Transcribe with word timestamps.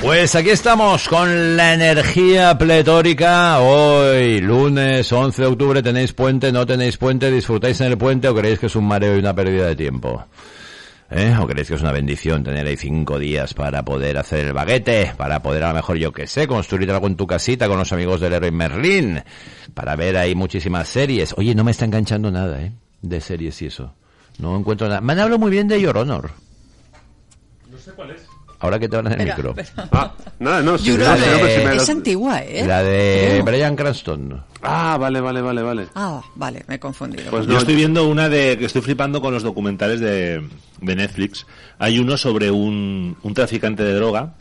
Pues 0.00 0.36
aquí 0.36 0.50
estamos 0.50 1.08
con 1.08 1.56
la 1.56 1.74
energía 1.74 2.56
pletórica. 2.56 3.58
Hoy, 3.58 4.40
lunes 4.40 5.12
11 5.12 5.42
de 5.42 5.48
octubre, 5.48 5.82
tenéis 5.82 6.12
puente, 6.12 6.52
no 6.52 6.64
tenéis 6.64 6.96
puente, 6.96 7.32
disfrutáis 7.32 7.80
en 7.80 7.88
el 7.88 7.98
puente 7.98 8.28
o 8.28 8.34
creéis 8.34 8.60
que 8.60 8.66
es 8.66 8.76
un 8.76 8.86
mareo 8.86 9.16
y 9.16 9.18
una 9.18 9.34
pérdida 9.34 9.66
de 9.66 9.74
tiempo. 9.74 10.24
¿Eh? 11.10 11.34
¿O 11.40 11.46
creéis 11.48 11.68
que 11.68 11.74
es 11.74 11.80
una 11.82 11.90
bendición 11.90 12.44
tener 12.44 12.64
ahí 12.66 12.76
cinco 12.76 13.18
días 13.18 13.54
para 13.54 13.84
poder 13.84 14.18
hacer 14.18 14.46
el 14.46 14.52
baguete? 14.52 15.14
Para 15.16 15.42
poder 15.42 15.64
a 15.64 15.68
lo 15.70 15.74
mejor, 15.74 15.96
yo 15.96 16.12
que 16.12 16.28
sé, 16.28 16.46
construir 16.46 16.90
algo 16.92 17.08
en 17.08 17.16
tu 17.16 17.26
casita 17.26 17.66
con 17.66 17.78
los 17.78 17.92
amigos 17.92 18.20
del 18.20 18.34
Héroe 18.34 18.52
Merlín. 18.52 19.20
Para 19.74 19.96
ver 19.96 20.16
ahí 20.16 20.36
muchísimas 20.36 20.88
series. 20.88 21.34
Oye, 21.36 21.56
no 21.56 21.64
me 21.64 21.72
está 21.72 21.86
enganchando 21.86 22.30
nada, 22.30 22.62
¿eh? 22.62 22.72
De 23.02 23.20
series 23.20 23.60
y 23.62 23.66
eso. 23.66 23.94
No 24.38 24.56
encuentro 24.56 24.86
nada. 24.86 25.00
Me 25.00 25.14
han 25.14 25.18
hablado 25.18 25.40
muy 25.40 25.50
bien 25.50 25.66
de 25.66 25.80
Your 25.80 25.98
Honor. 25.98 26.30
No 27.68 27.78
sé 27.78 27.90
cuál 27.92 28.12
es. 28.12 28.27
Ahora 28.60 28.78
que 28.78 28.88
te 28.88 28.96
van 28.96 29.06
en 29.06 29.12
el 29.12 29.18
Pero- 29.36 29.54
micro. 29.54 29.54
pero- 29.54 29.88
Ah, 29.92 30.12
nada, 30.40 30.62
no, 30.62 30.76
Yo 30.78 30.96
pero 30.96 31.14
sí 31.16 31.64
me 31.64 31.76
es 31.76 31.88
antigua, 31.88 32.40
¿eh? 32.42 32.66
La 32.66 32.82
de. 32.82 33.40
Brian 33.44 33.76
Cranston. 33.76 34.42
Ah, 34.62 34.96
vale, 34.98 35.20
vale, 35.20 35.40
vale, 35.40 35.62
vale. 35.62 35.86
Ah, 35.94 36.20
vale, 36.34 36.64
me 36.66 36.74
he 36.74 36.78
confundido. 36.80 37.30
Pues 37.30 37.46
Yo 37.46 37.52
no, 37.52 37.58
estoy 37.58 37.76
viendo 37.76 38.08
una 38.08 38.28
de 38.28 38.58
que 38.58 38.64
estoy 38.64 38.82
flipando 38.82 39.20
con 39.20 39.32
los 39.32 39.44
documentales 39.44 40.00
de, 40.00 40.42
de 40.80 40.96
Netflix. 40.96 41.46
Hay 41.78 42.00
uno 42.00 42.16
sobre 42.16 42.50
un, 42.50 43.16
un 43.22 43.34
traficante 43.34 43.84
de 43.84 43.94
droga. 43.94 44.34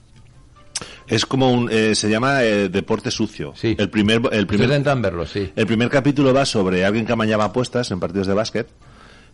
Es 1.08 1.26
como 1.26 1.52
un 1.52 1.70
eh, 1.72 1.94
se 1.96 2.10
llama 2.10 2.44
eh, 2.44 2.70
deporte 2.70 3.12
sucio. 3.12 3.54
Sí. 3.56 3.76
El 3.78 3.90
primer 3.90 4.22
el 4.32 4.46
primer 4.48 4.82
verlo, 5.00 5.26
sí. 5.26 5.52
el 5.56 5.66
primer 5.68 5.90
capítulo 5.90 6.34
va 6.34 6.46
sobre 6.46 6.86
alguien 6.86 7.06
que 7.06 7.14
amañaba 7.14 7.46
apuestas 7.46 7.90
en 7.92 8.00
partidos 8.00 8.28
de 8.28 8.34
básquet. 8.34 8.68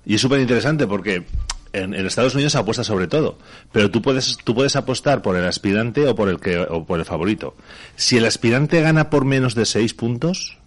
Y 0.06 0.16
es 0.16 0.22
súper 0.22 0.40
interesante 0.42 0.86
porque 0.86 1.24
en, 1.74 1.94
en 1.94 2.06
Estados 2.06 2.34
Unidos 2.36 2.54
se 2.54 2.60
apuesta 2.60 2.84
sobre 2.84 3.08
todo. 3.08 3.38
Pero 3.72 3.92
tú 3.92 4.02
puedes, 4.02 4.38
tú 4.44 4.56
puedes 4.56 4.76
apostar 4.76 5.22
por 5.22 5.36
el 5.36 5.46
aspirante 5.46 6.08
o 6.08 6.16
por 6.16 6.30
el 6.30 6.40
que, 6.40 6.58
o 6.60 6.86
por 6.86 7.00
el 7.00 7.06
favorito. 7.06 7.56
Si 7.96 8.18
el 8.18 8.26
aspirante 8.26 8.82
gana 8.82 9.10
por 9.10 9.26
menos 9.26 9.56
de 9.56 9.66
seis 9.66 9.94
puntos, 9.94 10.58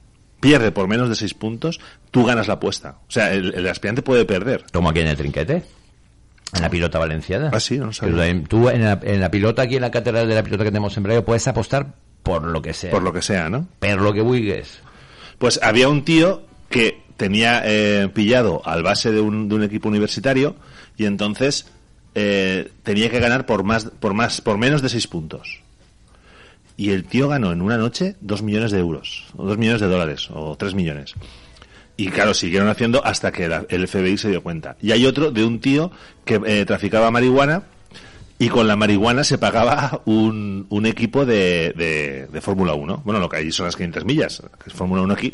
pierde 0.40 0.72
por 0.72 0.88
menos 0.88 1.08
de 1.08 1.14
seis 1.14 1.32
puntos, 1.34 1.80
tú 2.10 2.24
ganas 2.24 2.46
la 2.48 2.54
apuesta. 2.54 2.98
O 3.08 3.10
sea, 3.10 3.32
el, 3.32 3.54
el 3.54 3.66
aspirante 3.68 4.02
puede 4.02 4.24
perder. 4.24 4.64
Como 4.72 4.90
aquí 4.90 5.00
en 5.00 5.06
el 5.08 5.16
trinquete. 5.16 5.62
En 6.54 6.62
la 6.62 6.70
pilota 6.70 6.98
valenciana. 6.98 7.50
Ah, 7.52 7.58
sí, 7.60 7.76
no 7.78 7.92
sabía. 7.92 8.42
tú- 8.48 8.68
en 8.68 8.84
la, 8.84 9.00
en 9.02 9.20
la 9.20 9.30
pilota, 9.30 9.62
aquí 9.62 9.76
en 9.76 9.82
la 9.82 9.90
catedral 9.90 10.28
de 10.28 10.34
la 10.34 10.42
pilota 10.44 10.62
que 10.64 10.70
tenemos 10.70 10.96
en 10.96 11.02
Braille, 11.02 11.22
puedes 11.22 11.46
apostar 11.48 11.94
por 12.22 12.44
lo 12.44 12.62
que 12.62 12.72
sea. 12.72 12.90
Por 12.90 13.02
lo 13.02 13.12
que 13.12 13.20
sea, 13.22 13.48
¿no? 13.50 13.68
Por 13.80 14.00
lo 14.00 14.12
que 14.12 14.20
buigues. 14.20 14.80
Pues 15.38 15.58
había 15.62 15.88
un 15.88 16.04
tío 16.04 16.42
que 16.70 17.02
tenía 17.16 17.62
eh, 17.64 18.08
pillado 18.14 18.62
al 18.64 18.82
base 18.82 19.10
de 19.10 19.20
un, 19.20 19.48
de 19.48 19.54
un 19.56 19.62
equipo 19.64 19.88
universitario 19.88 20.54
y 20.96 21.04
entonces 21.04 21.66
eh, 22.14 22.70
tenía 22.82 23.10
que 23.10 23.20
ganar 23.20 23.46
por 23.46 23.62
más, 23.64 23.86
por 24.00 24.14
más, 24.14 24.40
por 24.40 24.58
menos 24.58 24.82
de 24.82 24.88
seis 24.88 25.06
puntos. 25.06 25.60
Y 26.76 26.90
el 26.90 27.04
tío 27.04 27.28
ganó 27.28 27.52
en 27.52 27.62
una 27.62 27.78
noche 27.78 28.16
dos 28.20 28.42
millones 28.42 28.70
de 28.70 28.78
euros, 28.80 29.24
o 29.36 29.44
dos 29.46 29.56
millones 29.58 29.80
de 29.80 29.86
dólares, 29.88 30.28
o 30.32 30.56
tres 30.56 30.74
millones. 30.74 31.14
Y 31.96 32.08
claro, 32.08 32.34
siguieron 32.34 32.68
haciendo 32.68 33.02
hasta 33.04 33.32
que 33.32 33.48
la- 33.48 33.64
el 33.70 33.88
FBI 33.88 34.18
se 34.18 34.28
dio 34.28 34.42
cuenta. 34.42 34.76
Y 34.82 34.90
hay 34.92 35.06
otro 35.06 35.30
de 35.30 35.44
un 35.44 35.60
tío 35.60 35.90
que 36.26 36.38
eh, 36.46 36.66
traficaba 36.66 37.10
marihuana 37.10 37.62
y 38.38 38.48
con 38.50 38.68
la 38.68 38.76
marihuana 38.76 39.24
se 39.24 39.38
pagaba 39.38 40.02
un, 40.04 40.66
un 40.68 40.84
equipo 40.84 41.24
de, 41.24 41.72
de, 41.74 42.26
de 42.30 42.40
Fórmula 42.42 42.74
1. 42.74 43.00
Bueno, 43.06 43.18
lo 43.20 43.30
que 43.30 43.38
hay 43.38 43.50
son 43.52 43.64
las 43.64 43.76
500 43.76 44.04
millas, 44.04 44.42
es 44.66 44.72
Fórmula 44.74 45.00
1 45.00 45.14
aquí. 45.14 45.32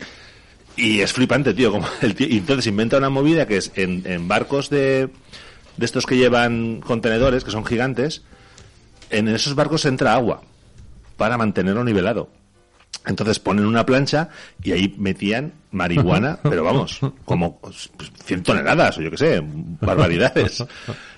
Y 0.77 1.01
es 1.01 1.13
flipante, 1.13 1.53
tío. 1.55 1.73
Como 1.73 1.89
el 2.03 2.15
tío 2.15 2.29
y 2.31 2.39
entonces 2.39 2.69
inventa 2.69 2.99
una 2.99 3.11
movida 3.11 3.49
que 3.49 3.57
es 3.57 3.73
en, 3.75 4.03
en 4.07 4.29
barcos 4.29 4.71
de, 4.71 5.09
de 5.77 5.85
estos 5.85 6.07
que 6.07 6.17
llevan 6.17 6.81
contenedores, 6.81 7.45
que 7.45 7.51
son 7.51 7.65
gigantes, 7.65 8.23
en 9.11 9.29
esos 9.29 9.55
barcos 9.55 9.85
entra 9.85 10.15
agua 10.15 10.43
para 11.17 11.37
mantenerlo 11.37 11.85
nivelado. 11.85 12.29
Entonces 13.07 13.39
ponen 13.39 13.67
una 13.67 13.85
plancha 13.85 14.29
y 14.63 14.73
ahí 14.73 14.95
metían 14.99 15.53
marihuana, 15.73 16.39
pero 16.43 16.65
vamos, 16.65 17.01
como 17.25 17.59
pues, 17.59 17.91
100 18.25 18.43
toneladas 18.43 18.99
o 18.99 19.03
yo 19.03 19.11
qué 19.11 19.17
sé, 19.17 19.43
barbaridades. 19.81 20.65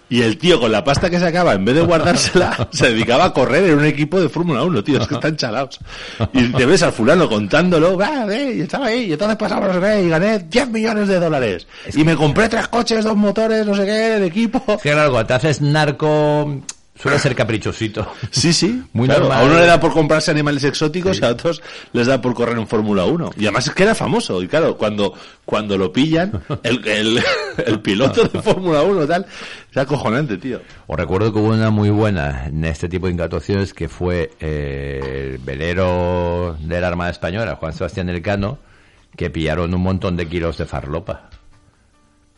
Y 0.09 0.23
el 0.23 0.37
tío 0.39 0.61
con 0.61 0.71
la 0.71 0.85
pasta 0.85 1.09
que 1.09 1.19
sacaba, 1.19 1.55
en 1.55 1.65
vez 1.65 1.75
de 1.75 1.81
guardársela, 1.81 2.69
se 2.73 2.91
dedicaba 2.91 3.25
a 3.25 3.33
correr 3.33 3.65
en 3.65 3.79
un 3.79 3.85
equipo 3.85 4.21
de 4.21 4.29
Fórmula 4.29 4.63
1, 4.63 4.85
tío, 4.85 5.01
es 5.01 5.09
que 5.09 5.15
están 5.15 5.37
chalados. 5.37 5.81
Y 6.33 6.53
te 6.53 6.67
ves 6.67 6.83
al 6.83 6.93
fulano 6.93 7.29
contándolo, 7.29 7.97
va, 7.97 8.25
ve, 8.25 8.55
y 8.57 8.61
estaba 8.61 8.87
ahí, 8.87 9.07
y 9.07 9.13
entonces 9.13 9.37
pasamos, 9.37 9.69
no 9.69 9.75
sé 9.75 9.81
qué, 9.81 10.05
y 10.05 10.09
gané 10.09 10.39
10 10.41 10.69
millones 10.69 11.09
de 11.09 11.19
dólares. 11.19 11.67
Y 11.95 12.05
me 12.05 12.17
compré 12.17 12.49
tres 12.49 12.69
coches, 12.69 13.05
dos 13.05 13.17
motores, 13.17 13.65
no 13.65 13.75
sé 13.75 13.85
qué, 13.85 13.93
de 13.93 14.27
equipo. 14.27 14.63
Que 14.83 14.93
claro, 14.93 15.25
te 15.25 15.35
haces 15.35 15.61
narco, 15.61 16.61
suele 16.95 17.19
ser 17.19 17.35
caprichosito. 17.35 18.07
Sí, 18.31 18.53
sí. 18.53 18.83
Muy 18.93 19.07
Claro, 19.09 19.25
normal. 19.25 19.43
A 19.43 19.45
uno 19.45 19.59
le 19.59 19.67
da 19.67 19.81
por 19.81 19.93
comprarse 19.93 20.31
animales 20.31 20.65
exóticos 20.65 21.21
y 21.21 21.25
a 21.25 21.29
otros 21.31 21.63
les 21.93 22.07
da 22.07 22.21
por 22.21 22.35
correr 22.35 22.57
en 22.57 22.67
Fórmula 22.67 23.05
1. 23.05 23.31
Y 23.37 23.45
además 23.45 23.67
es 23.67 23.75
que 23.75 23.83
era 23.83 23.95
famoso. 23.95 24.43
Y 24.43 24.49
claro, 24.49 24.77
cuando, 24.77 25.15
cuando 25.45 25.77
lo 25.77 25.93
pillan, 25.93 26.43
el, 26.63 26.87
el, 26.87 27.23
el 27.67 27.81
piloto 27.81 28.25
de 28.25 28.41
Fórmula 28.43 28.83
1 28.83 29.07
tal, 29.07 29.27
es 29.71 29.77
acojonante, 29.77 30.37
tío. 30.39 30.61
Os 30.87 30.97
recuerdo 30.97 31.33
que 31.33 31.39
hubo 31.41 31.49
una 31.49 31.71
muy 31.71 31.91
buena 31.91 32.47
en 32.47 32.65
este 32.65 32.89
tipo 32.89 33.07
de 33.07 33.13
incautaciones 33.15 33.75
que 33.75 33.89
fue 33.89 34.31
eh, 34.41 35.33
el 35.35 35.39
velero 35.39 36.57
de 36.61 36.81
la 36.81 36.89
Armada 36.89 37.11
Española, 37.11 37.57
Juan 37.57 37.73
Sebastián 37.73 38.09
Elcano, 38.09 38.59
que 39.17 39.31
pillaron 39.31 39.75
un 39.75 39.81
montón 39.83 40.17
de 40.17 40.27
kilos 40.29 40.59
de 40.59 40.67
farlopa. 40.67 41.29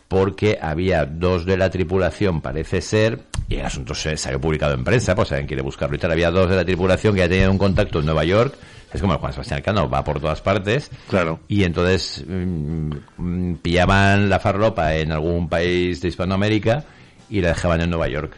Porque 0.09 0.59
había 0.61 1.05
dos 1.05 1.44
de 1.47 1.56
la 1.56 1.69
tripulación, 1.71 2.41
parece 2.41 2.81
ser, 2.81 3.21
y 3.49 3.56
el 3.56 3.67
asunto 3.67 3.93
se 3.94 4.17
salió 4.17 4.41
publicado 4.41 4.75
en 4.75 4.84
prensa, 4.84 5.15
pues 5.17 5.33
alguien 5.33 5.49
quiere 5.49 5.62
buscarlo 5.62 5.97
y 5.97 5.99
tal, 5.99 6.12
había 6.12 6.31
dos 6.31 6.49
de 6.49 6.56
la 6.56 6.65
tripulación 6.65 7.15
que 7.15 7.21
ya 7.21 7.28
tenían 7.28 7.50
un 7.50 7.59
contacto 7.59 7.99
en 7.99 8.06
Nueva 8.06 8.25
York, 8.25 8.55
es 8.93 9.00
como 9.00 9.15
el 9.15 9.19
Juan 9.19 9.33
Sebastián 9.33 9.59
Elcano, 9.59 9.91
va 9.91 10.05
por 10.05 10.21
todas 10.21 10.41
partes, 10.41 10.91
Claro. 11.09 11.41
y 11.49 11.65
entonces 11.65 12.25
mm, 12.27 12.91
mm, 13.16 13.55
pillaban 13.56 14.28
la 14.31 14.39
farlopa 14.39 14.95
en 14.95 15.11
algún 15.11 15.49
país 15.49 16.00
de 16.00 16.09
Hispanoamérica 16.09 16.84
y 17.28 17.41
la 17.41 17.49
dejaban 17.49 17.81
en 17.81 17.91
Nueva 17.91 18.09
York. 18.09 18.37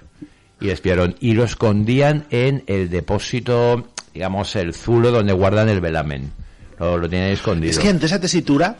Y 0.60 0.70
espiaron. 0.70 1.14
Y 1.20 1.34
lo 1.34 1.44
escondían 1.44 2.24
en 2.30 2.64
el 2.66 2.90
depósito, 2.90 3.88
digamos, 4.12 4.56
el 4.56 4.74
zulo 4.74 5.12
donde 5.12 5.32
guardan 5.32 5.68
el 5.68 5.80
velamen. 5.80 6.32
Lo, 6.80 6.98
lo 6.98 7.08
tienen 7.08 7.30
escondido. 7.30 7.70
Es 7.70 7.78
que 7.78 7.88
ante 7.88 8.06
esa 8.06 8.18
tesitura, 8.20 8.76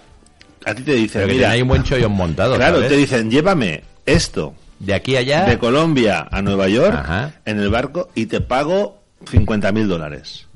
a 0.65 0.75
ti 0.75 0.83
te 0.83 0.93
dicen, 0.95 1.21
Pero 1.23 1.29
que 1.29 1.35
mira, 1.35 1.51
ahí 1.51 1.63
un 1.63 1.69
buen 1.69 1.83
chollón 1.85 2.13
montado. 2.13 2.57
claro, 2.57 2.77
¿sabes? 2.77 2.89
te 2.91 2.97
dicen, 2.97 3.31
llévame 3.31 3.85
esto 4.07 4.55
De 4.81 4.95
aquí 4.95 5.17
a 5.17 5.21
allá. 5.21 5.45
de 5.45 5.59
Colombia 5.59 6.27
a 6.31 6.43
Nueva 6.43 6.69
York 6.69 6.95
Ajá. 6.97 7.35
en 7.45 7.61
el 7.61 7.69
barco 7.71 8.09
y 8.15 8.27
te 8.27 8.41
pago 8.41 9.01
50 9.31 9.71
mil 9.73 9.87
dólares. 9.89 10.48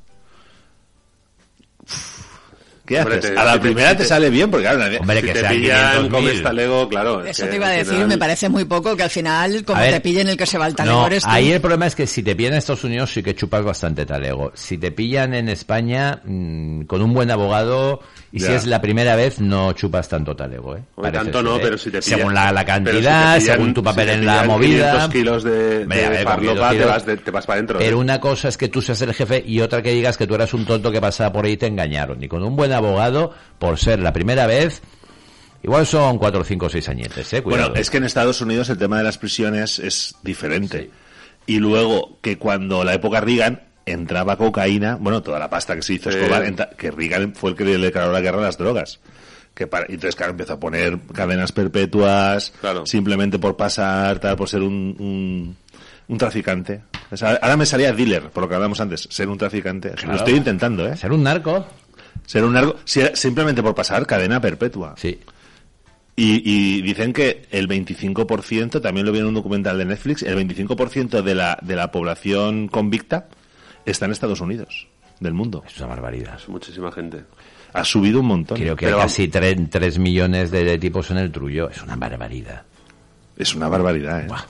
¿Qué 2.85 2.99
Hombre, 2.99 3.19
haces? 3.19 3.33
te- 3.33 3.39
a 3.39 3.45
la 3.45 3.53
te- 3.55 3.61
primera 3.61 3.91
te- 3.91 3.97
te, 3.99 4.05
sale 4.05 4.29
bien 4.29 4.51
porque 4.51 4.67
claro, 4.67 4.99
Hombre, 5.01 5.21
Si 5.21 5.27
que 5.29 5.33
te 5.35 5.45
pillan 5.45 5.93
500.000. 6.07 6.11
con 6.11 6.25
este 6.27 6.41
talego, 6.43 6.89
claro. 6.89 7.25
es 7.25 7.31
Eso 7.31 7.45
que 7.45 7.51
te 7.51 7.57
iba 7.57 7.67
a 7.69 7.71
decir, 7.71 7.93
final- 7.93 8.09
me 8.09 8.19
parece 8.19 8.49
muy 8.49 8.65
poco 8.65 8.97
que 8.97 9.05
al 9.05 9.11
final, 9.11 9.65
como 9.65 9.81
ver, 9.81 9.93
te 9.93 10.01
pillen 10.01 10.29
el 10.29 10.37
que 10.37 10.47
se 10.47 10.59
va 10.59 10.65
al 10.65 10.75
talego 10.75 11.01
No, 11.01 11.07
eres 11.07 11.23
tú. 11.23 11.29
ahí 11.31 11.53
el 11.53 11.61
problema 11.61 11.87
es 11.87 11.95
que 11.95 12.09
si 12.09 12.25
te 12.25 12.35
pillan 12.35 12.55
en 12.55 12.59
Estados 12.59 12.83
Unidos 12.83 13.13
sí 13.13 13.23
que 13.23 13.37
chupas 13.37 13.63
bastante 13.65 14.05
talego. 14.05 14.51
Si 14.55 14.79
te 14.79 14.91
pillan 14.91 15.33
en 15.35 15.49
España 15.49 16.21
mm, 16.25 16.83
con 16.83 17.03
un 17.03 17.15
buen 17.15 17.31
abogado 17.31 18.01
y 18.33 18.41
si 18.41 18.51
es 18.51 18.67
la 18.67 18.81
primera 18.81 19.15
vez 19.15 19.41
no 19.41 19.73
chupas 19.75 20.09
tanto 20.09 20.35
talego, 20.35 20.75
¿eh? 20.77 20.83
Tanto 21.13 21.35
ser, 21.39 21.45
no, 21.45 21.57
¿eh? 21.57 21.61
pero 21.63 21.79
si 21.79 21.91
te 21.91 22.01
pillan... 22.01 22.19
Según 22.19 22.35
la, 22.35 22.51
la 22.51 22.65
pero 22.65 22.77
si 22.79 22.83
te 22.85 22.91
cantidad, 22.91 23.37
pillan- 23.37 23.41
según 23.47 23.75
tu 23.75 23.83
papel 23.85 24.09
si 24.09 24.15
en 24.15 24.27
la 24.27 24.43
movida. 24.45 24.87
500 24.93 25.09
kilos 25.13 25.45
de, 25.45 25.87
de 25.87 25.87
500 25.87 26.25
farlopa, 26.25 26.71
te 26.71 26.85
vas, 26.85 27.07
de- 27.07 27.17
te 27.19 27.31
vas 27.31 27.47
para 27.47 27.57
adentro. 27.59 27.79
Pero 27.79 27.97
¿eh? 27.97 28.01
una 28.01 28.19
cosa 28.21 28.49
es 28.49 28.57
que 28.59 28.69
tú 28.69 28.83
seas 28.83 29.01
el 29.03 29.15
jefe 29.15 29.41
y 29.47 29.61
otra 29.61 29.83
que 29.83 29.93
digas 29.93 30.17
que 30.17 30.27
tú 30.27 30.35
eras 30.35 30.53
un 30.53 30.65
tonto 30.67 30.91
que 30.91 31.01
pasaba 31.01 31.33
por 31.33 31.45
ahí 31.45 31.53
y 31.53 31.57
te 31.59 31.67
engañaron. 31.69 32.21
Y 32.25 32.27
con 32.27 32.43
un 32.43 32.57
buen 32.57 32.72
abogado, 32.75 33.33
por 33.59 33.79
ser 33.79 33.99
la 34.01 34.13
primera 34.13 34.47
vez, 34.47 34.83
igual 35.63 35.87
son 35.87 36.19
cuatro, 36.19 36.45
cinco, 36.45 36.69
seis 36.69 36.89
añetes, 36.89 37.33
¿eh? 37.33 37.43
Cuidado. 37.43 37.69
Bueno, 37.71 37.81
es 37.81 37.91
que 37.91 37.99
en 37.99 38.05
Estados 38.05 38.41
Unidos 38.41 38.69
el 38.71 38.79
tema 38.79 38.99
de 38.99 39.05
las 39.05 39.19
prisiones 39.19 39.79
es 39.79 40.15
diferente. 40.23 40.91
Y 41.47 41.59
luego 41.59 42.19
que 42.21 42.39
cuando 42.39 42.85
la 42.85 42.95
época 42.95 43.21
Reagan 43.21 43.63
entraba 43.85 44.37
cocaína, 44.37 44.97
bueno, 45.01 45.23
toda 45.23 45.39
la 45.41 45.51
pasta 45.51 45.75
que 45.75 45.83
se 45.83 45.95
hizo. 45.95 46.09
Escobar, 46.11 46.77
que 46.77 46.91
Reagan 46.91 47.35
fue 47.35 47.51
el 47.51 47.57
que 47.57 47.65
le 47.65 47.79
declaró 47.79 48.13
la 48.13 48.21
guerra 48.21 48.39
a 48.39 48.43
las 48.43 48.59
drogas. 48.59 49.01
Que 49.55 49.67
para, 49.67 49.85
y 49.89 49.95
entonces, 49.95 50.15
claro, 50.17 50.31
empezó 50.31 50.55
a 50.55 50.61
poner 50.61 50.99
cadenas 51.13 51.53
perpetuas, 51.53 52.53
Claro. 52.61 52.87
simplemente 52.87 53.39
por 53.39 53.57
pasar, 53.57 54.19
tal, 54.19 54.35
por 54.37 54.49
ser 54.49 54.63
un, 54.63 54.97
un, 54.99 55.57
un 56.09 56.19
traficante. 56.19 56.81
O 57.11 57.17
sea, 57.17 57.39
ahora 57.43 57.57
me 57.59 57.67
salía 57.67 57.93
dealer, 57.93 58.31
por 58.31 58.45
lo 58.45 58.49
que 58.49 58.55
hablamos 58.55 58.81
antes, 58.81 59.07
ser 59.11 59.29
un 59.29 59.37
traficante. 59.37 59.93
Lo 60.07 60.15
estoy 60.15 60.35
intentando, 60.37 60.87
¿eh? 60.89 60.97
Ser 60.97 61.13
un 61.13 61.23
narco. 61.25 61.67
Ser 62.27 62.45
un 62.45 62.75
si- 62.85 63.03
simplemente 63.15 63.63
por 63.63 63.75
pasar 63.75 64.07
cadena 64.07 64.41
perpetua. 64.41 64.95
Sí. 64.97 65.19
Y, 66.15 66.43
y 66.79 66.83
dicen 66.83 67.13
que 67.13 67.47
el 67.51 67.69
25%, 67.69 68.81
también 68.83 69.07
lo 69.07 69.13
vi 69.13 69.19
en 69.21 69.27
un 69.27 69.35
documental 69.35 69.79
de 69.79 69.85
Netflix, 69.87 70.23
el 70.23 70.37
25% 70.37 71.23
de 71.23 71.35
la, 71.35 71.59
de 71.63 71.75
la 71.75 71.91
población 71.91 72.69
convicta 72.69 73.29
está 73.87 74.05
en 74.05 74.13
Estados 74.13 74.41
Unidos, 74.41 74.89
del 75.21 75.33
mundo. 75.33 75.65
Es 75.67 75.79
una 75.79 75.89
barbaridad. 75.89 76.37
Es 76.37 76.49
muchísima 76.49 76.93
gente. 76.93 77.25
Ha 77.73 77.85
subido 77.85 78.21
un 78.21 78.27
montón. 78.27 78.59
Creo 78.59 78.77
que 78.77 78.85
Pero 78.87 78.99
hay 78.99 79.03
casi 79.05 79.29
3, 79.29 79.99
millones 79.99 80.51
de, 80.51 80.65
de 80.65 80.79
tipos 80.79 81.11
en 81.11 81.17
el 81.17 81.33
trullo. 81.33 81.71
Es 81.71 81.83
una 81.83 81.97
barbaridad. 81.97 82.63
Es 83.39 83.55
una 83.55 83.69
barbaridad, 83.69 84.21
¿eh? 84.25 84.27
Buah. 84.29 84.45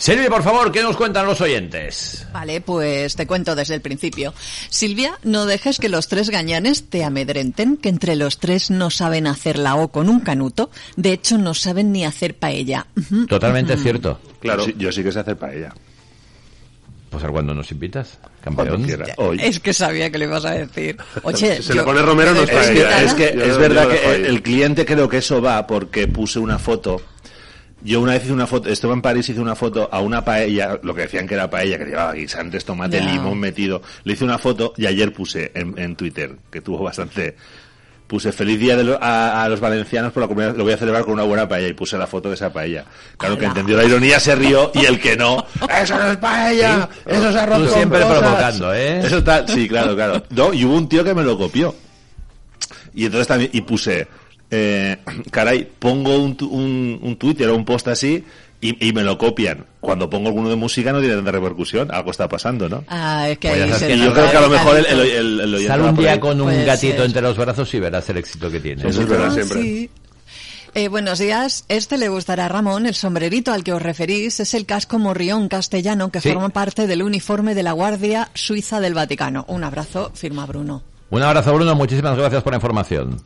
Silvia, 0.00 0.30
por 0.30 0.42
favor, 0.42 0.72
¿qué 0.72 0.82
nos 0.82 0.96
cuentan 0.96 1.26
los 1.26 1.42
oyentes? 1.42 2.26
Vale, 2.32 2.62
pues 2.62 3.16
te 3.16 3.26
cuento 3.26 3.54
desde 3.54 3.74
el 3.74 3.82
principio. 3.82 4.32
Silvia, 4.70 5.18
no 5.24 5.44
dejes 5.44 5.78
que 5.78 5.90
los 5.90 6.08
tres 6.08 6.30
gañanes 6.30 6.88
te 6.88 7.04
amedrenten, 7.04 7.76
que 7.76 7.90
entre 7.90 8.16
los 8.16 8.38
tres 8.38 8.70
no 8.70 8.88
saben 8.88 9.26
hacer 9.26 9.58
la 9.58 9.76
O 9.76 9.88
con 9.88 10.08
un 10.08 10.20
canuto. 10.20 10.70
De 10.96 11.12
hecho, 11.12 11.36
no 11.36 11.52
saben 11.52 11.92
ni 11.92 12.06
hacer 12.06 12.34
paella. 12.34 12.86
Totalmente 13.28 13.76
cierto. 13.76 14.18
Claro. 14.40 14.64
Sí, 14.64 14.74
yo 14.78 14.90
sí 14.90 15.02
que 15.02 15.12
sé 15.12 15.18
hacer 15.18 15.36
paella. 15.36 15.74
Pues 17.10 17.22
a 17.22 17.26
ver 17.26 17.32
cuándo 17.34 17.52
nos 17.52 17.70
invitas, 17.70 18.18
Cuando 18.42 18.64
campeón. 18.72 19.04
Hoy. 19.18 19.38
Es 19.42 19.60
que 19.60 19.74
sabía 19.74 20.10
que 20.10 20.16
le 20.16 20.24
ibas 20.24 20.46
a 20.46 20.52
decir. 20.52 20.96
Oye, 21.24 21.56
Si 21.58 21.62
se 21.64 21.74
le 21.74 21.82
pone 21.82 22.00
Romero, 22.00 22.32
no 22.32 22.44
Es 22.44 22.50
ahí. 22.54 22.74
que, 22.74 23.04
es, 23.04 23.14
que 23.14 23.34
Yo 23.36 23.44
es 23.44 23.58
verdad 23.58 23.82
yo 23.84 23.90
que 23.90 24.14
el, 24.14 24.24
el 24.24 24.42
cliente 24.42 24.86
creo 24.86 25.10
que 25.10 25.18
eso 25.18 25.42
va 25.42 25.66
porque 25.66 26.08
puse 26.08 26.38
una 26.38 26.58
foto. 26.58 27.02
Yo 27.82 28.00
una 28.00 28.12
vez 28.12 28.24
hice 28.24 28.32
una 28.32 28.46
foto, 28.46 28.68
estuve 28.68 28.92
en 28.92 29.00
París, 29.02 29.28
hice 29.28 29.40
una 29.40 29.54
foto 29.54 29.88
a 29.90 30.00
una 30.00 30.22
paella, 30.24 30.78
lo 30.82 30.94
que 30.94 31.02
decían 31.02 31.26
que 31.26 31.34
era 31.34 31.48
paella, 31.48 31.78
que 31.78 31.86
llevaba 31.86 32.12
guisantes, 32.12 32.64
tomate, 32.64 33.00
limón 33.00 33.38
metido. 33.40 33.80
Le 34.04 34.12
hice 34.12 34.24
una 34.24 34.36
foto 34.38 34.74
y 34.76 34.86
ayer 34.86 35.12
puse 35.12 35.50
en, 35.54 35.74
en 35.78 35.96
Twitter, 35.96 36.32
que 36.50 36.60
tuvo 36.60 36.82
bastante... 36.84 37.36
Puse 38.06 38.32
feliz 38.32 38.58
día 38.58 38.76
de 38.76 38.82
lo- 38.82 38.98
a, 39.00 39.44
a 39.44 39.48
los 39.48 39.60
valencianos 39.60 40.10
por 40.12 40.20
la 40.22 40.26
comunidad, 40.26 40.56
lo 40.56 40.64
voy 40.64 40.72
a 40.72 40.76
celebrar 40.76 41.04
con 41.04 41.12
una 41.14 41.22
buena 41.22 41.48
paella 41.48 41.68
y 41.68 41.74
puse 41.74 41.96
la 41.96 42.08
foto 42.08 42.28
de 42.28 42.34
esa 42.34 42.52
paella. 42.52 42.84
Claro 43.16 43.38
que 43.38 43.44
entendió 43.44 43.76
la 43.76 43.84
ironía, 43.84 44.18
se 44.18 44.34
rió 44.34 44.72
y 44.74 44.84
el 44.84 44.98
que 44.98 45.16
no, 45.16 45.46
eso 45.80 45.96
no 45.96 46.10
es 46.10 46.16
paella, 46.16 46.88
eso 47.06 47.28
es 47.28 47.36
arroz 47.36 47.58
Tú 47.58 47.64
con 47.66 47.74
siempre 47.74 48.00
cosas". 48.00 48.18
provocando, 48.18 48.74
¿eh? 48.74 48.98
Eso 49.06 49.22
tal, 49.22 49.46
sí, 49.48 49.68
claro, 49.68 49.94
claro. 49.94 50.24
No, 50.30 50.52
y 50.52 50.64
hubo 50.64 50.74
un 50.74 50.88
tío 50.88 51.04
que 51.04 51.14
me 51.14 51.22
lo 51.22 51.38
copió. 51.38 51.72
Y 52.94 53.04
entonces 53.04 53.28
también, 53.28 53.50
y 53.54 53.60
puse, 53.60 54.08
eh, 54.50 54.96
caray, 55.30 55.68
pongo 55.78 56.18
un, 56.18 56.36
tu- 56.36 56.48
un, 56.48 56.98
un 57.02 57.16
Twitter 57.16 57.48
o 57.48 57.56
un 57.56 57.64
post 57.64 57.88
así 57.88 58.24
y, 58.60 58.88
y 58.88 58.92
me 58.92 59.02
lo 59.02 59.16
copian. 59.16 59.64
Cuando 59.80 60.10
pongo 60.10 60.28
alguno 60.28 60.48
de 60.50 60.56
música 60.56 60.92
no 60.92 61.00
tiene 61.00 61.14
tanta 61.14 61.32
repercusión. 61.32 61.90
Algo 61.92 62.10
está 62.10 62.28
pasando, 62.28 62.68
¿no? 62.68 62.84
Ah, 62.88 63.28
es 63.30 63.38
que 63.38 63.48
Pues 63.48 63.62
ahí 63.62 63.72
se 63.72 63.96
nos 63.96 64.06
yo 64.06 64.12
creo 64.12 64.30
que 64.30 64.36
a 64.36 64.40
lo 64.42 64.48
mejor 64.50 64.76
el, 64.76 64.86
el, 64.86 65.00
el, 65.00 65.40
el 65.40 65.54
oyente 65.54 65.68
Sal 65.68 65.80
un 65.82 65.96
día 65.96 66.20
con 66.20 66.40
un 66.40 66.46
Puede 66.48 66.64
gatito 66.64 66.96
ser. 66.96 67.06
entre 67.06 67.22
los 67.22 67.36
brazos 67.38 67.72
y 67.74 67.80
verás 67.80 68.08
el 68.10 68.18
éxito 68.18 68.50
que 68.50 68.60
tiene. 68.60 68.86
Eso 68.88 69.00
es 69.02 69.08
verdad 69.08 69.28
Ah, 69.30 69.34
siempre. 69.34 69.62
sí. 69.62 69.90
Eh, 70.72 70.86
buenos 70.88 71.18
días. 71.18 71.64
Este 71.68 71.98
le 71.98 72.08
gustará 72.08 72.44
a 72.44 72.48
Ramón. 72.48 72.86
El 72.86 72.94
sombrerito 72.94 73.52
al 73.52 73.64
que 73.64 73.72
os 73.72 73.82
referís 73.82 74.38
es 74.38 74.54
el 74.54 74.66
casco 74.66 74.98
morrión 75.00 75.48
castellano 75.48 76.12
que 76.12 76.20
Sí. 76.20 76.28
forma 76.32 76.50
parte 76.50 76.86
del 76.86 77.02
uniforme 77.02 77.56
de 77.56 77.62
la 77.64 77.72
Guardia 77.72 78.30
Suiza 78.34 78.78
del 78.78 78.94
Vaticano. 78.94 79.44
Un 79.48 79.64
abrazo, 79.64 80.12
firma 80.14 80.46
Bruno. 80.46 80.82
Un 81.10 81.22
abrazo, 81.22 81.52
Bruno. 81.54 81.74
Muchísimas 81.74 82.16
gracias 82.16 82.42
por 82.44 82.52
la 82.52 82.58
información. 82.58 83.20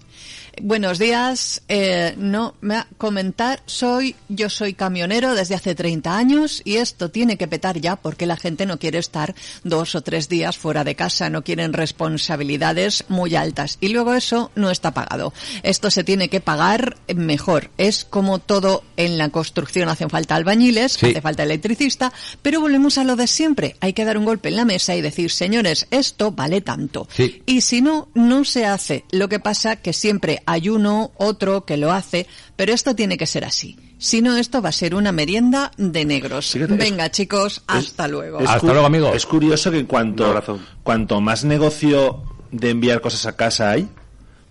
Buenos 0.62 0.99
días. 0.99 1.62
Eh, 1.69 2.15
no 2.17 2.55
me 2.61 2.75
va 2.75 2.81
a 2.83 2.87
comentar. 2.97 3.62
Soy, 3.67 4.15
yo 4.29 4.49
soy 4.49 4.75
camionero 4.75 5.35
desde 5.35 5.55
hace 5.55 5.75
30 5.75 6.17
años 6.17 6.62
y 6.65 6.77
esto 6.77 7.11
tiene 7.11 7.37
que 7.37 7.49
petar 7.49 7.81
ya 7.81 7.97
porque 7.97 8.27
la 8.27 8.37
gente 8.37 8.65
no 8.65 8.79
quiere 8.79 8.99
estar 8.99 9.35
dos 9.65 9.95
o 9.95 10.03
tres 10.03 10.29
días 10.29 10.56
fuera 10.56 10.85
de 10.85 10.95
casa, 10.95 11.29
no 11.29 11.43
quieren 11.43 11.73
responsabilidades 11.73 13.05
muy 13.09 13.35
altas 13.35 13.79
y 13.81 13.89
luego 13.89 14.15
eso 14.15 14.51
no 14.55 14.71
está 14.71 14.93
pagado. 14.93 15.33
Esto 15.62 15.91
se 15.91 16.05
tiene 16.05 16.29
que 16.29 16.41
pagar 16.41 16.97
mejor. 17.15 17.71
Es 17.77 18.05
como 18.05 18.39
todo 18.39 18.85
en 18.97 19.19
la 19.19 19.31
construcción 19.31 19.89
hacen 19.89 20.11
falta 20.11 20.37
albañiles, 20.37 20.93
Sí. 20.93 21.07
hace 21.11 21.21
falta 21.21 21.43
electricista, 21.43 22.12
pero 22.43 22.61
volvemos 22.61 22.99
a 22.99 23.05
lo 23.05 23.17
de 23.17 23.27
siempre. 23.27 23.77
Hay 23.81 23.93
que 23.93 24.05
dar 24.05 24.17
un 24.19 24.25
golpe 24.25 24.50
en 24.50 24.57
la 24.57 24.65
mesa 24.65 24.95
y 24.95 25.00
decir, 25.00 25.31
señores, 25.31 25.87
esto 25.91 26.31
vale 26.31 26.61
tanto. 26.61 27.09
Sí. 27.15 27.43
Y 27.47 27.62
si 27.62 27.83
no, 27.83 28.09
no 28.15 28.45
se 28.45 28.67
hace. 28.67 29.05
Lo 29.11 29.29
que 29.29 29.41
pasa 29.41 29.77
que 29.77 29.93
siempre 29.93 30.43
hay 30.46 30.69
uno, 30.69 31.12
otro 31.17 31.64
que 31.64 31.76
lo 31.76 31.93
hace, 31.93 32.26
pero 32.56 32.73
esto 32.73 32.94
tiene 32.94 33.17
que 33.17 33.26
ser 33.26 33.44
así. 33.44 33.76
Si 33.99 34.20
no, 34.20 34.37
esto 34.37 34.61
va 34.61 34.69
a 34.69 34.73
ser 34.73 34.94
una 34.94 35.12
merienda 35.12 35.70
de 35.79 36.05
negros. 36.05 36.50
Fíjate, 36.50 36.75
es- 36.75 36.79
Venga, 36.79 37.11
chicos, 37.11 37.62
hasta 37.67 38.06
luego. 38.08 38.41
Es 38.41 38.49
Hasta 38.50 38.67
luego, 38.73 38.87
amigo. 38.87 39.12
Es 39.14 39.25
curioso 39.26 39.70
que 39.70 39.87
cuanto, 39.87 40.43
cuanto 40.82 41.20
más 41.20 41.44
negocio 41.44 42.23
de 42.50 42.70
enviar 42.70 43.00
cosas 43.00 43.25
a 43.26 43.37
casa 43.37 43.70
hay, 43.70 43.88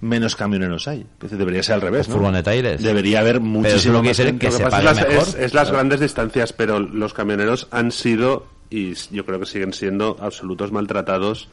menos 0.01 0.36
camioneros 0.36 0.88
hay. 0.88 1.06
Debería 1.22 1.62
ser 1.63 1.75
al 1.75 1.81
revés, 1.81 2.07
¿no? 2.10 2.16
Furgonetaires. 2.16 2.81
Debería 2.81 3.19
haber 3.19 3.39
muchísimo 3.39 4.01
que 4.01 4.10
más 4.10 4.18
que 4.18 4.24
se 4.24 4.38
que 4.38 4.48
pasa 4.50 4.69
pague 4.69 4.78
es, 4.80 4.84
las, 4.98 5.07
mejor. 5.07 5.28
es- 5.28 5.36
es 5.36 5.54
las 5.54 5.72
grandes 5.72 6.00
distancias, 6.00 6.51
pero 6.54 6.80
los 6.80 7.13
camioneros 7.13 7.68
han 7.72 7.92
sido, 7.92 8.48
y 8.69 8.96
yo 9.12 9.25
creo 9.25 9.39
que 9.39 9.46
siguen 9.46 9.72
siendo, 9.74 10.18
absolutos 10.19 10.72
maltratados 10.72 11.48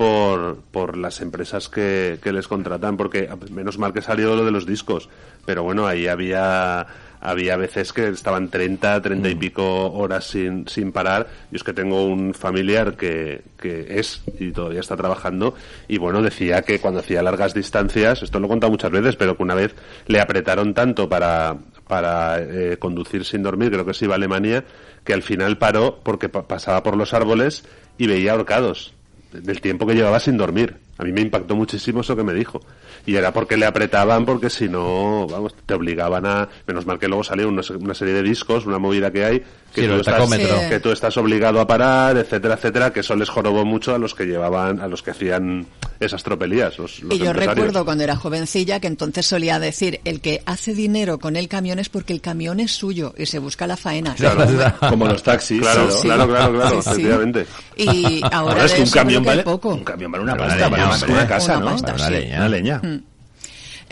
por, 0.00 0.56
por 0.72 0.96
las 0.96 1.20
empresas 1.20 1.68
que, 1.68 2.18
que 2.22 2.32
les 2.32 2.48
contratan, 2.48 2.96
porque 2.96 3.28
menos 3.50 3.76
mal 3.76 3.92
que 3.92 4.00
salió 4.00 4.34
lo 4.34 4.46
de 4.46 4.50
los 4.50 4.64
discos, 4.64 5.10
pero 5.44 5.62
bueno, 5.62 5.86
ahí 5.86 6.06
había 6.06 6.86
había 7.20 7.58
veces 7.58 7.92
que 7.92 8.08
estaban 8.08 8.48
30, 8.48 9.02
30 9.02 9.28
y 9.28 9.34
pico 9.34 9.92
horas 9.92 10.24
sin, 10.24 10.66
sin 10.68 10.90
parar. 10.90 11.26
Yo 11.50 11.56
es 11.56 11.62
que 11.64 11.74
tengo 11.74 12.06
un 12.06 12.32
familiar 12.32 12.96
que, 12.96 13.42
que 13.58 13.98
es 14.00 14.22
y 14.38 14.52
todavía 14.52 14.80
está 14.80 14.96
trabajando 14.96 15.52
y 15.86 15.98
bueno, 15.98 16.22
decía 16.22 16.62
que 16.62 16.78
cuando 16.78 17.00
hacía 17.00 17.22
largas 17.22 17.52
distancias, 17.52 18.22
esto 18.22 18.40
lo 18.40 18.46
he 18.46 18.48
contado 18.48 18.70
muchas 18.70 18.90
veces, 18.90 19.16
pero 19.16 19.36
que 19.36 19.42
una 19.42 19.54
vez 19.54 19.74
le 20.06 20.18
apretaron 20.18 20.72
tanto 20.72 21.10
para, 21.10 21.58
para 21.86 22.40
eh, 22.40 22.78
conducir 22.78 23.26
sin 23.26 23.42
dormir, 23.42 23.70
creo 23.70 23.84
que 23.84 23.92
se 23.92 24.06
iba 24.06 24.14
a 24.14 24.16
Alemania, 24.16 24.64
que 25.04 25.12
al 25.12 25.22
final 25.22 25.58
paró 25.58 26.00
porque 26.02 26.30
pa- 26.30 26.48
pasaba 26.48 26.82
por 26.82 26.96
los 26.96 27.12
árboles 27.12 27.66
y 27.98 28.06
veía 28.06 28.32
ahorcados 28.32 28.94
del 29.32 29.60
tiempo 29.60 29.86
que 29.86 29.94
llevaba 29.94 30.20
sin 30.20 30.36
dormir. 30.36 30.76
A 30.98 31.04
mí 31.04 31.12
me 31.12 31.20
impactó 31.20 31.56
muchísimo 31.56 32.00
eso 32.00 32.16
que 32.16 32.22
me 32.22 32.34
dijo. 32.34 32.60
Y 33.06 33.16
era 33.16 33.32
porque 33.32 33.56
le 33.56 33.66
apretaban, 33.66 34.26
porque 34.26 34.50
si 34.50 34.68
no, 34.68 35.26
vamos, 35.26 35.54
te 35.66 35.74
obligaban 35.74 36.26
a... 36.26 36.48
Menos 36.66 36.86
mal 36.86 36.98
que 36.98 37.08
luego 37.08 37.24
salió 37.24 37.48
una, 37.48 37.62
una 37.78 37.94
serie 37.94 38.14
de 38.14 38.22
discos, 38.22 38.66
una 38.66 38.78
movida 38.78 39.10
que 39.10 39.24
hay, 39.24 39.38
que, 39.74 39.82
Sí, 39.82 39.88
tú 39.88 39.94
estás. 39.94 40.30
Sí. 40.30 40.68
que 40.68 40.80
tú 40.80 40.90
estás 40.90 41.16
obligado 41.16 41.60
a 41.60 41.66
parar, 41.66 42.16
etcétera, 42.16 42.54
etcétera, 42.54 42.92
que 42.92 43.00
eso 43.00 43.16
les 43.16 43.28
jorobó 43.28 43.64
mucho 43.64 43.94
a 43.94 43.98
los 43.98 44.14
que 44.14 44.26
llevaban, 44.26 44.80
a 44.80 44.88
los 44.88 45.02
que 45.02 45.12
hacían 45.12 45.66
esas 46.00 46.22
tropelías. 46.22 46.78
Los, 46.78 47.00
los 47.02 47.14
Y 47.14 47.18
yo 47.18 47.32
recuerdo 47.32 47.84
cuando 47.84 48.02
era 48.04 48.16
jovencilla 48.16 48.80
que 48.80 48.86
entonces 48.86 49.26
solía 49.26 49.58
decir, 49.60 50.00
el 50.04 50.20
que 50.20 50.42
hace 50.46 50.74
dinero 50.74 51.18
con 51.18 51.36
el 51.36 51.46
camión 51.46 51.78
es 51.78 51.88
porque 51.90 52.12
el 52.14 52.20
camión 52.20 52.58
es 52.58 52.72
suyo 52.72 53.14
y 53.18 53.26
se 53.26 53.38
busca 53.38 53.66
la 53.66 53.76
faena. 53.76 54.14
Claro. 54.14 54.46
Como 54.88 55.06
los 55.06 55.22
taxis. 55.22 55.60
Claro, 55.60 55.82
pero- 55.86 55.96
Sí. 55.98 56.02
claro, 56.08 56.26
claro, 56.28 56.52
claro, 56.54 56.82
Sí, 56.82 56.82
sí. 56.82 56.90
efectivamente. 56.90 57.46
Y 57.76 58.20
ahora, 58.24 58.52
Ahora 58.52 58.64
es 58.64 58.72
que 58.72 58.82
un 58.82 58.90
camión 58.90 59.24
vale 59.24 59.42
poco. 59.42 59.68
un 59.74 59.84
camión 59.84 60.10
vale 60.10 60.24
una 60.24 60.36
pasta, 60.36 60.54
leña, 60.56 60.68
vale 60.70 60.84
más 60.86 60.98
que 60.98 61.04
hombre. 61.04 61.18
una 61.20 61.28
casa, 61.28 61.56
Una 61.58 61.64
¿no? 61.66 61.70
pasta, 61.72 61.94
Una 61.94 62.06
sí. 62.06 62.12
leña. 62.12 62.36
Una 62.38 62.48
leña. 62.48 62.80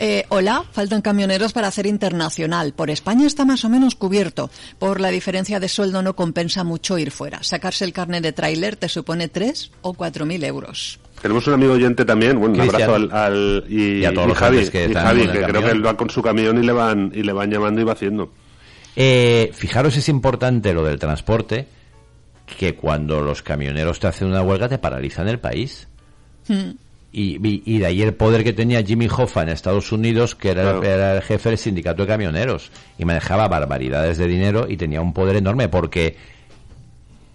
Eh, 0.01 0.23
hola, 0.29 0.63
faltan 0.71 1.01
camioneros 1.01 1.51
para 1.51 1.67
hacer 1.67 1.85
internacional. 1.85 2.71
Por 2.73 2.89
España 2.89 3.27
está 3.27 3.43
más 3.43 3.65
o 3.65 3.69
menos 3.69 3.95
cubierto. 3.95 4.49
Por 4.79 5.01
la 5.01 5.09
diferencia 5.09 5.59
de 5.59 5.67
sueldo 5.67 6.01
no 6.01 6.15
compensa 6.15 6.63
mucho 6.63 6.97
ir 6.97 7.11
fuera. 7.11 7.43
Sacarse 7.43 7.83
el 7.83 7.91
carnet 7.91 8.23
de 8.23 8.31
tráiler 8.31 8.77
te 8.77 8.87
supone 8.87 9.27
tres 9.27 9.71
o 9.81 9.93
cuatro 9.93 10.25
mil 10.25 10.41
euros. 10.45 10.99
Tenemos 11.21 11.45
un 11.47 11.53
amigo 11.53 11.73
oyente 11.73 12.05
también, 12.05 12.39
bueno, 12.39 12.55
un 12.55 12.61
abrazo 12.61 12.95
al, 12.95 13.11
al- 13.11 13.65
y, 13.67 13.99
Y 13.99 14.05
a 14.05 14.13
todos 14.13 14.27
y 14.27 14.29
los 14.29 14.37
Javi, 14.37 14.57
oyentes 14.57 14.71
que 14.71 14.91
y 14.91 14.93
Javi, 14.93 15.27
que 15.27 15.41
creo 15.43 15.61
que 15.63 15.71
él 15.71 15.85
va 15.85 15.97
con 15.97 16.09
su 16.09 16.21
camión 16.21 16.61
y 16.63 16.65
le 16.65 16.71
van 16.71 17.11
y 17.13 17.23
le 17.23 17.33
van 17.33 17.51
llamando 17.51 17.81
y 17.81 17.83
va 17.83 17.93
haciendo. 17.93 18.31
Eh, 18.95 19.51
fijaros, 19.53 19.95
es 19.97 20.07
importante 20.09 20.73
lo 20.73 20.83
del 20.83 20.97
transporte, 20.99 21.67
que 22.57 22.75
cuando 22.75 23.21
los 23.21 23.41
camioneros 23.41 23.99
te 23.99 24.07
hacen 24.07 24.27
una 24.29 24.41
huelga 24.41 24.67
te 24.69 24.77
paralizan 24.77 25.27
el 25.27 25.39
país. 25.39 25.87
Y, 27.11 27.47
y- 27.47 27.63
y 27.65 27.79
de 27.79 27.85
ahí 27.85 28.01
el 28.01 28.13
poder 28.13 28.43
que 28.43 28.53
tenía 28.53 28.81
Jimmy 28.83 29.07
Hoffa 29.07 29.43
en 29.43 29.49
Estados 29.49 29.91
Unidos, 29.91 30.35
que 30.35 30.49
era, 30.49 30.61
Claro. 30.63 30.83
era 30.83 31.15
el 31.17 31.21
jefe 31.21 31.49
del 31.49 31.57
sindicato 31.57 32.03
de 32.03 32.07
camioneros, 32.07 32.71
y 32.97 33.05
manejaba 33.05 33.47
barbaridades 33.47 34.17
de 34.17 34.27
dinero 34.27 34.67
y 34.69 34.77
tenía 34.77 35.01
un 35.01 35.13
poder 35.13 35.35
enorme 35.35 35.69
porque 35.69 36.15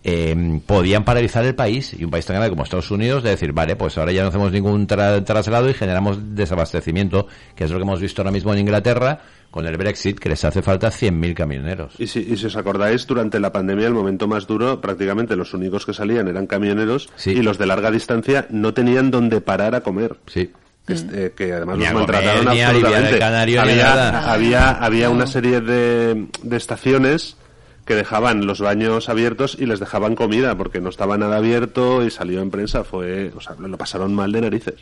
eh, 0.05 0.61
podían 0.67 1.03
paralizar 1.05 1.45
el 1.47 1.55
país 1.55 1.95
y 1.99 2.05
un 2.05 2.11
país 2.11 2.27
tan 2.27 2.35
grande 2.37 2.51
como 2.51 2.63
Estados 2.63 2.91
Unidos 2.91 3.23
de 3.23 3.31
decir, 3.31 3.53
vale, 3.53 3.75
pues 3.75 3.97
ahora 3.97 4.13
ya 4.13 4.23
no 4.23 4.29
hacemos 4.29 4.53
ningún 4.53 4.87
tra- 4.87 5.25
traslado 5.25 5.71
y 5.71 5.75
generamos 5.75 6.35
desabastecimiento, 6.37 7.27
que 7.57 7.65
es 7.65 7.71
lo 7.71 7.79
que 7.79 7.83
hemos 7.85 8.01
visto 8.01 8.21
ahora 8.23 8.31
mismo 8.31 8.53
en 8.53 8.61
Inglaterra 8.61 9.21
con 9.51 9.67
el 9.67 9.77
Brexit, 9.77 10.19
que 10.19 10.29
les 10.29 10.45
hace 10.45 10.63
falta 10.63 10.89
100.000 10.91 11.33
camioneros. 11.35 11.95
Y 11.99 12.07
si, 12.09 12.21
y 12.21 12.37
si 12.37 12.47
os 12.47 12.57
acordáis, 12.57 13.07
durante 13.07 13.39
la 13.39 13.53
pandemia, 13.53 13.87
el 13.87 13.95
momento 13.95 14.27
más 14.27 14.47
duro, 14.49 14.81
prácticamente 14.81 15.37
los 15.37 15.55
únicos 15.55 15.87
que 15.87 15.95
salían 15.95 16.27
eran 16.29 16.47
camioneros 16.49 17.09
Sí. 17.17 17.31
y 17.31 17.43
los 17.43 17.57
de 17.57 17.67
larga 17.67 17.91
distancia 17.93 18.47
no 18.51 18.75
tenían 18.75 19.11
donde 19.13 19.41
parar 19.41 19.75
a 19.77 19.81
comer. 19.83 20.17
Sí. 20.27 20.51
Que, 20.87 20.93
est- 20.93 21.13
eh, 21.15 21.33
que 21.37 21.53
además 21.53 21.79
Ni 21.79 21.85
los 21.85 21.93
comer, 21.93 22.09
maltrataron 22.11 22.49
el 22.57 22.63
absolutamente. 22.65 23.19
canario, 23.19 23.61
había, 23.63 24.33
había, 24.33 24.71
había 24.73 25.09
una 25.11 25.27
serie 25.27 25.61
de, 25.61 26.27
de 26.43 26.57
estaciones 26.57 27.37
que 27.85 27.95
dejaban 27.95 28.47
los 28.47 28.61
baños 28.61 29.09
abiertos 29.09 29.57
y 29.61 29.67
les 29.67 29.81
dejaban 29.81 30.15
comida 30.15 30.57
porque 30.57 30.81
no 30.81 30.89
estaba 30.89 31.19
nada 31.19 31.37
abierto 31.37 32.05
y 32.05 32.11
salió 32.11 32.41
en 32.41 32.51
prensa. 32.51 32.85
Fue, 32.85 33.31
o 33.37 33.41
sea, 33.41 33.55
lo 33.59 33.77
pasaron 33.77 34.15
mal 34.15 34.33
de 34.33 34.41
narices. 34.41 34.75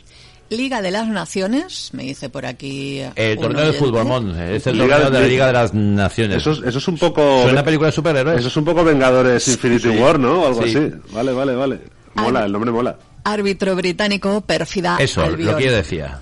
Liga 0.49 0.81
de 0.81 0.91
las 0.91 1.07
Naciones, 1.07 1.89
me 1.93 2.03
dice 2.03 2.29
por 2.29 2.45
aquí. 2.45 3.01
El 3.15 3.37
un 3.37 3.43
torneo 3.43 3.65
de 3.65 3.73
fútbol, 3.73 4.05
Mon, 4.05 4.39
es 4.39 4.67
el 4.67 4.77
Liga 4.77 4.95
torneo 4.97 5.11
de 5.11 5.19
la 5.21 5.27
Liga 5.27 5.47
de 5.47 5.53
las 5.53 5.73
Naciones. 5.73 6.37
Eso 6.37 6.51
es, 6.51 6.59
eso 6.63 6.77
es 6.77 6.87
un 6.87 6.97
poco... 6.97 7.43
Suena 7.43 7.61
a 7.61 7.63
película 7.63 7.87
de 7.87 7.91
superhéroes. 7.93 8.39
Eso 8.39 8.47
es 8.49 8.57
un 8.57 8.65
poco 8.65 8.83
Vengadores 8.83 9.47
Infinity 9.47 9.91
Sí. 9.91 9.97
War, 9.97 10.19
¿no? 10.19 10.41
O 10.43 10.47
algo 10.47 10.63
Sí. 10.65 10.75
así. 10.77 10.91
Vale, 11.11 11.31
vale, 11.31 11.55
vale. 11.55 11.79
Mola, 12.15 12.41
Ah. 12.41 12.45
el 12.45 12.51
nombre 12.51 12.71
mola. 12.71 12.95
Árbitro 13.23 13.75
británico, 13.75 14.41
pérfida. 14.41 14.97
Eso, 14.99 15.23
Albion. 15.23 15.51
lo 15.53 15.57
que 15.57 15.65
yo 15.65 15.71
decía. 15.71 16.19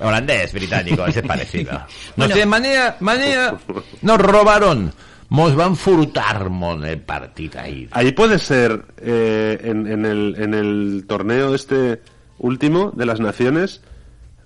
Holandés, 0.00 0.52
británico, 0.52 1.04
ese 1.06 1.20
es 1.20 1.26
parecido. 1.26 1.72
Nos 1.72 1.88
Bueno. 2.16 2.32
tienen 2.34 2.48
manía, 2.48 2.96
manía, 3.00 3.54
nos 4.02 4.18
robaron. 4.18 4.92
Mos 5.34 5.54
van 5.56 5.74
furtar 5.74 6.48
mon 6.48 6.84
el 6.84 7.00
partido 7.00 7.58
ahí. 7.60 7.88
Ahí 7.90 8.12
puede 8.12 8.38
ser 8.38 8.84
eh, 8.98 9.58
en, 9.64 9.86
en 9.90 10.06
el, 10.06 10.36
en 10.38 10.54
el 10.54 11.04
torneo 11.08 11.54
este 11.54 12.00
último 12.38 12.92
de 12.94 13.04
las 13.06 13.18
naciones, 13.18 13.80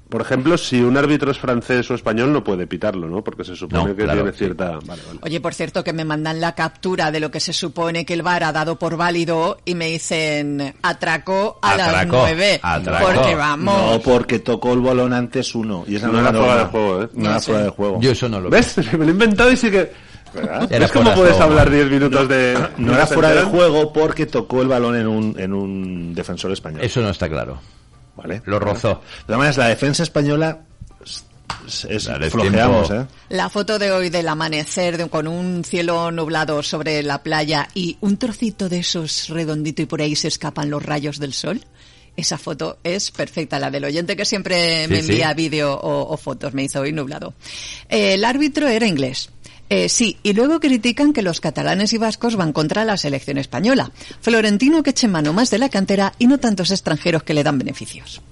por 0.09 0.23
ejemplo, 0.23 0.57
si 0.57 0.80
un 0.80 0.97
árbitro 0.97 1.30
es 1.30 1.37
francés 1.38 1.90
o 1.90 1.95
español 1.95 2.33
no 2.33 2.42
puede 2.42 2.66
pitarlo, 2.66 3.07
¿no? 3.09 3.23
Porque 3.23 3.45
se 3.45 3.54
supone 3.54 3.90
No, 3.90 3.95
que 3.97 4.04
claro, 4.04 4.21
tiene 4.21 4.33
sí. 4.33 4.38
cierta... 4.38 4.64
Vale, 4.87 5.02
vale. 5.07 5.18
Oye, 5.21 5.38
por 5.42 5.52
cierto, 5.52 5.85
que 5.85 5.92
me 5.92 6.07
mandan 6.07 6.40
la 6.40 6.54
captura 6.54 7.11
de 7.11 7.21
lo 7.21 7.30
que 7.30 7.40
se 7.40 7.52
supone 7.52 8.07
que 8.07 8.14
el 8.14 8.23
VAR 8.23 8.45
ha 8.45 8.52
dado 8.52 8.78
por 8.78 8.97
válido 8.97 9.59
y 9.66 9.75
me 9.75 9.88
dicen 9.88 10.75
atracó 10.80 11.59
a 11.61 11.76
las 11.76 11.88
Atracó, 11.88 12.16
nueve. 12.23 12.61
atracó. 12.62 13.04
Porque 13.12 13.35
vamos. 13.35 13.75
No, 13.92 14.00
porque 14.00 14.38
tocó 14.38 14.73
el 14.73 14.80
balón 14.80 15.12
antes 15.12 15.54
uno. 15.54 15.85
Y 15.87 15.97
esa 15.97 16.07
no, 16.07 16.14
No 16.14 16.21
era 16.21 16.30
era 16.30 16.38
fuera 16.40 16.57
de 16.57 16.64
juego, 16.71 17.02
¿eh? 17.02 17.09
No 17.12 17.23
No 17.25 17.30
era 17.30 17.40
fuera 17.40 17.62
de 17.64 17.68
juego. 17.68 18.00
Yo 18.00 18.11
eso 18.12 18.28
no 18.30 18.40
lo 18.40 18.49
¿Ves? 18.49 18.78
Me 18.92 18.99
lo 19.04 19.04
he 19.04 19.11
inventado 19.11 19.52
y 19.52 19.57
sí 19.59 19.71
que... 19.71 20.08
¿Verdad? 20.35 20.68
Era 20.70 20.80
¿Ves 20.87 20.92
cómo 20.92 21.14
puedes 21.14 21.35
juego. 21.37 21.50
hablar 21.50 21.70
10 21.70 21.90
minutos 21.90 22.28
de... 22.28 22.58
No 22.78 22.94
era 22.94 23.06
fuera 23.06 23.35
de 23.35 23.42
juego 23.42 23.92
porque 23.92 24.26
tocó 24.26 24.62
el 24.62 24.68
balón 24.68 24.97
en 24.97 25.06
un, 25.06 25.35
en 25.38 25.52
un 25.52 26.14
defensor 26.14 26.52
español. 26.52 26.80
Eso 26.82 27.00
no 27.00 27.11
está 27.11 27.28
claro. 27.28 27.61
¿Vale? 28.16 28.42
Lo 28.47 28.58
rozó. 28.58 28.88
De 28.88 29.25
todas 29.26 29.38
maneras, 29.38 29.56
la 29.58 29.68
defensa 29.68 30.02
española 30.02 30.61
es, 31.88 32.08
flojeamos. 32.30 32.90
¿eh? 32.90 33.06
La 33.28 33.49
foto 33.49 33.78
de 33.78 33.92
hoy 33.92 34.11
del 34.11 34.28
amanecer 34.28 34.97
de- 34.97 35.08
con 35.08 35.28
un 35.28 35.64
cielo 35.64 36.11
nublado 36.11 36.62
sobre 36.62 37.02
la 37.02 37.23
playa 37.23 37.68
y 37.75 37.97
un 38.00 38.16
trocito 38.16 38.68
de 38.68 38.78
esos 38.80 39.28
redondito 39.28 39.82
y 39.82 39.87
por 39.87 40.02
ahí 40.02 40.16
se 40.16 40.28
escapan 40.28 40.70
los 40.70 40.82
rayos 40.82 41.18
del 41.18 41.32
sol. 41.32 41.61
Esa 42.16 42.37
foto 42.37 42.78
es 42.82 43.12
perfecta, 43.12 43.61
la 43.61 43.70
del 43.70 43.85
oyente 43.85 44.16
que 44.16 44.25
siempre 44.25 44.87
Sí, 44.87 44.90
me 44.92 44.99
envía 44.99 45.28
sí. 45.28 45.35
vídeo 45.37 45.73
o, 45.75 46.12
o 46.12 46.16
fotos, 46.16 46.52
me 46.52 46.64
hizo 46.64 46.80
hoy 46.80 46.90
nublado. 46.92 47.35
Eh, 47.88 48.14
el 48.14 48.25
árbitro 48.25 48.66
era 48.66 48.87
inglés. 48.88 49.30
Eh, 49.70 49.88
sí, 49.90 50.16
y 50.22 50.32
luego 50.32 50.60
critican 50.60 51.12
que 51.12 51.20
los 51.22 51.40
catalanes 51.40 51.92
y 51.92 51.98
vascos 51.98 52.37
van 52.37 52.52
contra 52.52 52.84
la 52.87 52.96
selección 52.96 53.37
española. 53.37 53.90
Florentino 54.20 54.82
que 54.82 54.90
eche 54.90 55.08
mano 55.08 55.32
más 55.34 55.50
de 55.50 55.58
la 55.58 55.68
cantera 55.68 56.14
y 56.18 56.26
no 56.26 56.38
tantos 56.38 56.70
extranjeros 56.70 57.22
que 57.22 57.34
le 57.34 57.44
dan 57.44 57.58
beneficios. 57.58 58.22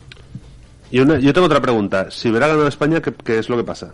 Y 0.91 1.01
una, 1.01 1.19
yo 1.19 1.33
tengo 1.35 1.47
otra 1.47 1.61
pregunta. 1.61 2.11
Si 2.11 2.29
hubiera 2.31 2.47
ganado 2.49 2.67
España, 2.69 3.03
¿qué, 3.03 3.13
qué 3.13 3.39
es 3.39 3.49
lo 3.51 3.57
que 3.59 3.65
pasa? 3.65 3.91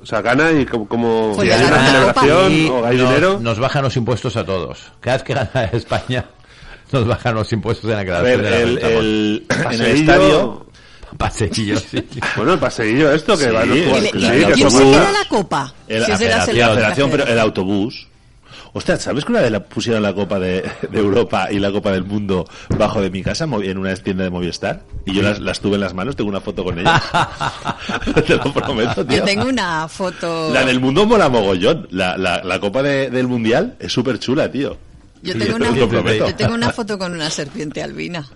O 0.00 0.06
sea, 0.06 0.20
gana 0.20 0.52
y 0.52 0.64
como... 0.66 1.32
Pues 1.34 1.50
¿hay 1.52 1.64
una 1.64 1.86
celebración 1.86 2.52
Y 2.52 2.66
o 2.68 2.84
hay 2.86 2.96
nos, 2.96 3.08
dinero? 3.08 3.40
nos 3.40 3.58
bajan 3.58 3.82
los 3.84 3.96
impuestos 3.96 4.36
a 4.36 4.44
todos. 4.44 4.92
Cada 5.00 5.16
vez 5.16 5.24
que 5.24 5.34
gana 5.34 5.64
España, 5.72 6.26
nos 6.92 7.06
bajan 7.06 7.34
los 7.34 7.52
impuestos 7.52 7.84
en 7.90 7.96
la 7.96 8.00
A 8.00 8.04
creación 8.04 8.24
ver, 8.24 8.42
de 8.42 8.50
la 8.50 8.56
el, 8.58 8.78
el- 8.78 9.46
en 9.50 9.72
el 9.80 9.86
estadio... 9.96 10.66
Paseillo, 11.18 11.78
sí. 11.78 12.04
Bueno, 12.36 12.54
el 12.54 12.58
paseillo 12.58 13.12
esto 13.12 13.36
que 13.36 13.44
Sí, 13.46 13.50
va 13.50 13.60
a 13.62 13.66
los. 13.66 13.76
¿Y, 13.76 13.84
la- 13.84 14.00
Sí, 14.00 14.10
la- 14.14 14.30
que 14.48 14.52
quién 14.54 14.70
se 14.70 14.78
somos- 14.78 14.96
queda 14.96 15.12
la 15.12 15.28
copa? 15.28 15.74
El, 15.88 16.02
Si 16.04 16.08
la 16.08 16.14
es 16.14 16.20
de 16.20 16.26
la 16.28 16.30
federación, 16.32 16.44
selección 16.46 16.68
la 16.68 16.74
federación, 16.74 17.10
pero 17.10 17.22
extranjera. 17.22 17.32
el 17.42 17.48
autobús. 17.48 18.08
Ostras, 18.74 19.02
¿sabes 19.02 19.26
que 19.26 19.32
una 19.32 19.42
vez 19.42 19.50
la 19.50 19.62
pusieron 19.62 20.02
la 20.02 20.14
Copa 20.14 20.38
de, 20.38 20.62
de 20.90 20.98
Europa 20.98 21.48
y 21.52 21.58
la 21.58 21.70
Copa 21.70 21.92
del 21.92 22.04
Mundo 22.04 22.48
bajo 22.78 23.02
de 23.02 23.10
mi 23.10 23.22
casa 23.22 23.44
en 23.44 23.76
una 23.76 23.94
tienda 23.96 24.24
de 24.24 24.30
Movistar? 24.30 24.80
Y 25.04 25.12
yo 25.12 25.20
las, 25.20 25.40
las 25.40 25.60
tuve 25.60 25.74
en 25.74 25.82
las 25.82 25.92
manos, 25.92 26.16
tengo 26.16 26.30
una 26.30 26.40
foto 26.40 26.64
con 26.64 26.78
ellas. 26.78 27.02
Te 28.26 28.34
lo 28.36 28.50
prometo, 28.52 29.04
tío. 29.04 29.18
Yo 29.18 29.24
tengo 29.24 29.44
una 29.46 29.86
foto. 29.88 30.50
La 30.54 30.64
del 30.64 30.80
mundo 30.80 31.04
mola 31.04 31.28
mogollón. 31.28 31.86
La, 31.90 32.16
la, 32.16 32.42
la 32.42 32.60
Copa 32.60 32.82
de- 32.82 33.10
del 33.10 33.28
Mundial 33.28 33.76
es 33.78 33.92
súper 33.92 34.18
chula, 34.18 34.50
tío. 34.50 34.78
Yo 35.22 35.34
tengo, 35.34 35.58
te 35.58 35.84
una, 35.84 36.14
yo 36.16 36.34
tengo 36.34 36.54
una 36.54 36.70
foto 36.72 36.98
con 36.98 37.12
una 37.12 37.28
serpiente 37.30 37.82
albina. 37.82 38.26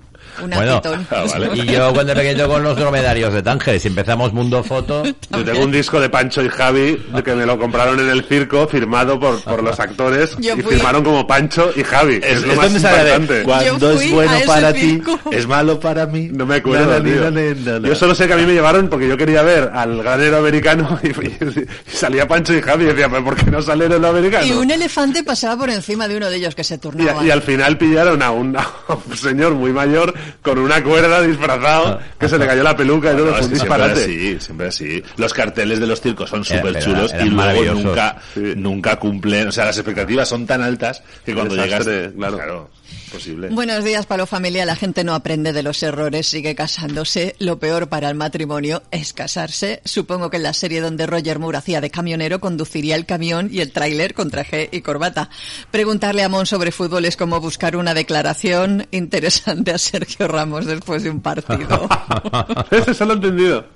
Una 0.43 0.57
Bueno, 0.57 0.83
ah, 1.11 1.25
vale. 1.33 1.50
Y 1.55 1.66
yo 1.66 1.93
cuando 1.93 2.14
pequeño 2.14 2.49
con 2.49 2.62
los 2.62 2.76
dromedarios 2.76 3.33
de 3.33 3.43
Tánger, 3.43 3.78
si 3.81 3.88
empezamos 3.88 4.33
Mundo 4.33 4.62
Foto, 4.62 5.02
Yo 5.31 5.45
tengo 5.45 5.61
un 5.64 5.73
disco 5.73 6.00
de 6.00 6.09
Pancho 6.09 6.43
y 6.43 6.49
Javi 6.49 7.02
de 7.14 7.23
que 7.23 7.35
me 7.35 7.47
lo 7.47 7.59
compraron 7.59 7.99
en 8.00 8.09
el 8.09 8.25
circo, 8.25 8.66
firmado 8.69 9.19
por, 9.19 9.43
por 9.43 9.62
los 9.62 9.78
actores, 9.81 10.37
Yo 10.38 10.55
y 10.57 10.62
fui- 10.62 10.75
firmaron 10.75 11.02
como 11.05 11.26
Pancho 11.26 11.71
y 11.75 11.83
Javi. 11.83 12.16
Es, 12.16 12.38
Es, 12.38 12.47
lo 12.47 12.55
más 12.55 12.73
importante. 12.73 13.43
cuando 13.43 13.93
es 13.93 14.11
bueno 14.12 14.33
para 14.47 14.73
ti, 14.73 15.02
es 15.31 15.47
malo 15.47 15.81
para 15.81 16.07
mí. 16.07 16.28
No 16.33 16.47
me 16.47 16.57
acuerdo, 16.57 16.87
Na, 16.87 16.99
na, 16.99 17.05
tío. 17.05 17.21
na, 17.23 17.31
na, 17.31 17.55
na, 17.55 17.78
na. 17.81 17.88
Yo 17.88 17.95
solo 17.95 18.14
sé 18.14 18.26
que 18.26 18.33
a 18.33 18.37
mí 18.37 18.45
me 18.47 18.52
llevaron 18.55 18.88
porque 18.88 19.09
yo 19.09 19.16
quería 19.16 19.43
ver 19.43 19.71
al 19.75 20.02
granero 20.02 20.38
americano 20.38 20.99
y, 21.02 21.09
y 21.09 21.66
salía 21.87 22.26
Pancho 22.28 22.55
y 22.55 22.62
Javi 22.62 22.85
y 22.85 22.88
decía, 22.88 23.09
¿pero 23.09 23.25
por 23.25 23.37
qué 23.37 23.50
no 23.50 23.62
sale 23.62 23.87
el 23.87 24.05
americano? 24.05 24.47
Y 24.47 24.52
un 24.52 24.71
elefante 24.71 25.23
pasaba 25.23 25.57
por 25.57 25.71
encima 25.71 26.07
de 26.09 26.16
uno 26.16 26.28
de 26.31 26.37
ellos 26.37 26.55
que 26.55 26.64
se 26.64 26.75
Y, 26.75 26.78
turnaba. 26.78 27.25
y 27.25 27.31
al 27.31 27.43
final 27.43 27.78
pillaron 27.78 28.23
a 28.23 28.31
un, 28.31 28.57
a 28.57 28.66
un 29.09 29.16
señor 29.16 29.55
muy 29.55 29.73
mayor 29.73 30.14
con 30.42 30.59
una 30.59 30.83
cuerda 30.83 31.21
disfrazado 31.23 31.99
que 32.18 32.28
se 32.28 32.38
le 32.38 32.47
cayó 32.47 32.62
la 32.62 32.76
peluca 32.76 33.12
y 33.12 33.16
todo, 33.16 33.26
No, 33.26 33.33
fue 33.33 33.40
es 33.42 33.49
que 33.49 33.56
siempre 33.56 33.76
disparate. 33.78 34.04
así, 34.04 34.40
siempre 34.40 34.66
así. 34.68 35.02
Los 35.16 35.35
carteles 35.35 35.80
de 35.80 35.87
los 35.87 36.00
circos 36.00 36.30
son 36.30 36.45
Era- 36.49 36.56
súper 36.61 36.83
chulos 36.83 37.12
y 37.21 37.28
luego 37.30 37.75
nunca, 37.75 38.16
Sí. 38.35 38.40
nunca 38.56 38.97
cumplen. 38.97 39.49
O 39.49 39.52
sea, 39.52 39.64
las 39.66 39.76
expectativas 39.76 40.28
son 40.28 40.47
tan 40.47 40.62
altas 40.62 41.02
que 41.25 41.35
cuando 41.35 41.54
desastre, 41.54 42.11
llegas. 42.12 42.12
claro. 42.35 42.71
Posible. 43.07 43.49
Buenos 43.49 43.85
días, 43.85 44.07
Palo 44.07 44.27
Familia. 44.27 44.65
La 44.67 44.77
gente 44.77 45.05
no 45.05 45.15
aprende 45.15 45.53
de 45.53 45.63
los 45.63 45.83
errores, 45.83 46.27
sigue 46.27 46.55
casándose. 46.55 47.37
Lo 47.39 47.59
peor 47.59 47.89
para 47.89 48.09
el 48.09 48.15
matrimonio 48.15 48.83
es 48.91 49.13
casarse. 49.13 49.81
Supongo 49.85 50.31
que 50.31 50.37
en 50.37 50.43
la 50.43 50.53
serie 50.53 50.81
donde 50.81 51.07
Roger 51.07 51.39
Moore 51.39 51.59
hacía 51.59 51.81
de 51.81 51.91
camionero 51.91 52.41
conduciría 52.41 52.97
el 52.97 53.07
camión 53.07 53.49
y 53.51 53.61
el 53.61 53.73
tráiler 53.73 54.15
con 54.15 54.31
traje 54.31 54.69
y 54.73 54.81
corbata. 54.81 55.31
Preguntarle 55.71 56.23
a 56.23 56.29
Mon 56.29 56.47
sobre 56.47 56.73
fútbol 56.73 57.05
es 57.05 57.17
como 57.17 57.41
buscar 57.41 57.77
una 57.77 57.95
declaración 57.95 58.87
interesante 58.91 59.73
a 59.73 59.79
Sergio 59.79 60.29
Ramos 60.29 60.67
después 60.67 61.03
de 61.03 61.11
un 61.11 61.21
partido. 61.21 61.89
Eso 62.87 63.05
lo 63.05 63.13
he 63.13 63.17
entendido. 63.17 63.67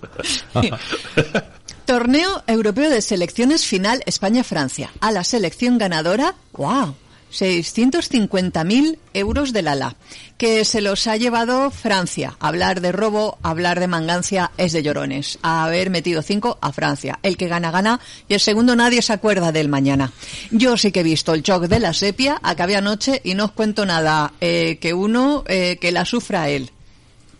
Torneo 1.86 2.42
Europeo 2.46 2.88
de 2.88 3.02
Selecciones 3.02 3.66
Final 3.66 4.02
España-Francia. 4.06 4.92
A 5.00 5.10
la 5.10 5.24
selección 5.24 5.76
ganadora, 5.76 6.36
¡wow! 6.52 6.94
650.000 7.30 8.98
euros 9.14 9.52
del 9.52 9.68
ala, 9.68 9.96
que 10.38 10.64
se 10.64 10.80
los 10.80 11.06
ha 11.06 11.16
llevado 11.16 11.70
Francia. 11.70 12.36
Hablar 12.40 12.80
de 12.80 12.92
robo, 12.92 13.38
hablar 13.42 13.80
de 13.80 13.86
mangancia 13.88 14.50
es 14.56 14.72
de 14.72 14.82
llorones. 14.82 15.38
A 15.42 15.64
haber 15.64 15.90
metido 15.90 16.22
cinco 16.22 16.58
a 16.60 16.72
Francia. 16.72 17.18
El 17.22 17.36
que 17.36 17.48
gana, 17.48 17.70
gana. 17.70 18.00
Y 18.28 18.34
el 18.34 18.40
segundo 18.40 18.76
nadie 18.76 19.02
se 19.02 19.12
acuerda 19.12 19.52
del 19.52 19.68
mañana. 19.68 20.12
Yo 20.50 20.76
sí 20.76 20.92
que 20.92 21.00
he 21.00 21.04
visto 21.04 21.34
el 21.34 21.42
shock 21.42 21.64
de 21.64 21.80
la 21.80 21.92
sepia, 21.92 22.38
acabé 22.42 22.76
anoche 22.76 23.20
y 23.24 23.34
no 23.34 23.46
os 23.46 23.52
cuento 23.52 23.84
nada. 23.86 24.32
eh, 24.40 24.78
que 24.80 24.94
uno, 24.94 25.44
eh, 25.46 25.78
que 25.80 25.92
la 25.92 26.04
sufra 26.04 26.48
él. 26.48 26.70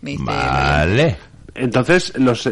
Me 0.02 0.12
dice, 0.12 0.22
Vale. 0.24 1.16
Entonces, 1.54 2.12
los, 2.16 2.46
eh, 2.46 2.50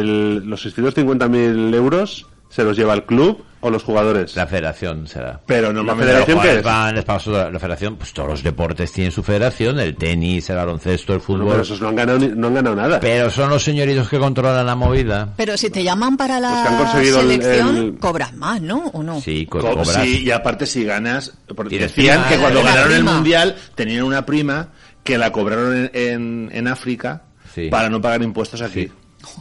el- 0.00 0.36
los 0.48 0.60
650.000 0.64 1.74
euros 1.74 2.26
se 2.48 2.64
los 2.64 2.76
lleva 2.76 2.94
el 2.94 3.04
club 3.04 3.44
o 3.60 3.70
los 3.70 3.82
jugadores. 3.82 4.36
La 4.36 4.46
federación 4.46 5.06
será. 5.06 5.40
Pero 5.46 5.68
¿La 5.68 5.72
normalmente 5.74 6.12
federación 6.12 6.36
Los 6.36 6.44
qué 6.44 6.50
jugadores 6.52 6.58
es? 6.58 6.64
van, 6.64 6.94
les 6.94 7.04
paga 7.04 7.18
su- 7.18 7.30
la 7.32 7.58
federación, 7.58 7.96
pues 7.96 8.12
todos 8.12 8.28
los 8.28 8.42
deportes 8.42 8.92
tienen 8.92 9.10
su 9.10 9.22
federación, 9.22 9.80
el 9.80 9.96
tenis, 9.96 10.48
el 10.50 10.56
baloncesto, 10.56 11.12
el 11.14 11.18
No, 11.18 11.24
fútbol. 11.24 11.48
pero 11.50 11.62
esos 11.62 11.80
no 11.80 11.88
han 11.88 11.96
ganado, 11.96 12.18
ni- 12.18 12.28
no 12.28 12.46
han 12.46 12.54
ganado 12.54 12.76
nada. 12.76 13.00
Pero 13.00 13.30
son 13.30 13.50
los 13.50 13.62
señoritos 13.64 14.08
que 14.08 14.18
controlan 14.18 14.64
la 14.64 14.74
movida. 14.76 15.32
Pero 15.36 15.56
si 15.56 15.70
te 15.70 15.82
llaman 15.82 16.16
para 16.16 16.38
Los 16.40 16.50
que 16.52 16.56
han 16.68 16.72
la 16.74 16.78
conseguido 16.78 17.20
el- 17.20 17.28
selección, 17.28 17.76
el- 17.76 17.94
cobras 17.98 18.32
más, 18.34 18.60
¿no? 18.60 18.78
¿O 18.92 19.02
no? 19.02 19.20
Sí, 19.20 19.46
co- 19.46 19.58
Co- 19.60 19.70
cobras. 19.70 20.02
sí, 20.04 20.24
y 20.24 20.30
aparte 20.30 20.64
si 20.66 20.84
ganas, 20.84 21.32
porque 21.56 21.76
Y 21.76 21.78
decían 21.78 22.24
que 22.28 22.36
cuando 22.38 22.60
Una 22.60 22.70
ganaron 22.70 22.92
el 22.92 23.04
mundial 23.04 23.56
tenían 23.74 24.04
una 24.04 24.24
prima 24.24 24.68
que 25.02 25.18
la 25.18 25.32
cobraron 25.32 25.74
en, 25.76 25.90
en, 25.94 26.50
en 26.52 26.68
África 26.68 27.22
Sí. 27.54 27.68
para 27.70 27.88
no 27.88 28.00
pagar 28.00 28.22
impuestos 28.22 28.60
aquí. 28.62 28.88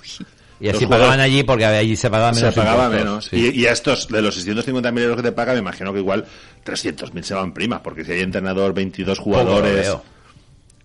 Sí. 0.04 0.24
Y 0.60 0.70
así 0.70 0.82
Los 0.82 0.90
pagaban 0.90 1.06
jugadores- 1.18 1.26
allí 1.26 1.44
porque 1.44 1.66
allí 1.66 1.96
se 1.96 2.10
pagaban 2.10 2.34
Se 2.36 2.42
menos. 2.42 2.56
pagaba 2.56 2.84
impuestos. 2.86 3.06
menos. 3.06 3.26
Sí. 3.26 3.52
Y, 3.56 3.62
y 3.62 3.66
a 3.68 3.72
estos, 3.72 4.08
de 4.08 4.22
los 4.22 4.36
650.000 4.38 5.00
euros 5.02 5.18
que 5.18 5.24
te 5.24 5.32
paga, 5.32 5.54
me 5.54 5.60
imagino 5.60 5.94
que 5.94 6.00
igual 6.00 6.26
300.000 6.66 7.22
se 7.24 7.34
van 7.36 7.54
prima, 7.54 7.84
porque 7.84 8.04
si 8.04 8.14
hay 8.14 8.22
entrenador, 8.22 8.74
22 8.74 9.20
Poco 9.20 9.30
lo 9.30 9.36
jugadores. 9.44 9.74
veo. 9.86 10.04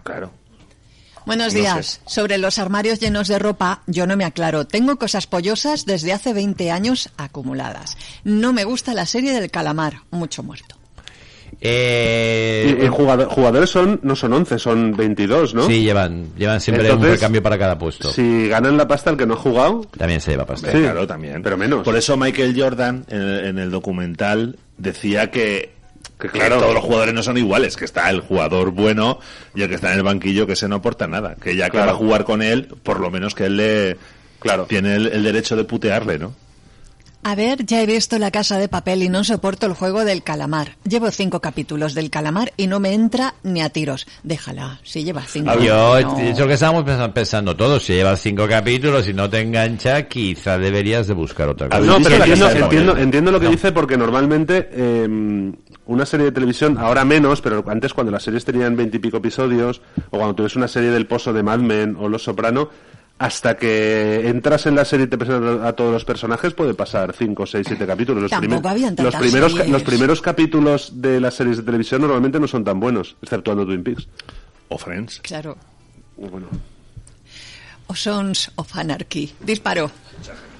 Claro. 0.02 0.30
Buenos 1.24 1.54
No 1.54 1.60
días. 1.60 2.00
Sobre 2.04 2.36
los 2.36 2.58
armarios 2.58 2.98
llenos 2.98 3.28
de 3.28 3.38
ropa, 3.38 3.82
yo 3.86 4.06
no 4.08 4.16
me 4.16 4.24
aclaro. 4.24 4.66
Tengo 4.66 4.96
cosas 4.96 5.26
pollosas 5.28 5.86
desde 5.86 6.12
hace 6.12 6.32
20 6.34 6.70
años 6.72 7.10
acumuladas. 7.16 7.96
No 8.24 8.52
me 8.52 8.64
gusta 8.64 8.92
la 8.92 9.06
serie 9.06 9.32
del 9.32 9.50
calamar. 9.50 10.00
Mucho 10.10 10.42
muerto. 10.42 10.71
Eh, 11.60 12.78
Y, 12.80 12.84
y 12.84 12.88
jugado- 12.88 13.28
jugadores 13.28 13.70
son 13.70 14.00
no 14.02 14.16
son 14.16 14.32
11, 14.32 14.58
son 14.58 14.96
22, 14.96 15.54
¿no? 15.54 15.66
Sí, 15.66 15.82
llevan, 15.82 16.26
llevan 16.36 16.60
siempre 16.60 16.86
Entonces, 16.86 17.08
un 17.10 17.14
recambio 17.16 17.42
para 17.42 17.58
cada 17.58 17.78
puesto. 17.78 18.10
Si 18.10 18.48
ganan 18.48 18.76
la 18.76 18.86
pasta 18.88 19.10
el 19.10 19.16
que 19.16 19.26
no 19.26 19.34
ha 19.34 19.36
jugado, 19.38 19.82
También 19.96 20.20
se 20.20 20.32
lleva 20.32 20.44
pasta. 20.46 20.72
Sí. 20.72 20.78
Claro, 20.78 21.06
también. 21.06 21.42
pero 21.42 21.56
menos. 21.56 21.84
Por 21.84 21.96
eso 21.96 22.16
Michael 22.16 22.54
Jordan, 22.60 23.04
en 23.08 23.20
el, 23.22 23.44
en 23.46 23.58
el 23.58 23.70
documental, 23.70 24.56
decía 24.78 25.30
que, 25.30 25.72
Que 26.18 26.28
que 26.28 26.38
claro. 26.38 26.58
todos 26.58 26.74
los 26.74 26.82
jugadores 26.84 27.14
no 27.14 27.22
son 27.22 27.36
iguales, 27.38 27.76
que 27.76 27.84
está 27.84 28.08
el 28.10 28.20
jugador 28.20 28.70
bueno 28.70 29.18
y 29.54 29.62
el 29.62 29.68
que 29.68 29.74
está 29.76 29.92
en 29.92 29.98
el 29.98 30.02
banquillo 30.04 30.46
que 30.46 30.56
se 30.56 30.68
no 30.68 30.76
aporta 30.76 31.06
nada. 31.06 31.36
Que 31.40 31.54
ya 31.56 31.66
que 31.66 31.72
Claro. 31.72 31.86
va 31.86 31.92
a 31.92 31.96
jugar 31.96 32.24
con 32.24 32.42
él, 32.42 32.68
por 32.82 33.00
lo 33.00 33.10
menos 33.10 33.34
que 33.34 33.46
él 33.46 33.56
le... 33.56 33.96
Claro. 34.40 34.64
Tiene 34.68 34.96
el, 34.96 35.06
el 35.06 35.22
derecho 35.22 35.54
de 35.54 35.62
putearle, 35.64 36.18
¿no? 36.18 36.34
A 37.24 37.36
ver, 37.36 37.64
ya 37.64 37.80
he 37.80 37.86
visto 37.86 38.18
La 38.18 38.32
Casa 38.32 38.58
de 38.58 38.68
Papel 38.68 39.04
y 39.04 39.08
no 39.08 39.22
soporto 39.22 39.66
el 39.66 39.74
juego 39.74 40.04
del 40.04 40.24
calamar. 40.24 40.76
Llevo 40.82 41.08
cinco 41.12 41.40
capítulos 41.40 41.94
del 41.94 42.10
calamar 42.10 42.52
y 42.56 42.66
no 42.66 42.80
me 42.80 42.94
entra 42.94 43.34
ni 43.44 43.62
a 43.62 43.70
tiros. 43.70 44.08
Déjala, 44.24 44.80
si 44.82 45.04
lleva 45.04 45.22
cinco. 45.22 45.56
Yo, 45.60 46.00
no. 46.00 46.18
es 46.18 46.36
lo 46.36 46.48
que 46.48 46.54
estábamos 46.54 46.82
pensando, 46.82 47.14
pensando 47.14 47.56
todos, 47.56 47.84
si 47.84 47.92
llevas 47.92 48.20
cinco 48.20 48.48
capítulos 48.48 49.06
y 49.06 49.14
no 49.14 49.30
te 49.30 49.40
engancha, 49.40 50.08
quizá 50.08 50.58
deberías 50.58 51.06
de 51.06 51.14
buscar 51.14 51.48
otra 51.48 51.68
cosa. 51.68 51.80
No, 51.80 51.98
pero 52.02 52.24
entiendo, 52.24 52.96
entiendo 52.96 53.30
lo 53.30 53.38
que 53.38 53.48
dice 53.48 53.70
porque 53.70 53.96
normalmente 53.96 54.68
eh, 54.72 55.52
una 55.86 56.06
serie 56.06 56.26
de 56.26 56.32
televisión, 56.32 56.76
ahora 56.76 57.04
menos, 57.04 57.40
pero 57.40 57.64
antes 57.68 57.94
cuando 57.94 58.10
las 58.10 58.24
series 58.24 58.44
tenían 58.44 58.76
veintipico 58.76 59.18
episodios, 59.18 59.80
o 60.10 60.18
cuando 60.18 60.34
tuvieras 60.34 60.56
una 60.56 60.68
serie 60.68 60.90
del 60.90 61.06
Pozo 61.06 61.32
de 61.32 61.44
Mad 61.44 61.60
Men 61.60 61.96
o 62.00 62.08
Los 62.08 62.24
Soprano, 62.24 62.68
hasta 63.22 63.56
que 63.56 64.28
entras 64.28 64.66
en 64.66 64.74
la 64.74 64.84
serie 64.84 65.06
y 65.06 65.08
te 65.08 65.16
presentan 65.16 65.64
a 65.64 65.72
todos 65.74 65.92
los 65.92 66.04
personajes 66.04 66.54
puede 66.54 66.74
pasar 66.74 67.14
cinco, 67.16 67.46
seis, 67.46 67.64
siete 67.68 67.86
capítulos. 67.86 68.22
Los, 68.22 68.30
Tampoco 68.30 68.68
habían 68.68 68.96
los 68.98 69.14
primeros, 69.14 69.52
series. 69.52 69.70
los 69.70 69.82
primeros 69.82 70.20
capítulos 70.20 70.92
de 71.00 71.20
las 71.20 71.34
series 71.34 71.58
de 71.58 71.62
televisión 71.62 72.00
normalmente 72.00 72.40
no 72.40 72.48
son 72.48 72.64
tan 72.64 72.80
buenos, 72.80 73.16
exceptuando 73.22 73.64
Twin 73.64 73.84
Peaks. 73.84 74.08
O 74.68 74.76
Friends. 74.78 75.20
Claro. 75.20 75.56
Bueno, 76.16 76.48
O 77.86 77.94
Sons 77.94 78.50
of 78.56 78.76
Anarchy. 78.76 79.32
Disparo. 79.40 79.90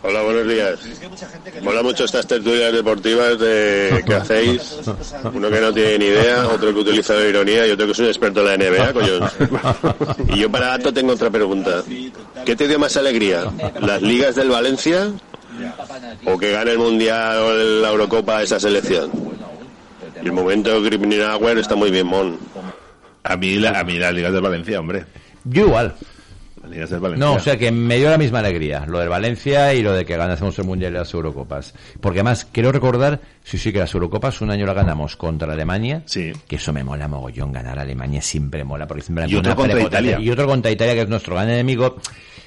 Hola, 0.05 0.23
buenos 0.23 0.49
días. 0.49 0.81
Mola 1.63 1.83
mucho 1.83 2.05
estas 2.05 2.27
tertulias 2.27 2.73
deportivas 2.73 3.39
de, 3.39 4.03
que 4.05 4.15
hacéis. 4.15 4.81
Uno 5.33 5.49
que 5.49 5.61
no 5.61 5.73
tiene 5.73 5.99
ni 5.99 6.05
idea, 6.07 6.49
otro 6.49 6.75
que 6.75 6.81
utiliza 6.81 7.15
la 7.15 7.29
ironía 7.29 7.69
y 7.69 7.71
otro 7.71 7.87
que 7.87 7.93
es 7.93 7.99
un 8.01 8.07
experto 8.07 8.41
en 8.41 8.47
la 8.47 8.57
NBA, 8.57 8.93
coño. 8.93 9.21
Y 10.35 10.41
yo 10.41 10.51
para 10.51 10.71
Gato 10.71 10.93
tengo 10.93 11.13
otra 11.13 11.31
pregunta. 11.31 11.85
¿Qué 12.45 12.57
te 12.57 12.67
dio 12.67 12.81
más 12.81 12.97
alegría? 12.97 13.45
¿Las 13.81 14.03
ligas 14.03 14.35
del 14.35 14.49
Valencia 14.49 15.13
o 16.25 16.37
que 16.37 16.51
gane 16.51 16.73
el 16.73 16.79
Mundial 16.79 17.39
o 17.39 17.53
la 17.55 17.91
Eurocopa 17.91 18.43
esa 18.43 18.59
selección? 18.59 19.11
Y 20.21 20.27
el 20.27 20.33
momento 20.33 20.81
de 20.81 20.91
Gripnauer 20.91 21.59
está 21.59 21.77
muy 21.77 21.93
bien, 21.93 22.09
Mon. 22.09 22.39
A 23.23 23.37
mí, 23.37 23.55
la, 23.55 23.79
a 23.79 23.85
mí 23.85 23.99
las 24.01 24.13
ligas 24.13 24.33
del 24.33 24.43
Valencia, 24.43 24.81
hombre. 24.81 25.05
Yo 25.45 25.67
igual. 25.67 25.95
Las 26.73 26.77
ligas 26.77 26.91
del 26.91 27.01
Valencia. 27.01 27.27
No, 27.27 27.35
o 27.35 27.39
sea 27.41 27.57
que 27.59 27.71
me 27.71 27.97
dio 27.99 28.09
la 28.11 28.19
misma 28.19 28.39
alegría, 28.41 28.85
lo 28.87 28.99
del 28.99 29.09
Valencia 29.09 29.75
y 29.75 29.83
lo 29.83 29.93
de 29.93 30.05
que 30.05 30.17
ganásemos 30.17 30.59
el 30.59 30.65
Mundial 30.65 30.93
y 30.93 30.97
las 30.97 31.13
Eurocopas. 31.13 31.75
Porque 32.01 32.21
además, 32.21 32.47
quiero 32.51 32.73
recordar, 32.73 33.21
sí, 33.45 33.59
sí, 33.59 33.73
que 33.73 33.79
las 33.81 33.93
Eurocopas 33.95 34.41
un 34.41 34.51
año 34.51 34.67
la 34.67 34.73
ganamos 34.75 35.17
contra 35.17 35.53
Alemania, 35.53 36.03
Sí. 36.07 36.33
que 36.49 36.57
eso 36.57 36.73
me 36.73 36.83
mola 36.85 37.09
mogollón, 37.09 37.53
ganar 37.53 37.79
a 37.79 37.83
Alemania 37.83 38.23
siempre 38.23 38.65
mola, 38.65 38.87
porque 38.87 39.03
siempre 39.03 39.27
Y 39.29 39.37
otro 39.37 39.55
contra. 39.55 39.81
Italia. 39.81 40.19
Y 40.21 40.31
otro 40.31 40.47
contra 40.47 40.71
Italia, 40.71 40.95
que 40.95 41.03
es 41.03 41.09
nuestro 41.09 41.35
gran 41.35 41.49
enemigo. 41.51 41.97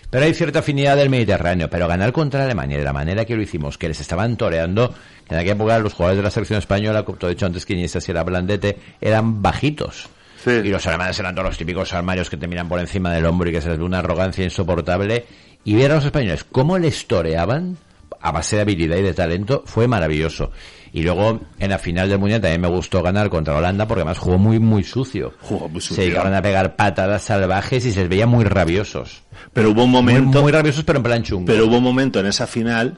Pero 0.10 0.26
hay 0.26 0.34
cierta 0.34 0.60
afinidad 0.60 0.96
del 0.96 1.10
Mediterráneo, 1.10 1.70
pero 1.70 1.88
ganar 1.88 2.12
contra 2.14 2.46
Alemania 2.46 2.78
de 2.78 2.84
la 2.84 2.94
manera 2.94 3.26
que 3.26 3.36
lo 3.36 3.42
hicimos, 3.42 3.78
que 3.78 3.88
les 3.90 4.00
estaban 4.00 4.38
toreando, 4.38 4.94
en 5.30 5.38
aquella 5.38 5.54
época 5.54 5.78
los 5.80 5.94
jugadores 5.94 6.18
de 6.18 6.24
la 6.24 6.30
selección 6.32 6.60
española, 6.60 7.04
como 7.04 7.18
te 7.18 7.26
he 7.26 7.30
dicho 7.30 7.46
antes 7.46 7.66
que 7.66 7.74
Iniesta 7.74 8.00
y 8.08 8.12
era 8.12 8.24
Blandete, 8.24 8.78
eran 9.02 9.42
bajitos. 9.42 10.08
Sí. 10.46 10.52
Y 10.52 10.70
los 10.70 10.86
alemanes 10.88 11.20
eran 11.20 11.36
todos 11.36 11.50
los 11.50 11.58
típicos 11.58 11.92
armarios 11.94 12.30
que 12.30 12.38
te 12.38 12.48
miran 12.48 12.70
por 12.70 12.80
encima 12.80 13.12
del 13.12 13.26
hombro 13.26 13.50
y 13.50 13.52
que 13.54 13.62
se 13.62 13.70
les 13.70 13.78
ve 13.80 13.84
una 13.84 14.00
arrogancia 14.00 14.44
insoportable. 14.44 15.26
Y 15.64 15.74
ver 15.76 15.92
a 15.92 15.96
los 15.96 16.06
españoles 16.06 16.44
cómo 16.44 16.78
les 16.78 17.08
toreaban 17.08 17.78
a 18.22 18.32
base 18.32 18.56
de 18.56 18.62
habilidad 18.62 18.98
y 18.98 19.02
de 19.02 19.14
talento 19.14 19.64
fue 19.66 19.88
maravilloso. 19.88 20.52
Y 20.94 21.04
luego 21.04 21.42
en 21.60 21.70
la 21.70 21.78
final 21.78 22.08
del 22.08 22.20
Mundial 22.20 22.40
también 22.40 22.62
me 22.62 22.68
gustó 22.70 23.02
ganar 23.04 23.30
contra 23.30 23.56
Holanda 23.58 23.86
porque 23.88 24.02
además 24.02 24.18
jugó 24.20 24.38
muy 24.38 24.60
muy 24.60 24.84
sucio. 24.84 25.34
Jugó 25.42 25.68
muy 25.68 25.82
sucio. 25.82 25.98
Se 26.04 26.10
llegaron 26.10 26.34
a 26.34 26.42
pegar 26.42 26.76
patadas 26.76 27.24
salvajes 27.24 27.84
y 27.86 27.92
se 27.92 28.02
les 28.02 28.10
veía 28.10 28.26
muy 28.28 28.46
rabiosos. 28.46 29.24
Pero 29.52 29.72
hubo 29.72 29.84
un 29.84 29.92
Muy, 29.92 30.02
momento, 30.04 30.42
muy 30.42 30.52
rabiosos 30.52 30.84
pero 30.86 30.98
en 31.00 31.04
plan 31.04 31.24
chungo. 31.24 31.46
pero 31.48 31.66
hubo 31.66 31.78
un 31.80 31.84
momento 31.84 32.20
en 32.20 32.28
esa 32.28 32.48
final 32.48 32.98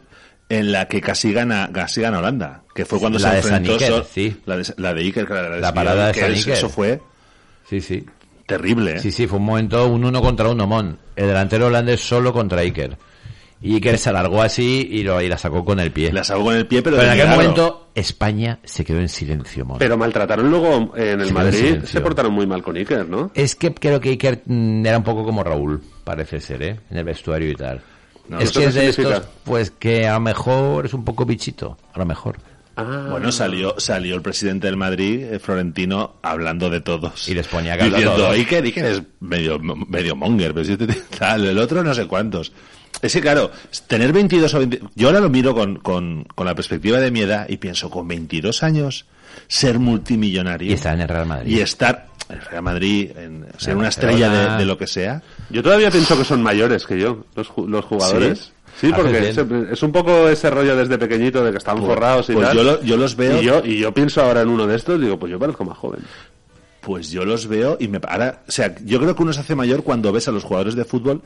en 0.49 0.71
la 0.71 0.87
que 0.87 1.01
casi 1.01 1.33
gana, 1.33 1.69
casi 1.73 2.01
gana 2.01 2.19
Holanda, 2.19 2.61
que 2.75 2.85
fue 2.85 2.99
cuando 2.99 3.17
La 3.19 3.31
se 3.31 3.35
de 3.37 3.41
San 3.43 3.53
enfrentó 3.65 3.73
Iker, 3.73 3.87
so- 3.89 4.07
sí. 4.13 4.37
la 4.45 4.57
de, 4.57 4.73
la 4.77 4.93
de 4.93 5.01
Iker, 5.01 5.25
que 5.25 5.33
era 5.33 5.49
la, 5.49 5.57
La 5.57 5.73
parada 5.73 6.07
de 6.07 6.13
que 6.13 6.19
San 6.21 6.31
Iker. 6.33 6.53
Eso 6.53 6.69
fue 6.69 7.01
Sí, 7.69 7.81
sí. 7.81 8.05
terrible, 8.45 8.95
¿eh? 8.95 8.99
Sí, 8.99 9.11
sí, 9.11 9.27
fue 9.27 9.39
un 9.39 9.45
momento 9.45 9.87
un 9.87 10.05
uno 10.05 10.21
contra 10.21 10.49
uno, 10.49 10.65
Mon. 10.67 10.97
El 11.15 11.27
delantero 11.27 11.67
holandés 11.67 11.99
solo 12.01 12.31
contra 12.33 12.61
Iker. 12.61 12.97
Y 13.59 13.73
Iker 13.75 13.97
se 13.97 14.09
alargó 14.09 14.43
así 14.43 14.87
y, 14.91 15.01
lo, 15.03 15.19
y 15.19 15.27
la 15.27 15.37
sacó 15.37 15.65
con 15.65 15.79
el 15.79 15.91
pie. 15.91 16.13
La 16.13 16.23
salvó 16.23 16.45
con 16.45 16.55
el 16.55 16.67
pie, 16.67 16.83
pero, 16.83 16.97
Pero 16.97 17.11
en 17.11 17.19
aquel 17.19 17.29
momento 17.31 17.87
España 17.95 18.59
se 18.63 18.85
quedó 18.85 18.99
en 18.99 19.09
silencio, 19.09 19.65
Mon. 19.65 19.79
pero 19.79 19.97
maltrataron 19.97 20.49
luego 20.49 20.95
en 20.95 21.19
el 21.21 21.33
Madrid, 21.33 21.79
se 21.83 21.99
portaron 22.01 22.33
muy 22.33 22.45
mal 22.45 22.61
con 22.61 22.75
Iker, 22.77 23.09
¿no? 23.09 23.31
Es 23.33 23.55
que 23.55 23.73
creo 23.73 23.99
que 23.99 24.09
Iker 24.09 24.43
mm, 24.45 24.85
era 24.85 24.99
un 24.99 25.03
poco 25.03 25.23
como 25.23 25.43
Raúl, 25.43 25.81
parece 26.03 26.39
ser, 26.39 26.61
¿eh? 26.61 26.79
En 26.91 26.97
el 26.97 27.03
vestuario 27.03 27.49
y 27.49 27.55
tal. 27.55 27.81
No, 28.29 28.37
es 28.39 28.51
¿eso 28.51 28.59
que 28.59 28.65
es 28.67 28.73
de 28.75 28.91
significa? 28.91 29.17
estos, 29.17 29.29
pues 29.43 29.71
que 29.71 30.05
a 30.07 30.13
lo 30.13 30.19
mejor 30.19 30.85
es 30.85 30.93
un 30.93 31.03
poco 31.03 31.25
bichito, 31.25 31.77
a 31.93 31.97
lo 31.97 32.05
mejor. 32.05 32.37
Ah, 32.77 33.07
Bueno, 33.09 33.31
salió, 33.31 33.75
salió 33.79 34.15
el 34.15 34.21
presidente 34.21 34.67
del 34.67 34.77
Madrid, 34.77 35.23
eh, 35.23 35.39
Florentino, 35.39 36.15
hablando 36.21 36.69
de 36.69 36.79
todos. 36.81 37.27
Y 37.27 37.33
les 37.33 37.47
ponía 37.47 37.77
que 37.77 37.85
Diciendo, 37.85 38.15
todos. 38.15 38.31
Iker, 38.35 38.63
Iker 38.63 38.85
es 38.85 39.01
medio, 39.19 39.59
medio 39.59 40.15
monger, 40.15 40.53
pero 40.53 40.63
si 40.65 40.73
este 40.73 40.87
tal, 41.17 41.45
el 41.45 41.57
otro 41.57 41.83
no 41.83 41.93
sé 41.93 42.05
cuántos. 42.05 42.51
Es 43.01 43.13
que 43.13 43.21
claro, 43.21 43.51
tener 43.87 44.13
22 44.13 44.53
o 44.53 44.59
20... 44.59 44.81
Yo 44.95 45.07
ahora 45.07 45.19
lo 45.19 45.29
miro 45.29 45.53
con, 45.53 45.77
con, 45.77 46.23
con 46.35 46.45
la 46.45 46.55
perspectiva 46.55 46.99
de 46.99 47.11
mi 47.11 47.21
edad 47.21 47.47
y 47.49 47.57
pienso, 47.57 47.89
con 47.89 48.07
22 48.07 48.63
años, 48.63 49.05
ser 49.47 49.77
multimillonario... 49.79 50.69
Y 50.71 50.73
estar 50.73 50.93
en 50.95 51.01
el 51.01 51.07
Real 51.07 51.25
Madrid. 51.27 51.51
Y 51.57 51.59
estar 51.59 52.07
en 52.29 52.35
el 52.37 52.41
Real 52.45 52.63
Madrid, 52.63 53.11
en 53.17 53.45
ser 53.57 53.73
En 53.73 53.77
una 53.79 53.89
estrella 53.89 54.29
de, 54.29 54.57
de 54.57 54.65
lo 54.65 54.77
que 54.77 54.87
sea. 54.87 55.21
Yo 55.49 55.61
todavía 55.61 55.91
pienso 55.91 56.17
que 56.17 56.23
son 56.25 56.41
mayores 56.41 56.85
que 56.87 56.99
yo, 56.99 57.25
los, 57.35 57.47
ju- 57.49 57.67
los 57.67 57.85
jugadores. 57.85 58.39
¿Sí? 58.39 58.51
Sí, 58.79 58.91
porque 58.95 59.29
es, 59.29 59.37
es 59.71 59.83
un 59.83 59.91
poco 59.91 60.29
ese 60.29 60.49
rollo 60.49 60.75
desde 60.75 60.97
pequeñito 60.97 61.43
de 61.43 61.51
que 61.51 61.57
están 61.57 61.77
forrados 61.83 62.29
y 62.29 62.33
pues 62.33 62.47
tal. 62.47 62.57
yo 62.57 62.63
lo- 62.63 62.81
yo 62.83 62.95
los 62.97 63.15
veo- 63.15 63.41
Y 63.41 63.45
yo, 63.45 63.61
y 63.65 63.79
yo 63.79 63.93
pienso 63.93 64.21
ahora 64.21 64.41
en 64.41 64.49
uno 64.49 64.67
de 64.67 64.75
estos, 64.75 65.01
digo, 65.01 65.17
pues 65.17 65.31
yo 65.31 65.39
parezco 65.39 65.65
más 65.65 65.77
joven. 65.77 66.01
Pues 66.81 67.09
yo 67.11 67.25
los 67.25 67.47
veo 67.47 67.75
y 67.79 67.87
me 67.87 67.99
ahora, 68.07 68.43
o 68.47 68.51
sea, 68.51 68.75
yo 68.85 68.99
creo 68.99 69.15
que 69.15 69.23
uno 69.23 69.33
se 69.33 69.39
hace 69.41 69.55
mayor 69.55 69.83
cuando 69.83 70.11
ves 70.11 70.27
a 70.27 70.31
los 70.31 70.43
jugadores 70.43 70.75
de 70.75 70.85
fútbol 70.85 71.21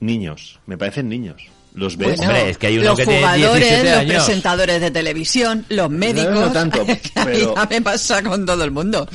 niños, 0.00 0.58
me 0.66 0.76
parecen 0.76 1.08
niños. 1.08 1.42
Los 1.76 1.96
ves. 1.98 2.16
Bueno, 2.16 2.22
Hombre, 2.32 2.50
es 2.50 2.58
que 2.58 2.66
hay 2.68 2.78
uno 2.78 2.86
los 2.88 2.98
que 2.98 3.04
tiene 3.04 3.20
jugadores, 3.20 3.60
17 3.68 3.84
los 3.90 3.98
años. 4.00 4.24
presentadores 4.24 4.80
de 4.80 4.90
televisión, 4.90 5.64
los 5.68 5.90
médicos. 5.90 6.34
no 6.34 6.50
tanto, 6.52 6.80
a 6.82 6.84
mí 6.86 6.98
pero- 7.14 7.54
ya 7.54 7.66
me 7.70 7.82
pasa 7.82 8.22
con 8.22 8.44
todo 8.46 8.64
el 8.64 8.70
mundo. 8.70 9.06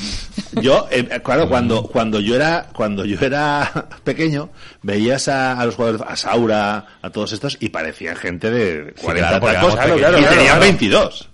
Yo, 0.62 0.88
eh, 0.92 1.20
claro, 1.24 1.50
cuando, 1.50 1.84
cuando 1.84 2.20
yo 2.20 2.36
era, 2.36 2.68
cuando 2.74 3.04
yo 3.04 3.18
era 3.20 3.88
pequeño, 4.04 4.50
veías 4.84 5.28
a, 5.28 5.60
a 5.60 5.66
los 5.66 5.76
jugadores, 5.76 6.02
a 6.08 6.16
Saura, 6.16 6.86
a 7.02 7.10
todos 7.10 7.32
estos, 7.34 7.58
y 7.60 7.70
parecían 7.70 8.16
gente 8.16 8.52
de 8.52 8.94
40 9.02 9.28
claro, 9.28 9.40
porque 9.42 9.56
tacos, 9.56 9.74
éramos 9.74 10.22
y 10.22 10.24
tenían 10.26 10.46
claro. 10.46 10.60
22. 10.62 11.30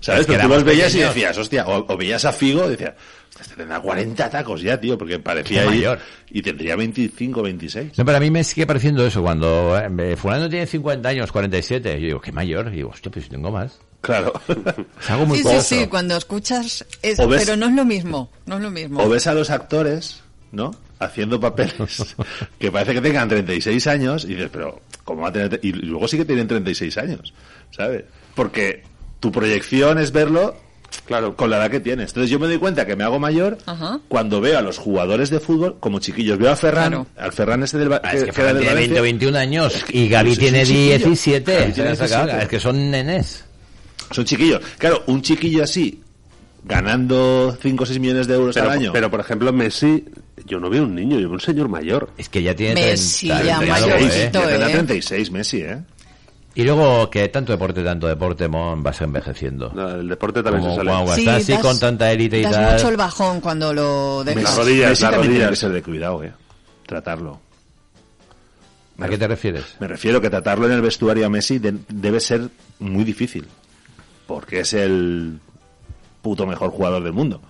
¿Sabes? 0.00 0.20
Es 0.22 0.26
que 0.28 0.32
Pero 0.32 0.44
tú 0.44 0.54
los 0.54 0.64
veías 0.64 0.88
y 0.88 0.92
pequeños. 0.94 1.14
decías, 1.14 1.36
hostia, 1.38 1.66
o, 1.66 1.92
o 1.92 1.96
veías 1.98 2.24
a 2.24 2.32
Figo, 2.32 2.64
y 2.66 2.70
decías, 2.70 2.94
este 3.40 3.54
tendrá 3.56 3.80
40 3.80 4.30
tacos 4.30 4.60
ya, 4.62 4.78
tío, 4.80 4.96
porque 4.98 5.18
parecía 5.18 5.64
mayor. 5.66 5.98
y 6.30 6.42
tendría 6.42 6.76
25, 6.76 7.42
26. 7.42 7.98
No, 7.98 8.04
pero 8.04 8.16
a 8.18 8.20
mí 8.20 8.30
me 8.30 8.44
sigue 8.44 8.66
pareciendo 8.66 9.06
eso, 9.06 9.22
cuando 9.22 9.78
eh, 9.78 10.16
fulano 10.16 10.48
tiene 10.48 10.66
50 10.66 11.08
años, 11.08 11.32
47, 11.32 12.00
yo 12.00 12.06
digo, 12.06 12.20
qué 12.20 12.32
mayor, 12.32 12.68
y 12.72 12.76
digo, 12.76 12.90
hostia, 12.90 13.10
pues 13.10 13.24
si 13.24 13.30
tengo 13.30 13.50
más. 13.50 13.78
Claro. 14.00 14.32
Es 15.00 15.10
algo 15.10 15.26
muy 15.26 15.38
Sí, 15.38 15.44
sí, 15.48 15.60
sí, 15.60 15.86
cuando 15.86 16.16
escuchas, 16.16 16.86
es- 17.02 17.20
O 17.20 17.28
ves- 17.28 17.42
pero 17.44 17.56
no 17.56 17.66
es 17.66 17.72
lo 17.74 17.84
mismo, 17.84 18.30
no 18.46 18.56
es 18.56 18.62
lo 18.62 18.70
mismo. 18.70 19.02
O 19.02 19.08
ves 19.08 19.26
a 19.26 19.34
los 19.34 19.50
actores, 19.50 20.22
¿no? 20.52 20.74
Haciendo 20.98 21.38
papeles 21.40 22.14
que 22.58 22.70
parece 22.72 22.94
que 22.94 23.00
tengan 23.00 23.28
36 23.28 23.86
años 23.86 24.24
y 24.24 24.28
dices, 24.28 24.48
pero 24.52 24.80
¿cómo 25.04 25.22
va 25.22 25.28
a 25.28 25.32
tener? 25.32 25.60
Y 25.62 25.72
luego 25.72 26.08
sí 26.08 26.16
que 26.16 26.24
tienen 26.24 26.46
36 26.48 26.96
años, 26.98 27.32
¿sabes? 27.70 28.04
Porque 28.34 28.82
tu 29.18 29.30
proyección 29.32 29.98
es 29.98 30.12
verlo 30.12 30.56
Claro. 31.06 31.34
con 31.36 31.50
la 31.50 31.56
edad 31.58 31.70
que 31.70 31.80
tienes. 31.80 32.10
Entonces 32.10 32.30
yo 32.30 32.38
me 32.38 32.46
doy 32.46 32.58
cuenta 32.58 32.86
que 32.86 32.94
me 32.96 33.04
hago 33.04 33.18
mayor 33.18 33.58
Ajá. 33.66 34.00
cuando 34.08 34.40
veo 34.40 34.58
a 34.58 34.62
los 34.62 34.78
jugadores 34.78 35.30
de 35.30 35.40
fútbol 35.40 35.76
como 35.80 35.98
chiquillos. 35.98 36.38
Veo 36.38 36.50
a 36.50 36.56
Ferran, 36.56 36.88
Claro. 36.90 37.06
al 37.16 37.32
Ferran 37.32 37.62
ese 37.62 37.78
del, 37.78 37.92
Ah, 37.92 38.00
es 38.04 38.10
que 38.10 38.18
que 38.18 38.22
era 38.24 38.32
Ferran 38.32 38.54
del 38.54 38.62
tiene 38.64 38.74
20 38.74 38.94
o 38.94 39.02
Valencia. 39.02 39.02
21 39.02 39.36
años 39.36 39.74
Es 39.76 39.84
que- 39.84 39.98
y 39.98 40.08
Gaby 40.08 40.36
tiene 40.36 40.64
chiquillo. 40.64 40.96
17. 40.98 41.52
Gavi 41.60 41.72
tiene 41.72 41.96
¿sabes? 41.96 42.12
Acá? 42.12 42.22
17. 42.24 42.42
Es 42.44 42.48
que 42.48 42.60
son 42.60 42.90
nenes. 42.90 43.44
Son 44.12 44.24
chiquillos. 44.24 44.60
Claro, 44.78 45.02
un 45.06 45.22
chiquillo 45.22 45.62
así, 45.64 46.00
ganando 46.64 47.56
5 47.60 47.84
o 47.84 47.86
6 47.86 47.98
millones 47.98 48.26
de 48.26 48.34
euros 48.34 48.54
Pero, 48.54 48.70
al 48.70 48.78
año. 48.78 48.92
pero, 48.92 49.10
por 49.10 49.20
ejemplo, 49.20 49.52
Messi, 49.52 50.04
yo 50.46 50.58
no 50.60 50.68
veo 50.70 50.82
un 50.84 50.94
niño, 50.94 51.14
yo 51.18 51.26
veo 51.28 51.32
un 51.34 51.40
señor 51.40 51.68
mayor. 51.68 52.10
Es 52.18 52.28
que 52.28 52.42
ya 52.42 52.54
tiene 52.54 52.74
Messi 52.80 53.28
30, 53.28 53.44
ya 53.44 53.58
30 53.58 53.66
y 53.66 53.82
algo, 53.82 53.88
mayorcito, 53.96 54.16
¿eh? 54.18 54.30
Ya 54.32 54.48
tendrá 54.48 54.68
¿eh? 54.68 54.72
36 54.72 55.30
Messi, 55.30 55.56
¿eh? 55.62 55.78
Y 56.54 56.64
luego 56.64 57.08
que 57.10 57.28
tanto 57.28 57.52
deporte, 57.52 57.82
tanto 57.84 58.06
deporte, 58.08 58.48
Mon, 58.48 58.82
vas 58.82 59.00
envejeciendo. 59.00 59.70
No, 59.74 59.88
El 59.90 60.08
deporte 60.08 60.42
también 60.42 60.62
Como 60.62 60.74
se 60.74 60.78
sale. 60.80 60.90
guau, 60.90 61.12
está 61.18 61.36
así 61.36 61.52
das- 61.52 61.62
con 61.62 61.78
tanta 61.78 62.10
élite 62.10 62.38
y 62.40 62.42
das 62.42 62.52
tal. 62.52 62.72
mucho 62.74 62.88
el 62.88 62.96
bajón 62.96 63.40
cuando 63.40 63.72
lo 63.72 64.24
dejas. 64.24 64.42
Las 64.42 64.56
rodillas, 64.56 65.00
las 65.00 65.10
tiene 65.10 65.16
rodillas. 65.26 65.50
que 65.50 65.56
ser 65.56 65.70
de 65.72 65.82
cuidado, 65.82 66.24
¿eh? 66.24 66.32
Tratarlo. 66.86 67.40
¿A 68.98 69.08
qué 69.08 69.16
te 69.16 69.28
refieres? 69.28 69.64
Me 69.80 69.88
refiero 69.88 70.20
que 70.20 70.28
tratarlo 70.28 70.66
en 70.66 70.72
el 70.72 70.82
vestuario 70.82 71.24
a 71.24 71.30
Messi 71.30 71.58
de- 71.58 71.78
debe 71.88 72.20
ser 72.20 72.48
muy 72.80 73.04
difícil. 73.04 73.46
Porque 74.26 74.60
es 74.60 74.74
el 74.74 75.38
puto 76.20 76.46
mejor 76.46 76.70
jugador 76.70 77.02
del 77.02 77.12
mundo. 77.14 77.40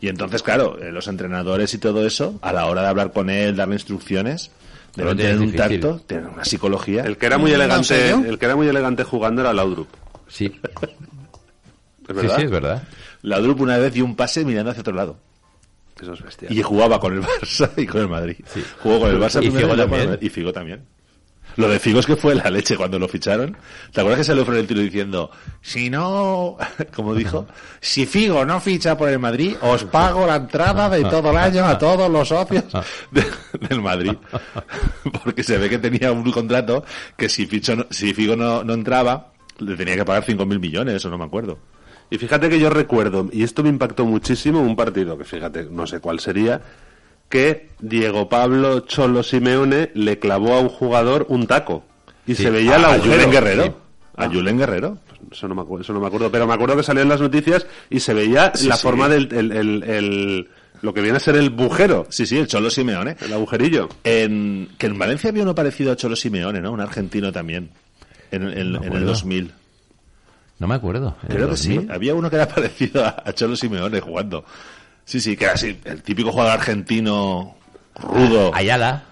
Y 0.00 0.08
entonces, 0.08 0.42
claro, 0.42 0.78
eh, 0.80 0.92
los 0.92 1.08
entrenadores 1.08 1.72
y 1.74 1.78
todo 1.78 2.06
eso, 2.06 2.38
a 2.42 2.52
la 2.52 2.66
hora 2.66 2.82
de 2.82 2.88
hablar 2.88 3.12
con 3.12 3.28
él, 3.30 3.56
darle 3.56 3.74
instrucciones, 3.74 4.50
deben 4.96 5.16
tiene 5.16 5.32
tener 5.32 5.46
un 5.46 5.52
difícil. 5.52 5.80
tacto, 5.80 6.00
tener 6.06 6.26
una 6.26 6.44
psicología. 6.44 7.04
El 7.04 7.16
que 7.16 7.26
era 7.26 7.38
muy 7.38 7.52
elegante, 7.52 8.10
el 8.10 8.38
que 8.38 8.44
era 8.46 8.56
muy 8.56 8.66
elegante 8.68 9.04
jugando 9.04 9.40
era 9.42 9.52
Laudrup. 9.52 9.88
Sí, 10.28 10.46
¿Es 12.06 12.08
sí, 12.08 12.12
verdad? 12.14 12.36
sí, 12.36 12.42
es 12.44 12.50
verdad. 12.50 12.82
La 13.22 13.38
Drup 13.40 13.60
una 13.62 13.78
vez 13.78 13.92
dio 13.94 14.04
un 14.04 14.16
pase 14.16 14.44
mirando 14.44 14.70
hacia 14.70 14.82
otro 14.82 14.94
lado. 14.94 15.16
Eso 16.00 16.12
es 16.12 16.22
bestial. 16.22 16.52
Y 16.52 16.62
jugaba 16.62 17.00
con 17.00 17.14
el 17.14 17.22
Barça 17.22 17.70
y 17.76 17.86
con 17.86 18.02
el 18.02 18.08
Madrid. 18.08 18.36
Jugó 18.82 19.00
con 19.00 19.10
el 19.10 19.18
Barça 19.18 19.42
Y 19.42 19.50
Figo 19.50 19.74
también. 19.76 20.18
Y 20.20 20.28
Figo 20.28 20.52
también. 20.52 20.84
Lo 21.56 21.68
de 21.68 21.78
Figo 21.78 22.00
es 22.00 22.06
que 22.06 22.16
fue 22.16 22.34
la 22.34 22.50
leche 22.50 22.76
cuando 22.76 22.98
lo 22.98 23.06
ficharon. 23.08 23.56
¿Te 23.92 24.00
acuerdas 24.00 24.18
que 24.18 24.24
salió 24.24 24.44
Florentino 24.44 24.80
diciendo, 24.80 25.30
si 25.62 25.88
no, 25.90 26.56
como 26.94 27.14
dijo, 27.14 27.46
si 27.80 28.06
Figo 28.06 28.44
no 28.44 28.60
ficha 28.60 28.96
por 28.98 29.08
el 29.08 29.18
Madrid, 29.18 29.56
os 29.60 29.84
pago 29.84 30.26
la 30.26 30.36
entrada 30.36 30.88
de 30.90 31.02
todo 31.04 31.30
el 31.30 31.36
año 31.36 31.64
a 31.64 31.78
todos 31.78 32.10
los 32.10 32.28
socios 32.28 32.64
de- 33.10 33.24
del 33.68 33.80
Madrid? 33.80 34.12
Porque 35.24 35.42
se 35.42 35.58
ve 35.58 35.68
que 35.68 35.78
tenía 35.78 36.12
un 36.12 36.30
contrato 36.32 36.84
que 37.16 37.28
si, 37.28 37.46
Ficho 37.46 37.86
si 37.90 38.12
Figo 38.14 38.36
no, 38.36 38.64
no 38.64 38.74
entraba, 38.74 39.32
le 39.58 39.76
tenía 39.76 39.94
que 39.96 40.04
pagar 40.04 40.24
5.000 40.24 40.58
millones, 40.58 40.94
eso 40.96 41.08
no 41.10 41.18
me 41.18 41.24
acuerdo. 41.24 41.58
Y 42.10 42.18
fíjate 42.18 42.48
que 42.48 42.58
yo 42.60 42.68
recuerdo, 42.70 43.28
y 43.32 43.42
esto 43.42 43.62
me 43.62 43.68
impactó 43.70 44.04
muchísimo, 44.04 44.60
un 44.60 44.76
partido 44.76 45.16
que 45.16 45.24
fíjate, 45.24 45.64
no 45.70 45.86
sé 45.86 46.00
cuál 46.00 46.20
sería, 46.20 46.60
que 47.28 47.68
Diego 47.80 48.28
Pablo 48.28 48.80
Cholo 48.80 49.22
Simeone 49.22 49.90
le 49.94 50.18
clavó 50.18 50.54
a 50.54 50.60
un 50.60 50.68
jugador 50.68 51.26
un 51.28 51.46
taco. 51.46 51.84
Y 52.26 52.34
Sí. 52.34 52.44
se 52.44 52.50
veía 52.50 52.78
la 52.78 52.94
a 52.94 52.98
Julen 52.98 53.30
Guerrero. 53.30 53.64
Sí. 53.64 53.72
A 54.16 54.28
Julen 54.28 54.58
Guerrero. 54.58 54.98
Eso 55.32 55.48
no, 55.48 55.54
me 55.54 55.62
acuerdo, 55.62 55.82
eso 55.82 55.92
no 55.92 56.00
me 56.00 56.06
acuerdo, 56.06 56.30
pero 56.30 56.46
me 56.46 56.54
acuerdo 56.54 56.76
que 56.76 56.82
salió 56.82 57.02
en 57.02 57.08
las 57.08 57.20
noticias 57.20 57.66
y 57.90 58.00
se 58.00 58.14
veía 58.14 58.52
Sí, 58.54 58.68
la 58.68 58.76
sí. 58.76 58.82
forma 58.82 59.08
del 59.08 59.32
el, 59.32 59.52
el- 59.52 59.82
el- 59.82 60.48
lo 60.82 60.92
que 60.92 61.00
viene 61.00 61.16
a 61.16 61.20
ser 61.20 61.34
el 61.36 61.48
bujero, 61.50 62.06
Sí, 62.10 62.26
sí, 62.26 62.36
el 62.38 62.46
Cholo 62.46 62.68
Simeone. 62.70 63.16
el 63.20 63.32
agujerillo. 63.32 63.88
En, 64.04 64.68
que 64.78 64.86
en 64.86 64.98
Valencia 64.98 65.30
había 65.30 65.42
uno 65.42 65.54
parecido 65.54 65.92
a 65.92 65.96
Cholo 65.96 66.14
Simeone, 66.14 66.60
¿no? 66.60 66.72
Un 66.72 66.80
argentino 66.80 67.32
también. 67.32 67.70
En, 68.30 68.42
en- 68.42 68.50
en 68.52 68.58
el 68.58 68.76
acuerdo. 68.76 69.06
2000. 69.06 69.52
No 70.58 70.66
me 70.68 70.74
acuerdo. 70.74 71.16
¿En 71.24 71.30
el 71.30 71.36
Creo 71.36 71.50
que 71.50 71.56
sí. 71.56 71.74
2000? 71.74 71.90
Había 71.92 72.14
uno 72.14 72.28
que 72.30 72.36
era 72.36 72.46
parecido 72.54 73.04
a, 73.04 73.22
a 73.24 73.32
Cholo 73.32 73.56
Simeone 73.56 74.00
jugando. 74.00 74.44
Sí, 75.04 75.20
sí, 75.20 75.36
que 75.36 75.44
era 75.44 75.54
así, 75.54 75.78
el 75.84 76.02
típico 76.02 76.32
jugador 76.32 76.52
argentino 76.52 77.56
rudo. 77.96 78.50
Ayala. 78.54 79.04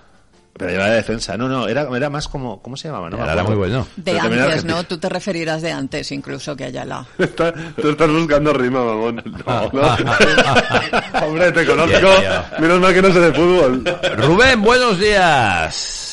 Pero 0.54 0.70
era 0.70 0.86
de 0.90 0.96
defensa. 0.96 1.36
No, 1.36 1.48
no, 1.48 1.66
era, 1.66 1.88
era 1.96 2.10
más 2.10 2.28
como... 2.28 2.60
¿Cómo 2.60 2.76
se 2.76 2.88
llamaba? 2.88 3.08
No 3.08 3.16
Ayala 3.16 3.32
era 3.32 3.42
muy 3.44 3.56
bueno. 3.56 3.86
De 3.96 4.12
Pero 4.12 4.20
antes, 4.22 4.64
¿no? 4.64 4.84
Tú 4.84 4.98
te 4.98 5.08
referirás 5.08 5.62
de 5.62 5.72
antes 5.72 6.12
incluso 6.12 6.54
que 6.54 6.64
Ayala. 6.64 7.06
Está- 7.18 7.52
tú 7.52 7.88
estás 7.88 8.10
buscando 8.10 8.52
rima, 8.52 8.84
mamón. 8.84 9.22
No, 9.46 9.70
no. 9.72 11.26
Hombre, 11.26 11.52
te 11.52 11.66
conozco. 11.66 12.08
Menos 12.60 12.80
mal 12.80 12.92
que 12.94 13.02
no 13.02 13.12
sé 13.12 13.20
de 13.20 13.32
fútbol. 13.32 13.84
Rubén, 14.18 14.62
buenos 14.62 14.98
días. 14.98 16.11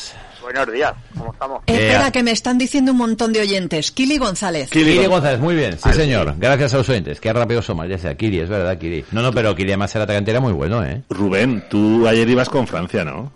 Buenos 0.52 0.72
días, 0.74 0.92
¿cómo 1.16 1.32
estamos? 1.32 1.62
Eh, 1.68 1.74
Espera, 1.74 2.10
que 2.10 2.24
me 2.24 2.32
están 2.32 2.58
diciendo 2.58 2.90
un 2.90 2.98
montón 2.98 3.32
de 3.32 3.40
oyentes. 3.40 3.92
Kili 3.92 4.18
González. 4.18 4.68
Kiri 4.68 5.06
González, 5.06 5.38
muy 5.38 5.54
bien, 5.54 5.78
sí 5.78 5.92
señor. 5.92 6.34
Gracias 6.38 6.74
a 6.74 6.78
los 6.78 6.88
oyentes. 6.88 7.20
Qué 7.20 7.32
rápido 7.32 7.62
somos, 7.62 7.86
ya 7.88 7.96
sea 7.98 8.16
Kiri, 8.16 8.40
es 8.40 8.48
verdad, 8.48 8.76
Kiri. 8.76 9.04
No, 9.12 9.22
no, 9.22 9.32
pero 9.32 9.54
Kiri 9.54 9.70
además 9.70 9.94
era 9.94 10.02
atacante, 10.02 10.32
era 10.32 10.40
muy 10.40 10.52
bueno, 10.52 10.84
¿eh? 10.84 11.04
Rubén, 11.08 11.64
tú 11.70 12.04
ayer 12.08 12.28
ibas 12.28 12.48
con 12.48 12.66
Francia, 12.66 13.04
¿no? 13.04 13.30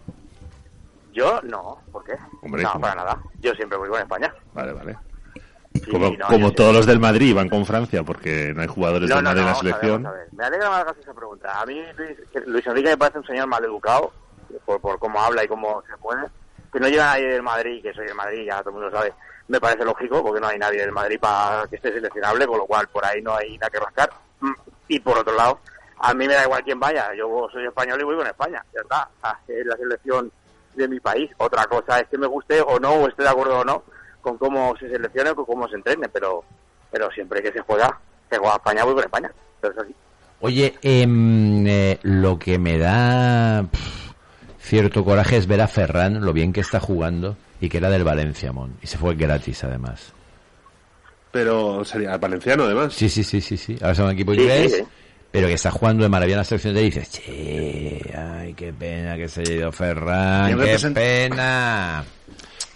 Yo 1.12 1.40
no, 1.44 1.78
¿por 1.92 2.02
qué? 2.02 2.14
Hombre, 2.42 2.64
no, 2.64 2.72
¿cómo? 2.72 2.80
para 2.82 2.96
nada. 2.96 3.22
Yo 3.40 3.54
siempre 3.54 3.78
voy 3.78 3.90
con 3.90 4.00
España. 4.00 4.34
Vale, 4.52 4.72
vale. 4.72 4.96
Sí, 5.72 5.82
Como, 5.92 6.10
no, 6.10 6.26
como 6.26 6.50
todos 6.50 6.74
los 6.74 6.84
del 6.84 6.98
Madrid 6.98 7.28
iban 7.28 7.48
con 7.48 7.64
Francia 7.64 8.02
porque 8.02 8.52
no 8.56 8.62
hay 8.62 8.66
jugadores 8.68 9.08
No, 9.08 9.14
del 9.16 9.24
Madrid 9.24 9.40
no, 9.42 9.42
en 9.42 9.46
la 9.46 9.52
vamos 9.52 9.62
a 9.62 9.64
ver, 9.66 9.74
selección. 9.74 10.02
vamos 10.02 10.18
a 10.18 10.20
ver. 10.20 10.28
Me 10.32 10.44
alegra 10.44 10.66
que 10.66 10.70
me 10.72 10.80
hagas 10.80 10.96
esa 11.00 11.14
pregunta. 11.14 11.60
A 11.60 11.64
mí 11.64 11.80
Luis, 11.96 12.10
que 12.32 12.40
Luis 12.40 12.66
Enrique 12.66 12.88
me 12.90 12.96
parece 12.96 13.18
un 13.20 13.26
señor 13.26 13.46
mal 13.46 13.64
educado, 13.64 14.12
por, 14.66 14.80
por 14.80 14.98
cómo 14.98 15.20
habla 15.20 15.44
y 15.44 15.46
cómo 15.46 15.80
se 15.88 15.96
puede. 15.98 16.22
Que 16.74 16.80
no 16.80 16.88
llega 16.88 17.06
nadie 17.06 17.28
del 17.28 17.42
Madrid, 17.42 17.80
que 17.80 17.94
soy 17.94 18.04
del 18.04 18.16
Madrid, 18.16 18.46
ya 18.46 18.58
todo 18.58 18.70
el 18.70 18.74
mundo 18.74 18.90
sabe. 18.90 19.12
Me 19.46 19.60
parece 19.60 19.84
lógico, 19.84 20.24
porque 20.24 20.40
no 20.40 20.48
hay 20.48 20.58
nadie 20.58 20.80
del 20.80 20.90
Madrid 20.90 21.20
para 21.20 21.68
que 21.68 21.76
esté 21.76 21.92
seleccionable, 21.92 22.48
con 22.48 22.58
lo 22.58 22.66
cual 22.66 22.88
por 22.88 23.04
ahí 23.04 23.22
no 23.22 23.36
hay 23.36 23.56
nada 23.58 23.70
que 23.70 23.78
rascar. 23.78 24.10
Mm, 24.40 24.52
Y 24.88 24.98
por 24.98 25.16
otro 25.16 25.36
lado, 25.36 25.60
a 25.98 26.12
mí 26.12 26.26
me 26.26 26.34
da 26.34 26.42
igual 26.42 26.64
quién 26.64 26.80
vaya. 26.80 27.14
Yo 27.16 27.48
soy 27.52 27.64
español 27.64 28.00
y 28.00 28.04
voy 28.04 28.16
con 28.16 28.26
España, 28.26 28.64
ya 28.74 28.80
está. 28.80 29.08
Es 29.46 29.64
la 29.64 29.76
selección 29.76 30.32
de 30.74 30.88
mi 30.88 30.98
país. 30.98 31.30
Otra 31.38 31.64
cosa 31.66 32.00
es 32.00 32.08
que 32.08 32.18
me 32.18 32.26
guste 32.26 32.60
o 32.60 32.80
no, 32.80 32.94
o 32.94 33.08
esté 33.08 33.22
de 33.22 33.28
acuerdo 33.28 33.60
o 33.60 33.64
no, 33.64 33.84
con 34.20 34.36
cómo 34.36 34.76
se 34.76 34.88
seleccione 34.90 35.30
o 35.30 35.36
con 35.36 35.44
cómo 35.44 35.68
se 35.68 35.76
entrene, 35.76 36.08
pero 36.08 36.42
pero 36.90 37.10
siempre 37.12 37.42
que 37.42 37.52
se 37.52 37.60
juega, 37.60 37.98
se 38.30 38.38
juega 38.38 38.54
España, 38.56 38.84
voy 38.84 38.94
con 38.94 39.04
España. 39.04 39.32
Pero. 39.60 39.74
Oye, 40.40 40.74
em, 40.82 41.66
eh, 41.66 41.98
lo 42.02 42.38
que 42.38 42.58
me 42.58 42.78
da 42.78 43.64
cierto 44.74 45.04
coraje 45.04 45.36
es 45.36 45.46
ver 45.46 45.60
a 45.60 45.68
Ferran, 45.68 46.24
lo 46.24 46.32
bien 46.32 46.52
que 46.52 46.60
está 46.60 46.80
jugando, 46.80 47.36
y 47.60 47.68
que 47.68 47.78
era 47.78 47.90
del 47.90 48.02
Valencia, 48.02 48.52
Mon. 48.52 48.74
Y 48.82 48.86
se 48.88 48.98
fue 48.98 49.14
gratis, 49.14 49.62
además. 49.62 50.12
Pero 51.30 51.84
sería 51.84 52.16
valenciano, 52.16 52.64
además. 52.64 52.92
Sí, 52.92 53.08
sí, 53.08 53.22
sí, 53.22 53.40
sí, 53.40 53.56
sí. 53.56 53.76
Ahora 53.80 53.92
es 53.92 53.98
un 54.00 54.10
equipo 54.10 54.34
Sí, 54.34 54.40
inglés, 54.40 54.72
sí, 54.72 54.78
sí. 54.78 54.84
pero 55.30 55.46
que 55.46 55.54
está 55.54 55.70
jugando 55.70 56.02
de 56.02 56.08
maravilla 56.08 56.34
en 56.34 56.38
la 56.38 56.44
selección. 56.44 56.76
Y 56.76 56.82
dices, 56.82 57.10
che, 57.12 58.14
ay, 58.16 58.54
qué 58.54 58.72
pena 58.72 59.16
que 59.16 59.28
se 59.28 59.42
haya 59.42 59.52
ido 59.54 59.72
Ferran, 59.72 60.46
¿Quién 60.46 60.58
qué 60.58 60.64
representa- 60.64 61.00
pena. 61.00 62.04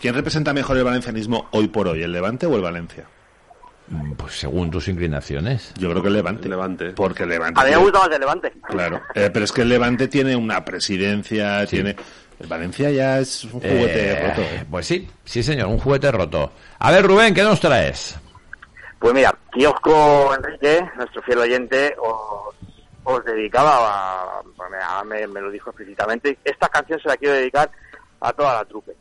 ¿Quién 0.01 0.15
representa 0.15 0.53
mejor 0.53 0.77
el 0.77 0.85
valencianismo 0.85 1.49
hoy 1.51 1.67
por 1.67 1.89
hoy, 1.89 2.03
el 2.05 2.13
Levante 2.13 2.47
o 2.47 2.55
el 2.55 2.63
Valencia? 2.63 3.07
Mm, 3.91 4.13
Pues 4.13 4.35
según 4.39 4.71
tus 4.71 4.89
inclinaciones. 4.89 5.73
Yo 5.79 5.91
creo 5.91 6.03
que 6.03 6.09
el 6.09 6.15
Levante. 6.15 6.49
Levante. 6.49 6.91
Porque 6.91 7.23
el 7.23 7.31
Levante. 7.31 7.59
A 7.61 7.65
mí 7.65 7.71
me 7.71 7.77
tiene- 7.77 7.85
gusta 7.91 7.99
más 8.07 8.15
el 8.15 8.21
Levante. 8.21 8.53
Claro. 8.69 9.01
Eh, 9.15 9.31
pero 9.33 9.45
es 9.45 9.53
que 9.53 9.63
el 9.63 9.69
Levante 9.69 10.09
tiene 10.09 10.37
una 10.37 10.65
presidencia, 10.65 11.65
tiene. 11.67 11.97
El 12.39 12.47
Valencia 12.47 12.91
ya 12.91 13.19
es 13.19 13.45
un 13.45 13.53
juguete 13.53 14.11
Eh, 14.13 14.29
roto. 14.29 14.43
Pues 14.71 14.87
sí, 14.87 15.09
sí 15.25 15.43
señor, 15.43 15.69
un 15.69 15.79
juguete 15.79 16.13
roto. 16.13 16.53
A 16.79 16.93
ver, 16.93 17.05
Rubén, 17.05 17.35
¿qué 17.35 17.43
nos 17.43 17.59
traes? 17.61 18.17
Pues 18.99 19.13
mira, 19.15 19.35
Kiosco 19.53 20.35
Enrique, 20.35 20.89
nuestro 20.97 21.23
fiel 21.23 21.39
oyente, 21.39 21.97
os, 21.99 22.55
os 23.05 23.25
dedicaba, 23.25 24.41
a, 24.41 25.05
me, 25.05 25.17
me- 25.17 25.27
me 25.27 25.41
lo 25.41 25.51
dijo 25.51 25.71
explícitamente, 25.71 26.39
esta 26.45 26.69
canción 26.69 27.01
se 27.01 27.09
la 27.09 27.17
quiero 27.17 27.35
dedicar 27.35 27.71
a 28.21 28.33
toda 28.33 28.55
la 28.55 28.65
trupe. 28.65 28.93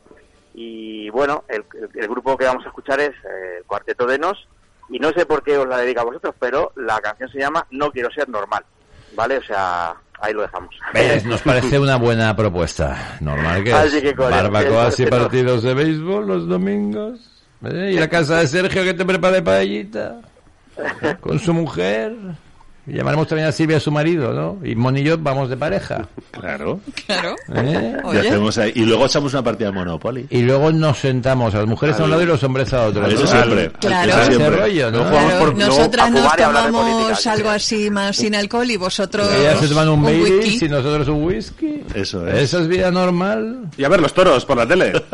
Y 0.54 1.08
bueno, 1.10 1.44
el, 1.48 1.64
el- 1.74 1.90
el 2.02 2.08
grupo 2.08 2.36
que 2.36 2.44
vamos 2.46 2.64
a 2.64 2.68
escuchar 2.68 2.98
es 3.00 3.10
eh, 3.10 3.58
el 3.58 3.64
Cuarteto 3.64 4.06
de 4.06 4.18
Nos, 4.18 4.48
y 4.90 4.98
no 4.98 5.10
sé 5.12 5.26
por 5.26 5.42
qué 5.42 5.56
os 5.58 5.68
la 5.68 5.78
dedico 5.78 6.00
a 6.00 6.04
vosotros, 6.04 6.34
pero 6.38 6.72
la 6.76 7.00
canción 7.00 7.30
se 7.30 7.38
llama 7.38 7.66
No 7.70 7.90
quiero 7.90 8.10
ser 8.10 8.28
normal, 8.28 8.64
¿vale? 9.14 9.38
O 9.38 9.42
sea, 9.42 9.94
ahí 10.20 10.32
lo 10.32 10.42
dejamos. 10.42 10.74
¿Ves? 10.94 11.24
Nos 11.24 11.42
parece 11.42 11.78
una 11.78 11.96
buena 11.96 12.34
propuesta. 12.34 13.16
Normal 13.20 13.64
que 13.64 13.72
Así 13.72 14.00
que, 14.00 14.12
Barbacoas 14.12 14.98
y 15.00 15.06
partidos 15.06 15.62
de 15.62 15.74
béisbol 15.74 16.26
los 16.26 16.48
domingos. 16.48 17.20
¿Eh? 17.64 17.92
Y 17.94 17.98
la 17.98 18.08
casa 18.08 18.38
de 18.38 18.46
Sergio 18.46 18.84
que 18.84 18.94
te 18.94 19.04
prepare 19.04 19.42
paellita. 19.42 20.20
Con 21.20 21.38
su 21.38 21.52
mujer. 21.52 22.14
Y 22.88 22.94
llamaremos 22.96 23.26
también 23.28 23.48
a 23.48 23.52
Silvia 23.52 23.76
a 23.76 23.80
su 23.80 23.90
marido, 23.90 24.32
¿no? 24.32 24.58
Y 24.66 24.74
Mon 24.74 24.96
y 24.96 25.02
yo 25.02 25.18
vamos 25.18 25.48
de 25.50 25.56
pareja. 25.56 26.08
Claro. 26.38 26.78
Claro. 27.06 27.34
¿eh? 27.52 27.96
Y, 28.12 28.16
hacemos 28.16 28.56
ahí- 28.58 28.70
y 28.76 28.84
luego 28.84 29.06
echamos 29.06 29.32
una 29.32 29.42
partida 29.42 29.68
de 29.70 29.74
Monopoly. 29.74 30.26
Y 30.30 30.42
luego 30.42 30.70
nos 30.70 30.98
sentamos 30.98 31.52
a 31.54 31.58
las 31.58 31.66
mujeres 31.66 31.98
a 31.98 32.04
un 32.04 32.10
lado 32.10 32.22
y 32.22 32.26
los 32.26 32.40
hombres 32.44 32.72
a 32.72 32.86
otro. 32.86 33.04
Eso 33.08 33.22
¿no? 33.22 33.26
siempre. 33.26 33.70
Claro. 33.80 34.10
Eso 34.12 34.20
Ese 34.22 34.34
siempre. 34.36 34.60
rollo, 34.60 34.90
¿no? 34.92 35.08
Claro, 35.10 35.38
por- 35.40 35.56
nosotras 35.56 36.06
a 36.06 36.10
nos 36.10 36.36
tomamos 36.36 37.26
algo 37.26 37.48
sí. 37.50 37.56
así 37.56 37.90
más 37.90 38.14
sin 38.16 38.36
alcohol 38.36 38.70
y 38.70 38.76
vosotros 38.76 39.28
Ellas 39.34 39.58
se 39.58 39.66
toman 39.68 39.88
un 39.88 40.02
Baileys 40.04 40.44
whisky. 40.46 40.66
y 40.66 40.68
nosotros 40.68 41.08
un 41.08 41.24
whisky. 41.24 41.82
Eso 41.94 42.26
es. 42.28 42.38
Eso 42.42 42.60
es 42.60 42.68
vida 42.68 42.90
normal. 42.92 43.62
Y 43.76 43.82
a 43.82 43.88
ver, 43.88 44.00
los 44.00 44.14
toros 44.14 44.44
por 44.44 44.56
la 44.56 44.66
tele. 44.66 44.92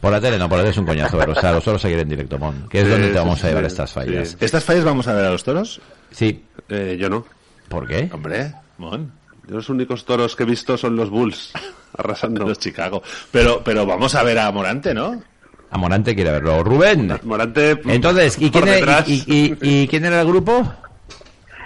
Por 0.00 0.12
la 0.12 0.20
tele 0.20 0.36
no, 0.38 0.50
por 0.50 0.58
la 0.58 0.64
tele 0.64 0.72
es 0.72 0.76
un 0.78 0.84
coñazo 0.84 1.16
verlo. 1.16 1.32
O 1.34 1.40
sea, 1.40 1.50
los 1.52 1.64
toros 1.64 1.80
seguir 1.80 1.98
en 1.98 2.06
directo, 2.10 2.38
Mon. 2.38 2.68
Que 2.68 2.80
es 2.80 2.84
Sí, 2.84 2.90
donde 2.90 3.08
te 3.08 3.18
vamos 3.18 3.38
sí, 3.40 3.46
a 3.46 3.48
llevar 3.48 3.62
sí. 3.64 3.68
estas 3.68 3.90
fallas. 3.90 4.28
Sí. 4.28 4.36
¿Estas 4.38 4.62
fallas 4.62 4.84
vamos 4.84 5.08
a 5.08 5.14
ver 5.14 5.24
a 5.24 5.30
los 5.30 5.42
toros? 5.42 5.80
Sí. 6.14 6.44
Eh, 6.68 6.96
yo 6.98 7.10
no. 7.10 7.24
¿Por 7.68 7.86
qué? 7.86 8.08
Hombre, 8.12 8.52
Mon. 8.78 9.12
Yo 9.46 9.56
los 9.56 9.68
únicos 9.68 10.04
toros 10.04 10.34
que 10.36 10.44
he 10.44 10.46
visto 10.46 10.78
son 10.78 10.96
los 10.96 11.10
Bulls, 11.10 11.52
arrasando. 11.98 12.46
Los 12.46 12.58
Chicago. 12.58 13.02
Pero, 13.30 13.62
pero 13.64 13.84
vamos 13.84 14.14
a 14.14 14.22
ver 14.22 14.38
a 14.38 14.50
Morante, 14.52 14.94
¿no? 14.94 15.22
A 15.70 15.76
Morante 15.78 16.14
quiere 16.14 16.30
verlo. 16.30 16.62
Rubén. 16.62 17.18
Morante. 17.24 17.80
Entonces, 17.86 18.36
¿y 18.40 18.48
por 18.50 18.62
quién, 18.62 18.74
era, 18.74 19.02
detrás. 19.02 19.08
y, 19.08 19.24
y- 19.26 19.58
y 19.60 19.88
quién 19.88 20.04
era 20.04 20.20
el 20.20 20.28
grupo? 20.28 20.72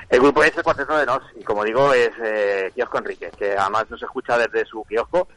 El 0.09 0.21
grupo 0.21 0.43
es 0.43 0.57
el 0.57 0.63
Cuarteto 0.63 0.97
de 0.97 1.05
Nos, 1.05 1.21
y 1.39 1.45
como 1.45 1.63
digo, 1.65 1.93
es 1.93 2.11
eh, 2.25 2.73
Kiosco 2.75 2.97
Enrique, 2.99 3.31
que 3.39 3.53
además 3.55 3.85
nos 3.91 4.03
escucha 4.03 4.39
desde 4.39 4.65
su 4.65 4.83
kiosco, 4.85 5.29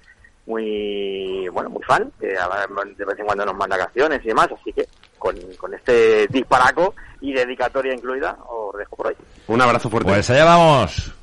muy, 0.48 1.48
bueno, 1.50 1.70
muy 1.70 1.84
fan, 1.84 2.10
que 2.20 2.28
de 2.28 3.06
vez 3.06 3.20
en 3.20 3.26
cuando 3.26 3.46
nos 3.46 3.56
manda 3.56 3.78
canciones 3.78 4.22
y 4.24 4.30
demás, 4.30 4.48
así 4.58 4.72
que 4.72 4.88
con, 5.20 5.36
con 5.58 5.74
este 5.74 6.26
disparaco 6.28 6.96
y 7.22 7.34
dedicatoria 7.34 7.94
incluida, 7.94 8.38
os 8.48 8.76
dejo 8.78 8.96
por 8.96 9.08
hoy. 9.08 9.16
Un 9.48 9.62
abrazo 9.62 9.90
fuerte. 9.90 10.10
Pues 10.10 10.30
allá 10.30 10.46
vamos. 10.46 11.14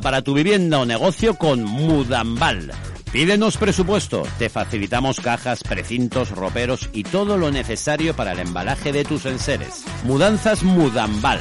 Para 0.00 0.22
tu 0.22 0.32
vivienda 0.32 0.80
o 0.80 0.86
negocio 0.86 1.34
con 1.34 1.64
Mudambal. 1.64 2.72
Pídenos 3.12 3.58
presupuesto, 3.58 4.22
te 4.38 4.48
facilitamos 4.48 5.20
cajas, 5.20 5.62
precintos, 5.62 6.30
roperos 6.30 6.88
y 6.94 7.04
todo 7.04 7.36
lo 7.36 7.50
necesario 7.50 8.16
para 8.16 8.32
el 8.32 8.38
embalaje 8.38 8.90
de 8.90 9.04
tus 9.04 9.26
enseres. 9.26 9.84
Mudanzas 10.04 10.62
Mudambal. 10.62 11.40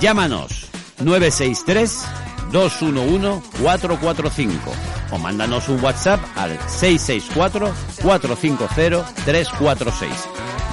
Llámanos 0.00 0.68
963 1.00 2.04
211 2.52 3.42
445 3.60 4.72
o 5.10 5.18
mándanos 5.18 5.68
un 5.68 5.82
WhatsApp 5.82 6.20
al 6.36 6.56
664 6.68 7.74
450 8.00 9.24
346. 9.24 10.12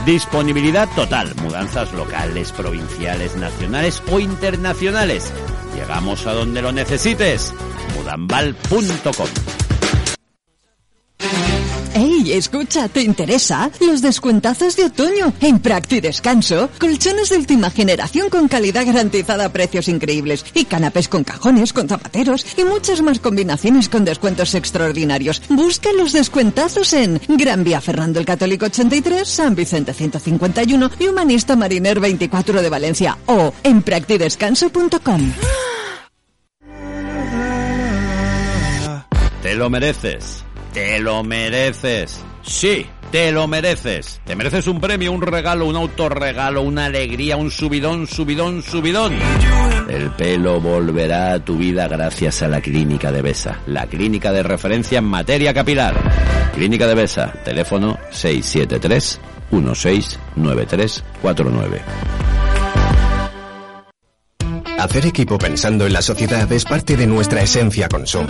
Disponibilidad 0.06 0.88
total, 0.96 1.34
mudanzas 1.42 1.92
locales, 1.94 2.52
provinciales, 2.52 3.36
nacionales 3.36 4.04
o 4.12 4.20
internacionales. 4.20 5.34
Llegamos 5.76 6.26
a 6.26 6.34
donde 6.34 6.62
lo 6.62 6.72
necesites. 6.72 7.54
mudambal.com 7.96 9.64
¡Ey, 12.26 12.34
escucha! 12.34 12.88
¿Te 12.88 13.02
interesa? 13.02 13.70
Los 13.80 14.02
descuentazos 14.02 14.76
de 14.76 14.86
otoño 14.86 15.32
en 15.42 15.60
Practi 15.60 16.02
Descanso. 16.02 16.70
Colchones 16.80 17.30
de 17.30 17.38
última 17.38 17.70
generación 17.70 18.30
con 18.30 18.48
calidad 18.48 18.84
garantizada 18.86 19.46
a 19.46 19.50
precios 19.50 19.88
increíbles. 19.88 20.44
Y 20.56 20.66
canapés 20.66 21.08
con 21.08 21.24
cajones, 21.24 21.72
con 21.72 21.88
zapateros 21.88 22.46
y 22.58 22.64
muchas 22.64 23.02
más 23.02 23.20
combinaciones 23.20 23.90
con 23.90 24.06
descuentos 24.06 24.56
extraordinarios. 24.56 25.42
Busca 25.50 25.94
los 25.94 26.14
descuentazos 26.14 26.94
en 26.94 27.22
Gran 27.28 27.64
Vía 27.64 27.80
Fernando 27.80 28.20
el 28.20 28.26
Católico 28.26 28.66
83, 28.66 29.28
San 29.28 29.54
Vicente 29.54 29.94
151 29.94 30.92
y 30.98 31.08
Humanista 31.08 31.56
Mariner 31.56 32.00
24 32.00 32.62
de 32.62 32.70
Valencia. 32.70 33.18
O 33.28 33.54
en 33.64 33.84
practidescanso.com. 33.84 35.32
Te 39.44 39.54
lo 39.54 39.70
mereces. 39.70 40.44
Te 40.76 41.00
lo 41.00 41.24
mereces. 41.24 42.22
Sí, 42.42 42.86
te 43.10 43.32
lo 43.32 43.48
mereces. 43.48 44.20
Te 44.26 44.36
mereces 44.36 44.68
un 44.68 44.82
premio, 44.82 45.14
un 45.14 45.22
regalo, 45.22 45.68
un 45.68 45.78
autorregalo, 45.78 46.64
una 46.64 46.88
alegría, 46.88 47.38
un 47.38 47.50
subidón, 47.50 48.08
subidón, 48.08 48.62
subidón. 48.62 49.14
El 49.88 50.12
pelo 50.12 50.60
volverá 50.60 51.32
a 51.32 51.40
tu 51.40 51.58
vida 51.58 51.88
gracias 51.88 52.42
a 52.42 52.50
la 52.50 52.60
Clínica 52.60 53.14
de 53.14 53.22
Besa, 53.22 53.62
la 53.68 53.88
clínica 53.88 54.34
de 54.34 54.44
referencia 54.44 55.00
en 55.00 55.06
materia 55.06 55.54
capilar. 55.54 55.96
Clínica 56.54 56.88
de 56.88 56.96
Besa, 56.96 57.32
teléfono 57.46 57.98
673 58.12 59.22
169349. 59.52 62.35
Hacer 64.86 65.08
equipo 65.08 65.39
pensando 65.39 65.88
en 65.88 65.93
la 65.93 66.04
sociedad 66.04 66.50
es 66.52 66.63
parte 66.63 66.95
de 66.95 67.08
nuestra 67.08 67.41
esencia 67.41 67.89
Consum. 67.89 68.28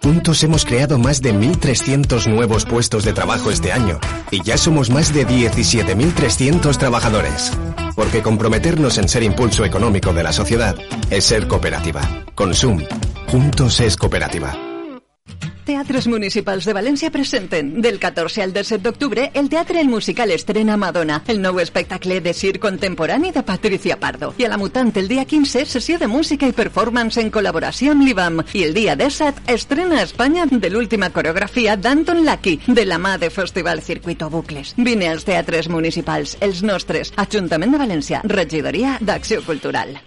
Juntos 0.00 0.44
hemos 0.44 0.64
creado 0.64 0.96
más 0.96 1.20
de 1.20 1.34
1.300 1.34 2.28
nuevos 2.32 2.64
puestos 2.64 3.02
de 3.02 3.12
trabajo 3.12 3.50
este 3.50 3.72
año 3.72 3.98
y 4.30 4.44
ya 4.44 4.56
somos 4.56 4.90
más 4.90 5.12
de 5.12 5.26
17.300 5.26 6.78
trabajadores. 6.78 7.50
Porque 7.96 8.22
comprometernos 8.22 8.96
en 8.98 9.08
ser 9.08 9.24
impulso 9.24 9.64
económico 9.64 10.12
de 10.12 10.22
la 10.22 10.32
sociedad 10.32 10.76
es 11.10 11.24
ser 11.24 11.48
cooperativa. 11.48 12.24
Consum. 12.36 12.80
Juntos 13.26 13.80
es 13.80 13.96
cooperativa. 13.96 14.56
Teatres 15.68 16.06
Municipals 16.08 16.64
de 16.64 16.72
València 16.72 17.10
presenten 17.12 17.74
del 17.84 17.98
14 18.00 18.40
al 18.40 18.54
17 18.54 18.80
d'octubre 18.86 19.26
el 19.36 19.50
Teatre 19.52 19.82
El 19.82 19.90
Musical 19.92 20.32
estrena 20.32 20.78
Madonna, 20.80 21.18
el 21.28 21.42
nou 21.44 21.60
espectacle 21.60 22.22
de 22.24 22.32
circ 22.32 22.62
contemporani 22.62 23.34
de 23.36 23.42
Patricia 23.44 23.98
Pardo. 24.00 24.32
I 24.40 24.48
a 24.48 24.48
la 24.48 24.56
Mutant 24.56 24.94
el 24.96 25.12
dia 25.12 25.26
15, 25.28 25.66
sessió 25.68 26.00
de 26.00 26.08
música 26.08 26.48
i 26.48 26.56
performance 26.56 27.20
en 27.20 27.28
col·laboració 27.28 27.92
amb 27.92 28.08
l'IBAM. 28.08 28.40
I 28.56 28.64
el 28.64 28.72
dia 28.72 28.96
17 28.96 29.44
estrena 29.52 30.00
a 30.00 30.08
Espanya 30.08 30.48
de 30.48 30.72
l'última 30.72 31.12
coreografia 31.12 31.76
d'Anton 31.76 32.24
Lucky, 32.24 32.62
de 32.66 32.88
la 32.88 32.96
mà 32.96 33.18
de 33.20 33.28
Festival 33.28 33.84
Circuito 33.84 34.32
Bucles. 34.32 34.72
Vine 34.78 35.12
als 35.12 35.28
teatres 35.28 35.68
municipals, 35.68 36.38
els 36.40 36.64
nostres. 36.64 37.12
Ajuntament 37.20 37.76
de 37.76 37.84
València, 37.84 38.24
Regidoria 38.24 38.96
d'Acció 39.04 39.44
Cultural. 39.44 39.98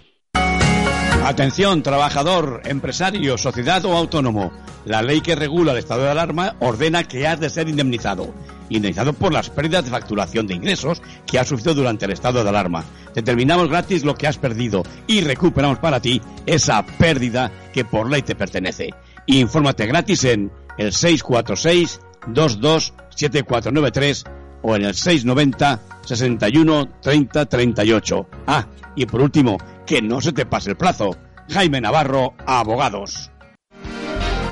Atención, 1.24 1.84
trabajador, 1.84 2.62
empresario, 2.64 3.38
sociedad 3.38 3.84
o 3.84 3.96
autónomo. 3.96 4.52
La 4.84 5.02
ley 5.02 5.20
que 5.20 5.36
regula 5.36 5.70
el 5.70 5.78
estado 5.78 6.02
de 6.02 6.10
alarma 6.10 6.56
ordena 6.58 7.04
que 7.04 7.28
has 7.28 7.38
de 7.38 7.48
ser 7.48 7.68
indemnizado. 7.68 8.34
Indemnizado 8.70 9.12
por 9.12 9.32
las 9.32 9.48
pérdidas 9.48 9.84
de 9.84 9.92
facturación 9.92 10.48
de 10.48 10.54
ingresos 10.54 11.00
que 11.24 11.38
has 11.38 11.46
sufrido 11.46 11.74
durante 11.74 12.06
el 12.06 12.10
estado 12.10 12.42
de 12.42 12.48
alarma. 12.48 12.84
Determinamos 13.14 13.68
gratis 13.68 14.02
lo 14.02 14.16
que 14.16 14.26
has 14.26 14.36
perdido 14.36 14.82
y 15.06 15.20
recuperamos 15.20 15.78
para 15.78 16.00
ti 16.00 16.20
esa 16.44 16.84
pérdida 16.84 17.52
que 17.72 17.84
por 17.84 18.10
ley 18.10 18.22
te 18.22 18.34
pertenece. 18.34 18.90
Infórmate 19.26 19.86
gratis 19.86 20.24
en 20.24 20.50
el 20.76 20.92
646 20.92 22.00
22 22.26 22.94
7493 23.14 24.24
o 24.62 24.76
en 24.76 24.84
el 24.84 24.94
690 24.94 25.80
61 26.04 26.88
30 27.00 27.46
38. 27.46 28.26
Ah, 28.46 28.66
y 28.94 29.06
por 29.06 29.20
último, 29.20 29.58
que 29.86 30.00
no 30.02 30.20
se 30.20 30.32
te 30.32 30.46
pase 30.46 30.70
el 30.70 30.76
plazo. 30.76 31.16
Jaime 31.50 31.80
Navarro, 31.80 32.34
abogados. 32.46 33.31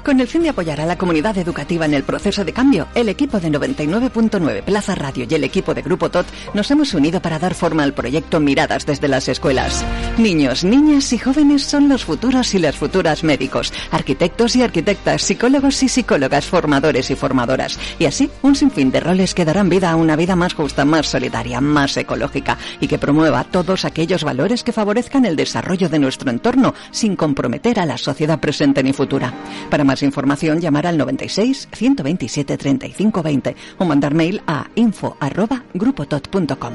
Con 0.04 0.18
el 0.18 0.26
fin 0.26 0.42
de 0.42 0.48
apoyar 0.48 0.80
a 0.80 0.86
la 0.86 0.96
comunidad 0.96 1.36
educativa 1.36 1.84
en 1.84 1.92
el 1.92 2.04
proceso 2.04 2.44
de 2.44 2.54
cambio, 2.54 2.88
el 2.94 3.10
equipo 3.10 3.38
de 3.38 3.50
99.9 3.50 4.62
Plaza 4.62 4.94
Radio 4.94 5.26
y 5.28 5.34
el 5.34 5.44
equipo 5.44 5.74
de 5.74 5.82
Grupo 5.82 6.10
TOT 6.10 6.26
nos 6.54 6.70
hemos 6.70 6.94
unido 6.94 7.20
para 7.20 7.38
dar 7.38 7.54
forma 7.54 7.82
al 7.82 7.92
proyecto 7.92 8.40
Miradas 8.40 8.86
desde 8.86 9.08
las 9.08 9.28
escuelas. 9.28 9.84
Niños, 10.16 10.64
niñas 10.64 11.12
y 11.12 11.18
jóvenes 11.18 11.64
son 11.64 11.88
los 11.88 12.04
futuros 12.04 12.54
y 12.54 12.58
las 12.58 12.76
futuras 12.76 13.22
médicos, 13.24 13.72
arquitectos 13.90 14.56
y 14.56 14.62
arquitectas, 14.62 15.22
psicólogos 15.22 15.82
y 15.82 15.88
psicólogas, 15.88 16.46
formadores 16.46 17.10
y 17.10 17.14
formadoras. 17.14 17.78
Y 17.98 18.06
así, 18.06 18.30
un 18.42 18.56
sinfín 18.56 18.90
de 18.90 19.00
roles 19.00 19.34
que 19.34 19.44
darán 19.44 19.68
vida 19.68 19.90
a 19.90 19.96
una 19.96 20.16
vida 20.16 20.34
más 20.34 20.54
justa, 20.54 20.86
más 20.86 21.08
solidaria, 21.08 21.60
más 21.60 21.96
ecológica 21.98 22.56
y 22.80 22.88
que 22.88 22.98
promueva 22.98 23.44
todos 23.44 23.84
aquellos 23.84 24.24
valores 24.24 24.64
que 24.64 24.72
favorezcan 24.72 25.26
el 25.26 25.36
desarrollo 25.36 25.90
de 25.90 25.98
nuestro 25.98 26.30
entorno 26.30 26.74
sin 26.90 27.16
comprometer 27.16 27.78
a 27.78 27.86
la 27.86 27.98
sociedad 27.98 28.40
presente 28.40 28.82
ni 28.82 28.94
futura. 28.94 29.34
Para 29.68 29.84
más 29.90 30.05
información, 30.05 30.61
llamar 30.61 30.87
al 30.87 30.96
96 30.96 31.68
127 31.72 32.57
35 32.57 33.22
20 33.22 33.57
o 33.79 33.85
mandar 33.85 34.14
mail 34.14 34.40
a 34.46 34.68
info 34.76 35.16
arroba 35.18 35.64
grupotot.com. 35.74 36.72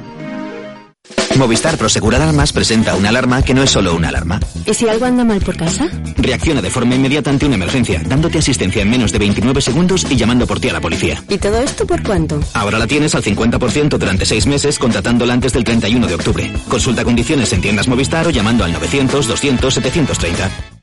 Movistar 1.37 1.77
Prosegur 1.77 2.15
Alarmas 2.15 2.53
presenta 2.53 2.95
una 2.95 3.09
alarma 3.09 3.41
que 3.41 3.53
no 3.53 3.61
es 3.61 3.69
solo 3.69 3.93
una 3.93 4.09
alarma. 4.09 4.39
¿Y 4.65 4.73
si 4.73 4.87
algo 4.87 5.05
anda 5.05 5.23
mal 5.23 5.41
por 5.41 5.57
casa? 5.57 5.87
Reacciona 6.17 6.61
de 6.61 6.69
forma 6.69 6.95
inmediata 6.95 7.29
ante 7.29 7.45
una 7.45 7.55
emergencia, 7.55 8.01
dándote 8.05 8.39
asistencia 8.39 8.81
en 8.81 8.89
menos 8.89 9.11
de 9.11 9.19
29 9.19 9.61
segundos 9.61 10.07
y 10.09 10.15
llamando 10.15 10.47
por 10.47 10.59
ti 10.59 10.69
a 10.69 10.73
la 10.73 10.81
policía. 10.81 11.21
¿Y 11.29 11.37
todo 11.37 11.59
esto 11.59 11.85
por 11.85 12.03
cuánto? 12.03 12.39
Ahora 12.53 12.79
la 12.79 12.87
tienes 12.87 13.15
al 13.15 13.23
50% 13.23 13.97
durante 13.97 14.25
6 14.25 14.47
meses 14.47 14.79
contratándola 14.79 15.33
antes 15.33 15.53
del 15.53 15.63
31 15.63 16.07
de 16.07 16.15
octubre. 16.15 16.51
Consulta 16.69 17.03
condiciones 17.03 17.51
en 17.53 17.61
tiendas 17.61 17.87
Movistar 17.87 18.27
o 18.27 18.29
llamando 18.29 18.63
al 18.63 18.71
900 18.71 19.27
200 19.27 19.73
730. 19.73 20.74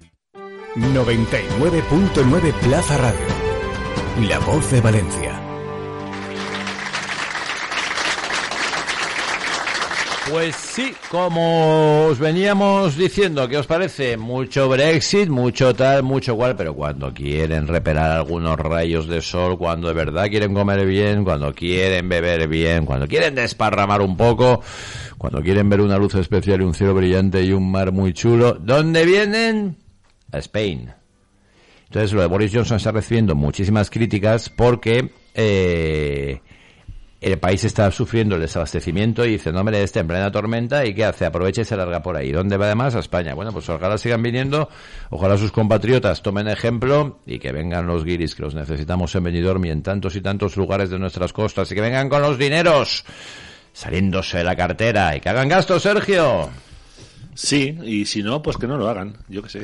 99.9 0.77 2.53
Plaza 2.63 2.97
Radio. 2.97 3.27
La 4.27 4.39
voz 4.39 4.71
de 4.71 4.81
Valencia. 4.81 5.39
Pues 10.31 10.57
sí, 10.57 10.95
como 11.11 12.07
os 12.07 12.19
veníamos 12.19 12.97
diciendo, 12.97 13.47
¿qué 13.49 13.59
os 13.59 13.67
parece? 13.67 14.17
Mucho 14.17 14.67
Brexit, 14.71 15.29
mucho 15.29 15.75
tal, 15.75 16.05
mucho 16.05 16.37
cual, 16.37 16.57
pero 16.57 16.75
cuando 16.75 17.13
quieren 17.13 17.69
repelar 17.69 18.11
algunos 18.11 18.59
rayos 18.59 19.07
de 19.09 19.21
sol, 19.21 19.59
cuando 19.59 19.89
de 19.89 19.95
verdad 19.95 20.31
quieren 20.31 20.55
comer 20.55 20.87
bien, 20.87 21.23
cuando 21.23 21.53
quieren 21.53 22.09
beber 22.09 22.49
bien, 22.49 22.87
cuando 22.87 23.07
quieren 23.07 23.35
desparramar 23.35 24.01
un 24.01 24.17
poco, 24.17 24.63
cuando 25.19 25.43
quieren 25.43 25.69
ver 25.69 25.83
una 25.83 25.99
luz 25.99 26.15
especial 26.15 26.63
y 26.63 26.65
un 26.65 26.73
cielo 26.73 26.95
brillante 26.95 27.43
y 27.43 27.53
un 27.53 27.71
mar 27.71 27.93
muy 27.93 28.15
chulo, 28.15 28.57
¿dónde 28.59 29.05
vienen? 29.05 29.82
Spain. 30.39 30.93
Entonces 31.85 32.13
lo 32.13 32.23
de 32.23 32.27
Boris 32.27 32.53
Johnson 32.55 32.79
está 32.79 32.91
recibiendo 32.91 33.35
muchísimas 33.35 33.91
críticas 33.91 34.49
porque 34.49 35.11
eh, 35.35 36.41
el 37.23 37.39
país 37.39 37.63
está 37.65 37.91
sufriendo 37.91 38.35
el 38.35 38.41
desabastecimiento 38.41 39.25
y 39.25 39.33
dice, 39.33 39.53
no, 39.53 39.61
hombre, 39.61 39.83
está 39.83 40.01
en 40.01 40.09
plena 40.09 40.33
tormenta 40.33 40.85
y 40.85 40.93
¿qué 40.93 41.05
hace? 41.05 41.25
Aprovecha 41.25 41.61
y 41.61 41.65
se 41.65 41.77
larga 41.77 42.03
por 42.03 42.17
ahí. 42.17 42.33
¿Dónde 42.33 42.57
va 42.57 42.65
además? 42.65 42.97
A 42.97 42.99
España. 42.99 43.35
Bueno, 43.35 43.53
pues 43.53 43.69
ojalá 43.69 43.97
sigan 43.97 44.23
viniendo, 44.23 44.69
ojalá 45.11 45.37
sus 45.37 45.53
compatriotas 45.53 46.23
tomen 46.23 46.49
ejemplo 46.49 47.21
y 47.27 47.39
que 47.39 47.53
vengan 47.53 47.87
los 47.87 48.05
guiris, 48.05 48.35
que 48.35 48.43
los 48.43 48.55
necesitamos 48.55 49.15
en 49.15 49.25
Benidorm 49.25 49.65
y 49.67 49.71
en 49.71 49.83
tantos 49.83 50.17
y 50.17 50.21
tantos 50.21 50.57
lugares 50.57 50.91
de 50.91 50.99
nuestras 50.99 51.33
costas 51.33 51.71
y 51.71 51.75
que 51.75 51.81
vengan 51.81 52.09
con 52.09 52.23
los 52.23 52.39
dineros 52.39 53.05
saliéndose 53.73 54.39
de 54.39 54.45
la 54.45 54.57
cartera 54.57 55.15
y 55.15 55.21
que 55.21 55.29
hagan 55.29 55.49
gasto, 55.49 55.79
Sergio. 55.79 56.51
Sí, 57.35 57.79
y 57.83 58.05
si 58.05 58.23
no, 58.23 58.43
pues 58.43 58.57
que 58.57 58.67
no 58.67 58.77
lo 58.77 58.89
hagan, 58.89 59.17
yo 59.29 59.43
qué 59.43 59.49
sé. 59.49 59.63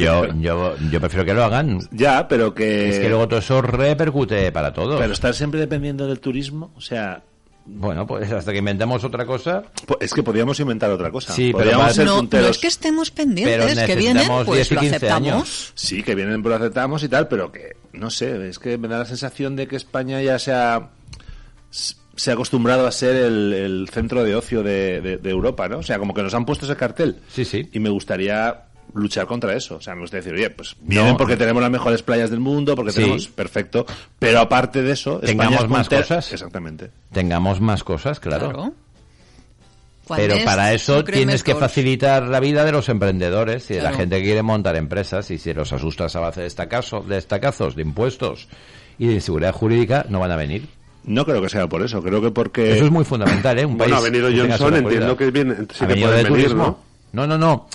Yo, 0.00 0.26
yo, 0.40 0.76
yo 0.90 1.00
prefiero 1.00 1.24
que 1.24 1.34
lo 1.34 1.44
hagan. 1.44 1.80
Ya, 1.90 2.28
pero 2.28 2.54
que... 2.54 2.88
Es 2.90 2.98
que 3.00 3.08
luego 3.08 3.26
todo 3.28 3.40
eso 3.40 3.60
repercute 3.60 4.52
para 4.52 4.72
todo. 4.72 4.98
Pero 4.98 5.12
estar 5.12 5.34
siempre 5.34 5.58
dependiendo 5.60 6.06
del 6.06 6.20
turismo, 6.20 6.72
o 6.76 6.80
sea... 6.80 7.22
Bueno, 7.70 8.06
pues 8.06 8.32
hasta 8.32 8.50
que 8.52 8.58
inventemos 8.60 9.04
otra 9.04 9.26
cosa. 9.26 9.62
pues 9.86 9.98
es 10.00 10.14
que 10.14 10.22
podríamos 10.22 10.58
inventar 10.58 10.90
otra 10.90 11.10
cosa. 11.10 11.34
Sí, 11.34 11.46
pero 11.52 11.56
podríamos 11.58 11.84
más- 11.86 11.94
ser 11.96 12.06
No, 12.06 12.22
no 12.22 12.38
es 12.48 12.56
que 12.56 12.66
estemos 12.68 13.10
Pero 13.10 13.28
pendientes, 13.28 13.78
que 13.84 13.94
vienen, 13.94 14.26
pues 14.46 14.56
10 14.56 14.70
y 14.70 14.74
lo 14.74 14.80
15 14.80 14.96
aceptamos. 14.96 15.28
años. 15.32 15.72
Sí, 15.74 16.02
que 16.02 16.14
vienen, 16.14 16.42
por 16.42 16.48
lo 16.50 16.56
aceptamos 16.56 17.02
y 17.02 17.08
tal, 17.10 17.28
pero 17.28 17.52
que, 17.52 17.76
no 17.92 18.08
sé, 18.08 18.48
es 18.48 18.58
que 18.58 18.78
me 18.78 18.88
da 18.88 19.00
la 19.00 19.04
sensación 19.04 19.54
de 19.54 19.68
que 19.68 19.76
España 19.76 20.22
ya 20.22 20.38
se 20.38 20.52
ha, 20.52 20.88
se 22.18 22.30
ha 22.30 22.34
acostumbrado 22.34 22.86
a 22.86 22.92
ser 22.92 23.16
el, 23.16 23.52
el 23.54 23.88
centro 23.90 24.24
de 24.24 24.34
ocio 24.34 24.62
de, 24.62 25.00
de- 25.00 25.16
de 25.16 25.30
Europa, 25.30 25.68
¿no? 25.68 25.78
O 25.78 25.82
sea, 25.82 25.98
como 25.98 26.12
que 26.12 26.22
nos 26.22 26.34
han 26.34 26.44
puesto 26.44 26.66
ese 26.66 26.76
cartel. 26.76 27.16
Sí, 27.28 27.44
sí. 27.44 27.68
Y 27.72 27.78
me 27.80 27.88
gustaría 27.88 28.64
luchar 28.94 29.26
contra 29.26 29.54
eso. 29.54 29.76
O 29.76 29.80
sea, 29.80 29.94
me 29.94 30.00
gustaría 30.00 30.22
decir, 30.24 30.34
oye, 30.38 30.50
pues 30.50 30.74
vienen 30.80 31.12
No. 31.12 31.16
porque 31.16 31.36
tenemos 31.36 31.62
las 31.62 31.70
mejores 31.70 32.02
playas 32.02 32.30
del 32.30 32.40
mundo, 32.40 32.74
porque 32.74 32.90
Sí. 32.92 33.00
tenemos... 33.00 33.28
Perfecto. 33.28 33.86
Pero 34.18 34.40
aparte 34.40 34.82
de 34.82 34.92
eso... 34.92 35.18
Tengamos 35.20 35.54
España 35.54 35.64
es 35.64 35.70
más 35.70 35.88
cosas. 35.88 36.32
Exactamente. 36.32 36.90
Tengamos 37.12 37.60
más 37.60 37.84
cosas, 37.84 38.18
claro. 38.18 38.50
Claro. 38.50 38.72
¿Cuál 40.04 40.20
Pero 40.22 40.34
es 40.36 40.44
para 40.44 40.72
eso 40.72 41.04
tienes 41.04 41.42
que 41.42 41.54
facilitar 41.54 42.22
la 42.28 42.40
vida 42.40 42.64
de 42.64 42.72
los 42.72 42.88
emprendedores 42.88 43.70
y 43.70 43.74
de 43.74 43.82
la 43.82 43.92
gente 43.92 44.16
que 44.16 44.22
quiere 44.24 44.42
montar 44.42 44.74
empresas 44.76 45.30
y 45.30 45.36
si 45.36 45.52
los 45.52 45.70
asustas 45.74 46.16
a 46.16 46.20
base 46.20 46.40
de 46.40 46.46
estacazo- 46.46 47.04
de 47.04 47.18
estacazos, 47.18 47.76
de 47.76 47.82
impuestos 47.82 48.48
y 48.98 49.06
de 49.08 49.12
inseguridad 49.14 49.52
jurídica, 49.52 50.06
no 50.08 50.18
van 50.18 50.30
a 50.30 50.36
venir. 50.36 50.66
No 51.08 51.24
creo 51.24 51.40
que 51.42 51.48
sea 51.48 51.66
por 51.68 51.82
eso. 51.82 52.02
Creo 52.02 52.20
que 52.20 52.30
porque... 52.30 52.72
Eso 52.76 52.84
es 52.84 52.90
muy 52.90 53.04
fundamental, 53.04 53.58
¿eh? 53.58 53.64
Un 53.66 53.76
Bueno, 53.76 53.94
país 53.94 54.06
ha 54.06 54.10
venido 54.10 54.28
Johnson, 54.30 54.74
entiendo 54.74 55.16
que 55.16 55.30
viene, 55.30 55.54
sí 55.72 55.84
¿Ha 55.84 55.88
que 55.88 55.94
pueden 55.96 56.10
de 56.10 56.22
venir, 56.22 56.28
turismo? 56.28 56.84
No, 57.12 57.26
no, 57.26 57.38
no. 57.38 57.66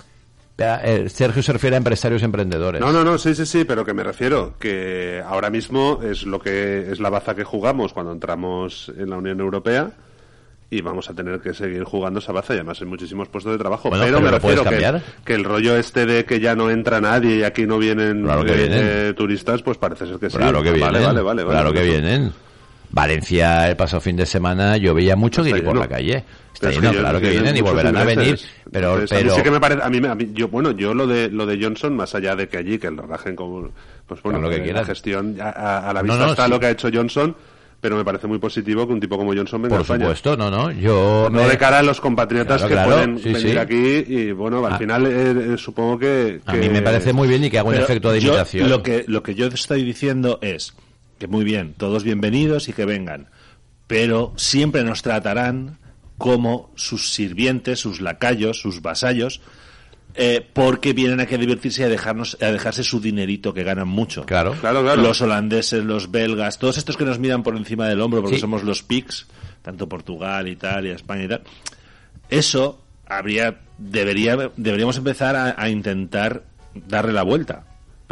Espera, 0.52 0.82
eh, 0.84 1.10
Sergio 1.10 1.42
se 1.42 1.52
refiere 1.52 1.76
a 1.76 1.78
empresarios 1.78 2.22
y 2.22 2.26
emprendedores. 2.26 2.80
No, 2.80 2.92
no, 2.92 3.04
no, 3.04 3.18
sí, 3.18 3.34
sí, 3.34 3.46
sí, 3.46 3.64
pero 3.66 3.84
que 3.84 3.94
me 3.94 4.04
refiero 4.04 4.54
que 4.60 5.20
ahora 5.26 5.50
mismo 5.50 6.00
es 6.04 6.28
lo 6.28 6.40
que 6.40 6.92
es 6.92 7.00
la 7.00 7.10
baza 7.10 7.34
que 7.34 7.44
jugamos 7.44 7.92
cuando 7.92 8.12
entramos 8.12 8.92
en 8.96 9.10
la 9.10 9.18
Unión 9.18 9.40
Europea 9.40 9.90
y 10.70 10.82
vamos 10.82 11.10
a 11.10 11.14
tener 11.16 11.40
que 11.40 11.56
seguir 11.56 11.84
jugando 11.84 12.20
esa 12.20 12.32
baza 12.34 12.54
y 12.54 12.58
además 12.58 12.80
en 12.82 12.88
muchísimos 12.88 13.30
puestos 13.30 13.52
de 13.54 13.58
trabajo. 13.58 13.90
Bueno, 13.90 14.04
pero, 14.06 14.18
pero 14.18 14.32
me 14.32 14.38
refiero 14.38 14.64
que, 14.64 15.02
que 15.26 15.34
el 15.34 15.44
rollo 15.44 15.76
este 15.76 16.06
de 16.06 16.24
que 16.26 16.40
ya 16.40 16.56
no 16.56 16.70
entra 16.70 17.02
nadie 17.02 17.38
y 17.38 17.44
aquí 17.44 17.66
no 17.66 17.80
vienen, 17.80 18.24
Claro 18.24 18.46
que 18.46 18.54
eh, 18.54 18.58
vienen. 18.58 18.80
eh, 18.84 19.14
turistas, 19.16 19.64
pues 19.64 19.80
parece 19.80 20.06
ser 20.06 20.18
que 20.20 20.30
sí. 20.30 20.38
Claro 20.38 20.62
que 20.62 20.72
vienen. 20.72 20.94
Vale, 20.94 21.00
vale, 21.06 21.22
vale. 21.22 21.44
vale. 21.44 21.56
claro 21.60 21.74
que 21.74 21.84
vienen. 21.84 22.32
Valencia 22.94 23.68
el 23.70 23.76
pasado 23.76 24.00
fin 24.02 24.16
de 24.16 24.26
semana 24.28 24.78
yo 24.78 24.94
veía 24.94 25.16
mucho 25.16 25.44
guiri 25.44 25.62
por 25.62 25.76
la 25.76 25.88
calle. 25.88 26.24
Está 26.54 26.68
Pero 26.68 26.72
es 26.72 26.78
lleno, 26.78 26.94
yo- 26.94 27.00
claro 27.00 27.20
que 27.20 27.30
vienen 27.32 27.58
y 27.58 27.62
volverán 27.62 27.98
a 27.98 28.04
venir. 28.04 28.40
Pero, 28.72 28.92
Entonces, 28.94 29.12
a 29.12 29.16
mí 29.16 29.22
pero 29.24 29.36
sí 29.36 29.42
que 29.42 29.52
me 29.52 29.60
parece, 29.60 29.82
a 29.84 29.90
mí, 29.90 30.08
a 30.08 30.14
mí- 30.16 30.30
yo, 30.34 30.48
bueno, 30.48 30.72
yo 30.72 30.94
lo 30.94 31.08
de, 31.08 31.28
lo 31.30 31.48
de 31.48 31.60
Johnson, 31.62 31.96
más 31.96 32.14
allá 32.14 32.36
de 32.36 32.48
que 32.48 32.58
allí, 32.58 32.78
que 32.78 32.92
lo 32.92 33.02
rajen 33.08 33.36
como, 33.36 33.72
pues 34.08 34.22
bueno, 34.22 34.40
lo 34.40 34.50
que 34.50 34.62
quieran. 34.62 34.82
la 34.84 34.86
gestión, 34.86 35.36
a, 35.42 35.50
a- 35.50 35.90
a 35.90 35.94
la 35.94 36.04
No, 36.04 36.14
vista 36.14 36.26
no, 36.26 36.32
está 36.34 36.46
sí. 36.46 36.52
lo 36.52 36.60
que 36.60 36.66
ha 36.68 36.70
hecho 36.70 36.90
Johnson, 36.94 37.36
pero 37.82 37.98
me 37.98 38.06
parece 38.06 38.28
muy 38.28 38.38
positivo 38.38 38.86
que 38.86 38.94
un 38.94 39.00
tipo 39.00 39.18
como 39.18 39.34
Johnson 39.34 39.64
venga 39.64 39.76
por 39.78 39.92
a 39.96 39.98
supuesto, 40.00 40.38
no, 40.38 40.52
no. 40.52 40.70
Yo 40.72 41.28
No 41.32 41.42
me- 41.42 41.50
de 41.50 41.58
cara 41.58 41.80
a 41.80 41.84
los 41.84 42.00
compatriotas 42.00 42.62
Claro, 42.64 42.68
que 42.70 42.74
claro, 42.76 42.90
pueden 42.92 43.18
sí, 43.18 43.34
venir 43.34 43.52
sí. 43.54 43.58
aquí 43.58 44.06
y 44.08 44.32
bueno, 44.32 44.64
al 44.66 44.74
Ah. 44.74 44.78
final 44.78 45.08
eh, 45.08 45.54
eh, 45.54 45.58
supongo 45.58 45.98
que, 45.98 46.40
a 46.46 46.52
que- 46.54 46.60
mí 46.60 46.70
me 46.70 46.84
parece 46.84 47.12
muy 47.12 47.28
bien 47.28 47.44
y 47.44 47.50
que 47.50 47.58
haga 47.58 47.68
un 47.70 47.74
Pero 47.74 47.86
efecto 47.86 48.12
de 48.12 48.20
yo 48.22 48.28
imitación. 48.30 48.70
Lo 48.70 48.84
que, 48.84 49.04
lo 49.08 49.24
que 49.24 49.34
yo 49.34 49.48
estoy 49.48 49.84
diciendo 49.84 50.38
es 50.44 50.74
que 51.20 51.28
muy 51.28 51.44
bien, 51.44 51.74
todos 51.78 52.04
bienvenidos 52.04 52.68
y 52.70 52.74
que 52.74 52.86
vengan, 52.86 53.28
pero 53.88 54.34
siempre 54.36 54.84
nos 54.84 55.02
tratarán 55.02 55.78
como 56.18 56.72
sus 56.76 57.14
sirvientes, 57.14 57.80
sus 57.80 58.02
lacayos, 58.02 58.60
sus 58.60 58.82
vasallos, 58.82 59.42
eh, 60.16 60.48
porque 60.54 60.94
vienen 60.94 61.20
aquí 61.20 61.36
a 61.36 61.38
divertirse 61.40 61.82
y 61.82 61.86
a, 61.86 61.90
dejarnos, 61.90 62.38
a 62.42 62.52
dejarse 62.52 62.84
su 62.84 63.00
dinerito 63.02 63.54
que 63.54 63.64
ganan 63.64 63.88
mucho. 63.88 64.26
Claro. 64.26 64.54
Claro, 64.62 64.84
claro. 64.84 65.02
Los 65.02 65.22
holandeses, 65.22 65.84
los 65.84 66.12
belgas, 66.12 66.60
todos 66.60 66.78
estos 66.78 66.98
que 66.98 67.06
nos 67.06 67.18
miran 67.20 67.42
por 67.42 67.58
encima 67.58 67.88
del 67.88 68.00
hombro 68.00 68.22
porque 68.22 68.36
Sí. 68.36 68.42
somos 68.42 68.64
los 68.64 68.84
PICs, 68.84 69.28
tanto 69.64 69.90
Portugal, 69.90 70.48
Italia, 70.48 70.94
España 70.94 71.24
y 71.24 71.28
tal. 71.30 71.42
Eso 72.30 72.84
habría, 73.08 73.62
debería, 73.78 74.52
deberíamos 74.56 74.98
empezar 74.98 75.36
a, 75.36 75.56
a 75.62 75.70
intentar 75.70 76.44
darle 76.76 77.14
la 77.14 77.24
vuelta. 77.24 77.66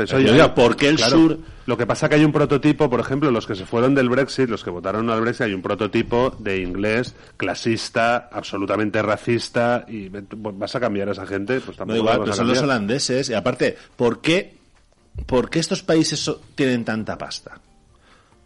Pero 0.10 0.18
eso 0.20 0.26
Pero 0.26 0.38
ya- 0.38 0.44
oiga, 0.46 0.56
¿por 0.56 0.76
qué 0.76 0.90
el 0.90 0.96
claro, 0.98 1.18
sur 1.18 1.40
Lo 1.66 1.78
que 1.78 1.86
pasa 1.86 2.10
que 2.10 2.16
hay 2.16 2.26
un 2.26 2.32
prototipo, 2.32 2.90
por 2.90 3.00
ejemplo, 3.00 3.30
los 3.32 3.46
que 3.48 3.56
se 3.56 3.66
fueron 3.66 3.94
del 3.96 4.10
Brexit, 4.10 4.50
los 4.50 4.64
que 4.64 4.70
votaron 4.70 5.10
al 5.10 5.22
Brexit, 5.22 5.44
hay 5.48 5.54
un 5.54 5.62
prototipo 5.62 6.36
de 6.40 6.60
inglés 6.62 7.14
clasista, 7.38 8.30
absolutamente 8.32 9.02
racista, 9.02 9.86
y 9.88 10.10
vas 10.10 10.76
a 10.76 10.80
cambiar 10.80 11.10
a 11.10 11.12
esa 11.12 11.26
gente, 11.28 11.56
pues 11.62 11.78
No 11.78 11.86
tampoco 11.86 11.98
igual, 11.98 12.14
la 12.14 12.18
vas 12.20 12.26
pero 12.26 12.34
a 12.34 12.38
son 12.38 12.48
los 12.48 12.62
holandeses. 12.62 13.30
Y 13.30 13.34
aparte, 13.34 13.78
¿por 13.96 14.22
qué, 14.22 14.56
por 15.26 15.50
qué 15.50 15.60
estos 15.60 15.84
países 15.84 16.20
so- 16.20 16.42
tienen 16.56 16.84
tanta 16.84 17.18
pasta? 17.18 17.60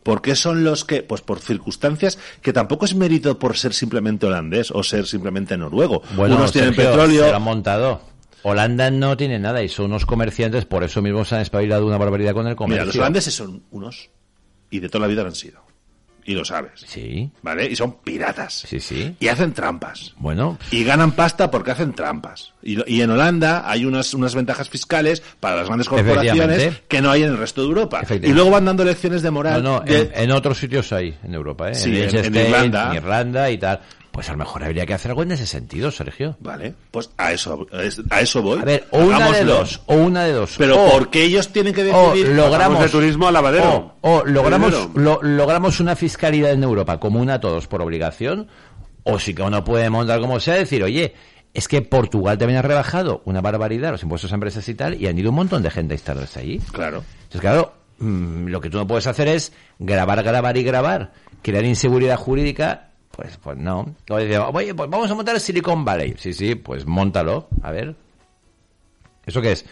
¿Por 0.04 0.22
qué 0.22 0.36
son 0.36 0.64
los 0.64 0.86
que, 0.86 1.02
pues 1.02 1.22
por 1.22 1.40
circunstancias 1.40 2.20
que 2.44 2.54
tampoco 2.54 2.86
es 2.86 2.94
mérito 2.94 3.40
por 3.40 3.58
ser 3.58 3.74
simplemente 3.74 4.28
holandés 4.28 4.70
o 4.72 4.84
ser 4.84 5.08
simplemente 5.08 5.58
noruego? 5.58 6.04
Bueno, 6.16 6.36
Unos 6.36 6.52
tienen 6.52 6.76
Sergio, 6.76 6.92
petróleo. 6.92 7.24
se 7.24 7.30
lo 7.32 7.36
han 7.38 7.42
montado. 7.42 8.02
Holanda 8.48 8.92
no 8.92 9.18
tiene 9.18 9.40
nada 9.40 9.64
y 9.64 9.70
son 9.70 9.86
unos 9.86 10.06
comerciantes, 10.06 10.66
por 10.66 10.84
eso 10.84 11.02
mismo 11.02 11.26
se 11.26 11.36
han 11.36 11.42
espabilado 11.42 11.86
una 11.88 11.98
barbaridad 11.98 12.34
con 12.34 12.46
el 12.48 12.56
comercio. 12.56 12.84
Mira, 12.84 12.86
los 12.86 12.96
holandeses 12.96 13.34
son 13.34 13.64
unos 13.72 14.10
y 14.70 14.80
de 14.80 14.88
toda 14.88 15.02
la 15.02 15.08
vida 15.08 15.24
lo 15.24 15.30
han 15.30 15.36
sido. 15.36 15.66
Y 16.28 16.34
lo 16.34 16.44
sabes. 16.44 16.84
Sí. 16.88 17.30
¿Vale? 17.44 17.68
Y 17.70 17.76
son 17.76 17.98
piratas. 18.02 18.64
Sí, 18.68 18.80
sí. 18.80 19.16
Y 19.20 19.28
hacen 19.28 19.54
trampas. 19.54 20.16
Bueno, 20.18 20.58
Y 20.72 20.84
ganan 20.84 21.12
pasta 21.12 21.52
porque 21.52 21.70
hacen 21.70 21.94
trampas. 21.94 22.52
Y, 22.64 22.78
y 22.92 23.02
en 23.02 23.12
Holanda 23.12 23.64
hay 23.70 23.86
unas, 23.86 24.12
unas 24.16 24.34
ventajas 24.34 24.68
fiscales 24.68 25.22
para 25.40 25.56
las 25.58 25.68
grandes 25.68 25.88
corporaciones 25.88 26.82
que 26.88 27.00
no 27.00 27.12
hay 27.12 27.22
en 27.22 27.30
el 27.30 27.38
resto 27.38 27.62
de 27.62 27.68
Europa. 27.68 28.02
Y 28.24 28.34
luego 28.34 28.50
van 28.50 28.66
dando 28.66 28.84
lecciones 28.84 29.22
de 29.22 29.28
no, 29.28 29.34
moral. 29.34 29.62
no, 29.64 29.82
de- 29.82 30.00
en, 30.02 30.12
en 30.16 30.32
otros 30.32 30.58
sitios 30.58 30.92
hay, 30.94 31.16
en 31.24 31.34
Europa, 31.36 31.70
¿eh? 31.70 31.76
Sí, 31.76 31.90
en, 32.02 32.16
en- 32.16 32.36
Irlanda. 32.36 32.90
en 32.90 32.96
Irlanda 32.96 33.52
y 33.52 33.58
tal. 33.60 33.82
Pues 34.16 34.30
a 34.30 34.32
lo 34.32 34.38
mejor 34.38 34.64
habría 34.64 34.86
que 34.86 34.94
hacer 34.94 35.12
algo 35.12 35.24
en 35.24 35.34
ese 35.34 35.46
sentido, 35.46 35.92
Sergio. 35.92 36.38
Vale, 36.40 36.74
pues 36.90 37.10
a 37.18 37.34
eso, 37.34 37.68
a 38.10 38.22
eso 38.22 38.42
voy. 38.42 38.62
A 38.62 38.64
ver, 38.64 38.88
o 38.92 39.00
una 39.04 39.30
de 39.30 39.44
dos, 39.44 39.82
o 39.88 39.96
una 39.96 40.24
de 40.24 40.32
dos. 40.32 40.56
Pero 40.58 40.82
o, 40.86 40.90
¿por 40.90 41.10
qué 41.10 41.24
ellos 41.26 41.50
tienen 41.50 41.74
que 41.74 41.82
o 41.94 42.14
decidir? 42.14 42.30
logramos 42.36 42.80
de 42.80 42.88
turismo 42.88 43.28
a 43.28 43.32
lavadero. 43.34 43.94
O, 44.00 44.20
o 44.20 44.26
logramos, 44.26 44.90
lo- 44.96 45.22
logramos 45.22 45.82
una 45.82 45.98
fiscalidad 45.98 46.52
en 46.54 46.64
Europa 46.64 46.98
común 46.98 47.30
a 47.30 47.42
todos 47.42 47.68
por 47.68 47.82
obligación, 47.82 48.48
o 49.04 49.20
si 49.20 49.34
que 49.34 49.42
uno 49.42 49.66
puede 49.66 49.90
montar 49.90 50.22
como 50.22 50.40
sea, 50.40 50.54
decir, 50.56 50.82
oye, 50.82 51.14
es 51.54 51.68
que 51.68 51.82
Portugal 51.82 52.38
también 52.38 52.60
ha 52.60 52.62
rebajado 52.62 53.22
una 53.26 53.42
barbaridad 53.42 53.92
los 53.92 54.04
impuestos 54.04 54.32
a 54.32 54.36
empresas 54.36 54.68
y 54.70 54.76
tal, 54.76 54.96
y 54.96 55.08
han 55.08 55.20
ido 55.20 55.30
un 55.32 55.36
montón 55.36 55.62
de 55.62 55.72
gente 55.72 55.94
a 55.94 55.98
instalarse 55.98 56.40
allí. 56.40 56.60
Claro. 56.72 57.04
Entonces, 57.24 57.42
claro, 57.42 57.74
mm, 58.00 58.48
lo 58.48 58.62
que 58.62 58.70
tú 58.70 58.78
no 58.78 58.88
puedes 58.88 59.08
hacer 59.08 59.28
es 59.28 59.52
grabar, 59.78 60.24
grabar 60.24 60.56
y 60.56 60.64
grabar, 60.64 61.12
crear 61.42 61.66
inseguridad 61.66 62.16
jurídica, 62.18 62.92
pues, 63.16 63.38
pues 63.38 63.58
no. 63.58 63.96
O 64.10 64.16
oye, 64.16 64.74
pues 64.74 64.90
vamos 64.90 65.10
a 65.10 65.16
montar 65.16 65.36
el 65.36 65.42
Silicon 65.42 65.86
Valley. 65.86 66.16
Sí, 66.18 66.34
sí, 66.34 66.56
pues 66.56 66.86
montalo, 66.86 67.48
a 67.64 67.72
ver. 67.72 67.96
¿Eso 69.26 69.42
qué 69.42 69.54
es? 69.54 69.66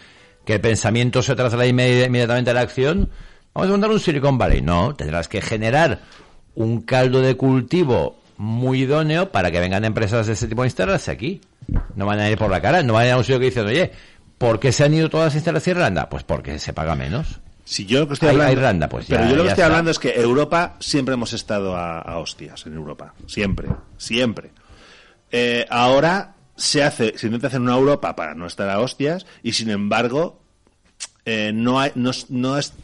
¿Que 0.44 0.54
el 0.54 0.60
pensamiento 0.60 1.22
se 1.22 1.34
traslada 1.34 1.66
inmedi- 1.66 2.06
inmediatamente 2.06 2.50
a 2.50 2.54
la 2.54 2.60
acción? 2.62 3.10
Vamos 3.54 3.68
a 3.68 3.72
montar 3.72 3.90
un 3.90 4.00
Silicon 4.00 4.36
Valley. 4.38 4.60
No, 4.62 4.94
tendrás 4.94 5.28
que 5.28 5.40
generar 5.40 6.00
un 6.54 6.80
caldo 6.82 7.20
de 7.20 7.36
cultivo 7.36 8.16
muy 8.36 8.82
idóneo 8.82 9.30
para 9.30 9.50
que 9.50 9.60
vengan 9.60 9.84
empresas 9.84 10.26
de 10.26 10.32
ese 10.32 10.48
tipo 10.48 10.62
a 10.62 10.66
instalarse 10.66 11.10
aquí. 11.10 11.40
No 11.94 12.04
van 12.06 12.18
a 12.20 12.28
ir 12.30 12.36
por 12.36 12.50
la 12.50 12.60
cara, 12.60 12.82
no 12.82 12.92
van 12.94 13.04
a 13.04 13.06
ir 13.06 13.12
a 13.12 13.16
un 13.16 13.24
sitio 13.24 13.38
que 13.38 13.46
dicen, 13.46 13.66
oye, 13.66 13.92
¿por 14.38 14.58
qué 14.58 14.72
se 14.72 14.84
han 14.84 14.92
ido 14.92 15.08
todas 15.08 15.32
a 15.34 15.36
instalarse 15.36 15.70
a 15.70 15.74
Irlanda? 15.74 16.08
Pues 16.08 16.24
porque 16.24 16.58
se 16.58 16.72
paga 16.72 16.94
menos. 16.96 17.40
Si 17.64 17.86
yo 17.86 18.00
lo 18.00 18.08
que 18.08 18.14
estoy 18.14 18.28
a 18.28 18.32
hablando, 18.32 18.52
Irlanda, 18.52 18.88
pues 18.88 19.06
pero 19.08 19.22
ya- 19.24 19.30
yo 19.30 19.36
lo 19.36 19.42
que 19.42 19.48
estoy 19.48 19.62
está. 19.62 19.66
hablando 19.66 19.90
es 19.90 19.98
que 19.98 20.12
Europa 20.20 20.76
siempre 20.80 21.14
hemos 21.14 21.32
estado 21.32 21.74
a, 21.76 21.98
a 22.00 22.18
hostias 22.18 22.66
en 22.66 22.74
Europa, 22.74 23.14
siempre, 23.26 23.68
siempre. 23.96 24.50
Eh, 25.32 25.66
ahora 25.70 26.34
se 26.56 26.82
hace, 26.84 27.16
se 27.18 27.26
intenta 27.26 27.46
hacer 27.48 27.60
una 27.60 27.74
Europa 27.74 28.14
para 28.14 28.34
no 28.34 28.46
estar 28.46 28.68
a 28.68 28.78
hostias 28.80 29.26
y 29.42 29.52
sin 29.54 29.70
embargo 29.70 30.40
eh, 31.24 31.52
no 31.54 31.80
hay, 31.80 31.90
no, 31.94 32.10
no 32.28 32.58
es 32.58 32.74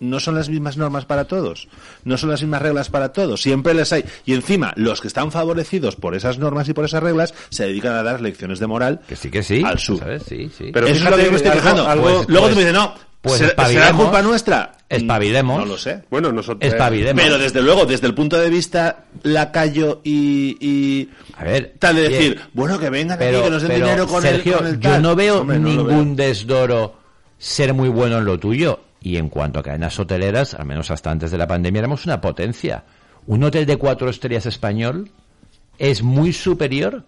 no 0.00 0.20
son 0.20 0.36
las 0.36 0.48
mismas 0.48 0.76
normas 0.76 1.06
para 1.06 1.24
todos, 1.24 1.66
no 2.04 2.16
son 2.18 2.30
las 2.30 2.40
mismas 2.40 2.62
reglas 2.62 2.88
para 2.88 3.12
todos, 3.12 3.42
siempre 3.42 3.74
les 3.74 3.92
hay. 3.92 4.04
Y 4.26 4.34
encima, 4.34 4.72
los 4.76 5.00
que 5.00 5.08
están 5.08 5.32
favorecidos 5.32 5.96
por 5.96 6.14
esas 6.14 6.38
normas 6.38 6.68
y 6.68 6.72
por 6.72 6.84
esas 6.84 7.02
reglas 7.02 7.34
se 7.50 7.64
dedican 7.66 7.94
a 7.94 8.04
dar 8.04 8.20
lecciones 8.20 8.60
de 8.60 8.68
moral 8.68 9.00
Que 9.08 9.16
sí, 9.16 9.28
que 9.28 9.42
sí. 9.42 9.60
al 9.64 9.78
sur. 9.80 9.98
¿Sabes? 9.98 10.22
Sí, 10.24 10.50
sí. 10.56 10.70
Pero 10.72 10.86
Eso 10.86 11.04
es 11.04 11.10
lo 11.10 11.16
que 11.16 11.24
yo 11.24 11.30
me 11.32 11.36
estoy 11.38 11.50
algo- 11.50 12.02
Pues, 12.02 12.28
Luego 12.28 12.46
pues- 12.46 12.50
tú 12.50 12.54
me 12.56 12.60
dices, 12.66 12.72
no, 12.74 12.94
pues 13.20 13.36
¿será, 13.36 13.48
espabilemos. 13.50 13.86
¿será 13.86 13.96
culpa 13.96 14.22
nuestra? 14.22 14.72
Espabilemos. 14.88 15.58
No 15.58 15.66
lo 15.66 15.76
sé. 15.76 16.02
Bueno, 16.10 16.32
nosotros... 16.32 16.72
Espabilemos. 16.72 17.22
Pero 17.22 17.38
desde 17.38 17.60
luego, 17.62 17.84
desde 17.84 18.06
el 18.06 18.14
punto 18.14 18.38
de 18.38 18.48
vista 18.48 19.04
lacayo 19.22 20.00
y, 20.02 20.56
y 20.60 21.10
A 21.36 21.44
ver, 21.44 21.74
tal 21.78 21.96
de 21.96 22.08
bien. 22.08 22.12
decir, 22.12 22.40
bueno, 22.54 22.78
que 22.78 22.88
vengan 22.88 23.18
pero, 23.18 23.38
aquí, 23.38 23.44
que 23.44 23.50
nos 23.50 23.62
den 23.62 23.70
pero, 23.72 23.84
dinero 23.86 24.06
con 24.06 24.22
Sergio, 24.22 24.52
el, 24.52 24.58
con 24.58 24.66
el 24.66 24.80
yo 24.80 25.00
no 25.00 25.14
veo 25.14 25.40
Hombre, 25.40 25.58
no 25.58 25.68
lo 25.68 25.74
ningún 25.74 26.16
veo. 26.16 26.26
desdoro 26.28 26.94
ser 27.38 27.74
muy 27.74 27.88
bueno 27.88 28.18
en 28.18 28.24
lo 28.24 28.38
tuyo. 28.38 28.80
Y 29.00 29.16
en 29.16 29.28
cuanto 29.28 29.60
a 29.60 29.62
cadenas 29.62 29.98
hoteleras, 29.98 30.54
al 30.54 30.64
menos 30.66 30.90
hasta 30.90 31.10
antes 31.10 31.30
de 31.30 31.38
la 31.38 31.46
pandemia, 31.46 31.80
éramos 31.80 32.04
una 32.06 32.20
potencia. 32.20 32.84
Un 33.26 33.44
hotel 33.44 33.66
de 33.66 33.76
cuatro 33.76 34.08
estrellas 34.08 34.46
español 34.46 35.10
es 35.78 36.02
muy 36.02 36.32
superior 36.32 37.04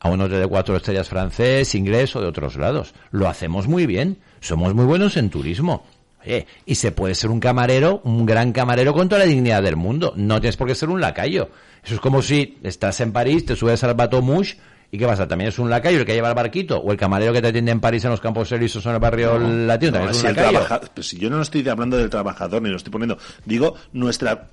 a 0.00 0.08
un 0.10 0.20
hotel 0.20 0.40
de 0.40 0.46
cuatro 0.46 0.76
estrellas 0.76 1.08
francés, 1.08 1.74
inglés 1.74 2.14
o 2.16 2.20
de 2.20 2.26
otros 2.28 2.56
lados. 2.56 2.94
Lo 3.10 3.28
hacemos 3.28 3.66
muy 3.68 3.86
bien. 3.86 4.18
Somos 4.40 4.74
muy 4.74 4.84
buenos 4.84 5.16
en 5.16 5.30
turismo. 5.30 5.84
Oye, 6.24 6.46
y 6.66 6.74
se 6.74 6.92
puede 6.92 7.14
ser 7.14 7.30
un 7.30 7.40
camarero, 7.40 8.00
un 8.04 8.26
gran 8.26 8.52
camarero 8.52 8.92
con 8.92 9.08
toda 9.08 9.20
la 9.20 9.24
dignidad 9.26 9.62
del 9.62 9.76
mundo. 9.76 10.12
No 10.16 10.40
tienes 10.40 10.56
por 10.56 10.66
qué 10.68 10.74
ser 10.74 10.88
un 10.88 11.00
lacayo. 11.00 11.50
Eso 11.84 11.94
es 11.94 12.00
como 12.00 12.22
si 12.22 12.58
estás 12.62 13.00
en 13.00 13.12
París, 13.12 13.44
te 13.46 13.56
subes 13.56 13.82
al 13.84 13.94
Bateau 13.94 14.22
Mouche 14.22 14.56
¿Y 14.90 14.96
qué 14.96 15.06
pasa? 15.06 15.28
¿También 15.28 15.48
es 15.50 15.58
un 15.58 15.68
lacayo 15.68 15.98
el 15.98 16.06
que 16.06 16.14
lleva 16.14 16.30
el 16.30 16.34
barquito? 16.34 16.78
¿O 16.78 16.90
el 16.92 16.96
camarero 16.96 17.30
que 17.34 17.42
te 17.42 17.48
atiende 17.48 17.70
en 17.72 17.78
París 17.80 18.02
en 18.06 18.10
los 18.10 18.22
campos 18.22 18.50
elíseos 18.52 18.86
o 18.86 18.88
en 18.88 18.94
el 18.94 19.00
barrio 19.02 19.38
latino? 19.38 19.92
No, 19.92 19.98
¿También 19.98 20.10
es 20.12 20.16
si 20.16 20.22
un 20.24 20.28
el 20.30 20.34
trabaja- 20.36 20.80
pues 20.94 21.06
si 21.08 21.18
yo 21.18 21.28
no 21.28 21.42
estoy 21.42 21.68
hablando 21.68 21.98
del 21.98 22.08
trabajador 22.08 22.62
ni 22.62 22.70
lo 22.70 22.76
estoy 22.78 22.90
poniendo, 22.90 23.18
digo 23.44 23.74
nuestra 23.92 24.48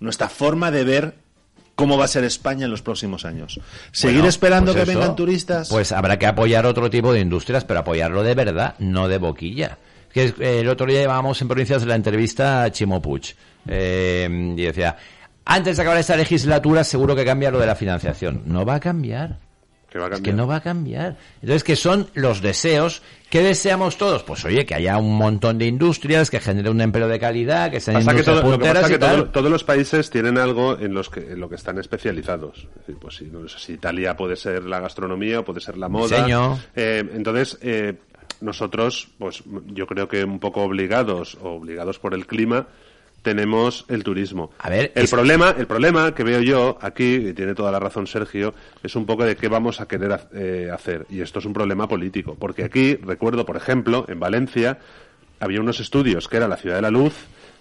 nuestra 0.00 0.28
forma 0.28 0.72
de 0.72 0.82
ver 0.84 1.14
cómo 1.80 1.98
va 1.98 2.04
a 2.04 2.08
ser 2.08 2.22
España 2.22 2.66
en 2.66 2.70
los 2.70 2.82
próximos 2.82 3.24
años. 3.24 3.58
Seguir 3.90 4.18
Bueno, 4.18 4.28
esperando 4.28 4.72
pues 4.72 4.84
que 4.84 4.90
eso, 4.92 5.00
vengan 5.00 5.16
turistas. 5.16 5.68
Pues 5.68 5.90
habrá 5.90 6.18
que 6.18 6.26
apoyar 6.26 6.64
otro 6.66 6.88
tipo 6.90 7.12
de 7.12 7.20
industrias, 7.20 7.64
pero 7.64 7.80
apoyarlo 7.80 8.22
de 8.22 8.34
verdad, 8.36 8.74
no 8.78 9.08
de 9.08 9.18
boquilla. 9.18 9.78
Que 10.12 10.32
eh, 10.38 10.60
el 10.60 10.68
otro 10.68 10.86
día 10.86 11.00
llevábamos 11.00 11.40
en 11.42 11.48
provincias 11.48 11.84
la 11.86 11.94
entrevista 11.96 12.62
a 12.64 12.70
Chimo 12.70 13.00
Puig. 13.02 13.34
eh, 13.66 14.28
y 14.56 14.62
decía, 14.62 14.96
antes 15.44 15.76
de 15.76 15.82
acabar 15.82 15.98
esta 15.98 16.16
legislatura 16.16 16.84
seguro 16.84 17.16
que 17.16 17.24
cambia 17.24 17.50
lo 17.50 17.58
de 17.58 17.66
la 17.66 17.74
financiación. 17.74 18.42
No 18.46 18.64
va 18.64 18.76
a 18.76 18.80
cambiar. 18.80 19.38
Que 19.90 19.98
va 19.98 20.04
a 20.06 20.08
Es 20.08 20.10
que 20.16 20.16
cambiar. 20.30 20.36
no 20.36 20.46
va 20.46 20.56
a 20.56 20.60
cambiar. 20.60 21.16
Entonces, 21.42 21.64
¿qué 21.64 21.74
son 21.76 22.08
los 22.14 22.40
deseos? 22.42 23.02
¿Qué 23.30 23.42
deseamos 23.42 23.96
todos? 23.96 24.24
Pues 24.24 24.44
oye, 24.44 24.66
que 24.66 24.74
haya 24.74 24.98
un 24.98 25.16
montón 25.16 25.56
de 25.56 25.66
industrias, 25.66 26.30
que 26.30 26.40
genere 26.40 26.68
un 26.68 26.80
empleo 26.80 27.06
de 27.06 27.20
calidad, 27.20 27.70
que 27.70 27.78
sean 27.78 28.04
Pasa 28.04 28.14
que 28.16 28.22
todo- 28.24 28.42
lo 28.42 28.58
que 28.58 28.66
pasa 28.72 28.88
que 28.88 28.98
todo- 28.98 29.24
todos 29.30 29.50
los 29.50 29.62
países 29.62 30.10
tienen 30.10 30.36
algo 30.36 30.76
en 30.78 30.92
los 30.92 31.08
que 31.08 31.20
en 31.20 31.38
lo 31.40 31.48
que 31.48 31.54
están 31.54 31.78
especializados. 31.78 32.58
Es 32.58 32.74
decir, 32.80 32.96
pues 33.00 33.14
si, 33.16 33.26
no 33.26 33.48
sé 33.48 33.58
si 33.60 33.72
Italia 33.74 34.16
puede 34.16 34.34
ser 34.34 34.64
la 34.64 34.80
gastronomía, 34.80 35.42
puede 35.44 35.60
ser 35.60 35.78
la 35.78 35.88
moda. 35.88 36.08
Eh, 36.74 37.08
entonces, 37.14 37.56
eh, 37.62 37.94
nosotros, 38.40 39.08
pues 39.18 39.44
yo 39.66 39.86
creo 39.86 40.08
que 40.08 40.24
un 40.24 40.40
poco 40.40 40.62
obligados 40.62 41.36
o 41.40 41.50
obligados 41.50 41.98
por 42.00 42.14
el 42.14 42.26
clima, 42.26 42.66
tenemos 43.22 43.84
el 43.88 44.02
turismo. 44.04 44.50
A 44.58 44.70
ver, 44.70 44.92
el 44.94 45.04
es- 45.04 45.10
problema, 45.10 45.54
el 45.56 45.66
problema 45.66 46.14
que 46.14 46.24
veo 46.24 46.40
yo 46.40 46.78
aquí, 46.80 47.14
y 47.16 47.32
tiene 47.32 47.54
toda 47.54 47.70
la 47.70 47.78
razón 47.78 48.06
Sergio, 48.06 48.54
es 48.82 48.96
un 48.96 49.06
poco 49.06 49.24
de 49.24 49.36
qué 49.36 49.48
vamos 49.48 49.80
a 49.80 49.86
querer 49.88 50.12
ha- 50.12 50.28
eh, 50.34 50.70
hacer. 50.72 51.06
Y 51.10 51.20
esto 51.20 51.38
es 51.38 51.44
un 51.44 51.52
problema 51.52 51.86
político. 51.88 52.34
Porque 52.38 52.64
aquí, 52.64 52.96
recuerdo, 52.96 53.44
por 53.44 53.56
ejemplo, 53.56 54.04
en 54.08 54.18
Valencia, 54.20 54.78
había 55.38 55.60
unos 55.60 55.80
estudios 55.80 56.28
que 56.28 56.36
era 56.38 56.48
la 56.48 56.56
ciudad 56.56 56.76
de 56.76 56.82
la 56.82 56.90
luz, 56.90 57.14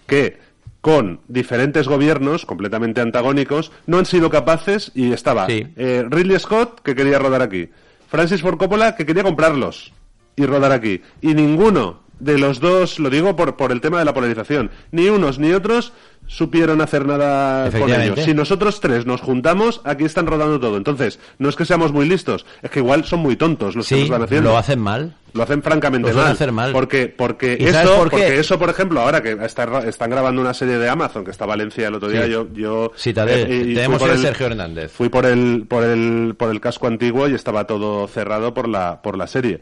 que 0.07 0.37
con 0.81 1.19
diferentes 1.27 1.87
gobiernos 1.89 2.45
completamente 2.45 3.01
antagónicos 3.01 3.71
no 3.85 3.97
han 3.99 4.05
sido 4.05 4.29
capaces 4.29 4.91
y 4.95 5.11
estaba 5.11 5.45
Sí. 5.47 5.67
eh, 5.75 6.05
Ridley 6.09 6.39
Scott 6.39 6.79
que 6.81 6.95
quería 6.95 7.19
rodar 7.19 7.41
aquí, 7.41 7.67
Francis 8.07 8.41
Ford 8.41 8.57
Coppola 8.57 8.95
que 8.95 9.05
quería 9.05 9.23
comprarlos 9.23 9.91
y 10.37 10.45
rodar 10.45 10.71
aquí 10.71 11.01
y 11.21 11.33
ninguno 11.33 11.99
de 12.19 12.37
los 12.37 12.59
dos, 12.59 12.99
lo 12.99 13.09
digo 13.09 13.35
por, 13.35 13.55
por 13.57 13.71
el 13.71 13.81
tema 13.81 13.99
de 13.99 14.05
la 14.05 14.13
polarización, 14.13 14.71
ni 14.91 15.07
unos 15.09 15.39
ni 15.39 15.51
otros 15.53 15.93
supieron 16.27 16.79
hacer 16.81 17.07
nada 17.07 17.71
con 17.71 17.91
ellos. 17.91 18.19
Si 18.19 18.33
nosotros 18.35 18.79
tres 18.79 19.05
nos 19.07 19.19
juntamos, 19.21 19.81
aquí 19.83 20.03
están 20.05 20.27
rodando 20.27 20.59
todo. 20.59 20.77
Entonces, 20.77 21.19
no 21.39 21.49
es 21.49 21.55
que 21.55 21.65
seamos 21.65 21.91
muy 21.91 22.07
listos, 22.07 22.45
es 22.61 22.69
que 22.69 22.79
igual 22.79 23.03
son 23.05 23.21
muy 23.21 23.35
tontos 23.35 23.75
los 23.75 23.87
que 23.87 23.95
Sí, 23.95 24.01
nos 24.01 24.09
van 24.11 24.21
haciendo. 24.23 24.51
lo 24.51 24.57
hacen 24.57 24.79
mal. 24.79 25.15
Lo 25.33 25.43
hacen 25.43 25.61
francamente 25.63 26.09
Lo 26.11 26.17
mal. 26.21 26.31
hacer 26.31 26.51
mal. 26.51 26.71
Porque, 26.71 27.07
porque 27.07 27.57
porque 27.99 28.39
eso, 28.39 28.57
por 28.59 28.69
ejemplo, 28.69 28.99
ahora 29.01 29.21
que 29.23 29.31
está- 29.43 29.87
están 29.87 30.09
grabando 30.11 30.41
una 30.41 30.53
serie 30.53 30.77
de 30.77 30.87
Amazon, 30.89 31.23
que 31.25 31.31
está 31.31 31.45
Valencia 31.47 31.87
el 31.87 31.95
otro 31.95 32.09
día, 32.09 32.25
Sí. 32.25 32.31
yo, 32.31 32.47
yo 32.53 32.91
Citadel. 32.95 33.51
eh, 33.51 33.73
Tenemos 33.75 33.99
por 33.99 34.09
el- 34.11 34.19
Sergio 34.19 34.47
Hernández. 34.47 34.91
Fui 34.91 35.09
por 35.09 35.25
el, 35.25 35.65
por 35.67 35.83
el, 35.83 36.35
por 36.37 36.49
el 36.51 36.59
casco 36.59 36.87
antiguo 36.87 37.27
y 37.27 37.33
estaba 37.33 37.65
todo 37.65 38.07
cerrado 38.07 38.53
por 38.53 38.67
la, 38.67 39.01
por 39.01 39.17
la 39.17 39.27
serie. 39.27 39.61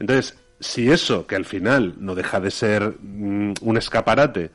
Entonces, 0.00 0.36
si 0.60 0.90
eso, 0.90 1.26
que 1.26 1.36
al 1.36 1.44
final 1.44 1.94
no 1.98 2.14
deja 2.14 2.40
de 2.40 2.50
ser 2.50 2.94
mm, 3.00 3.54
un 3.60 3.76
escaparate, 3.76 4.50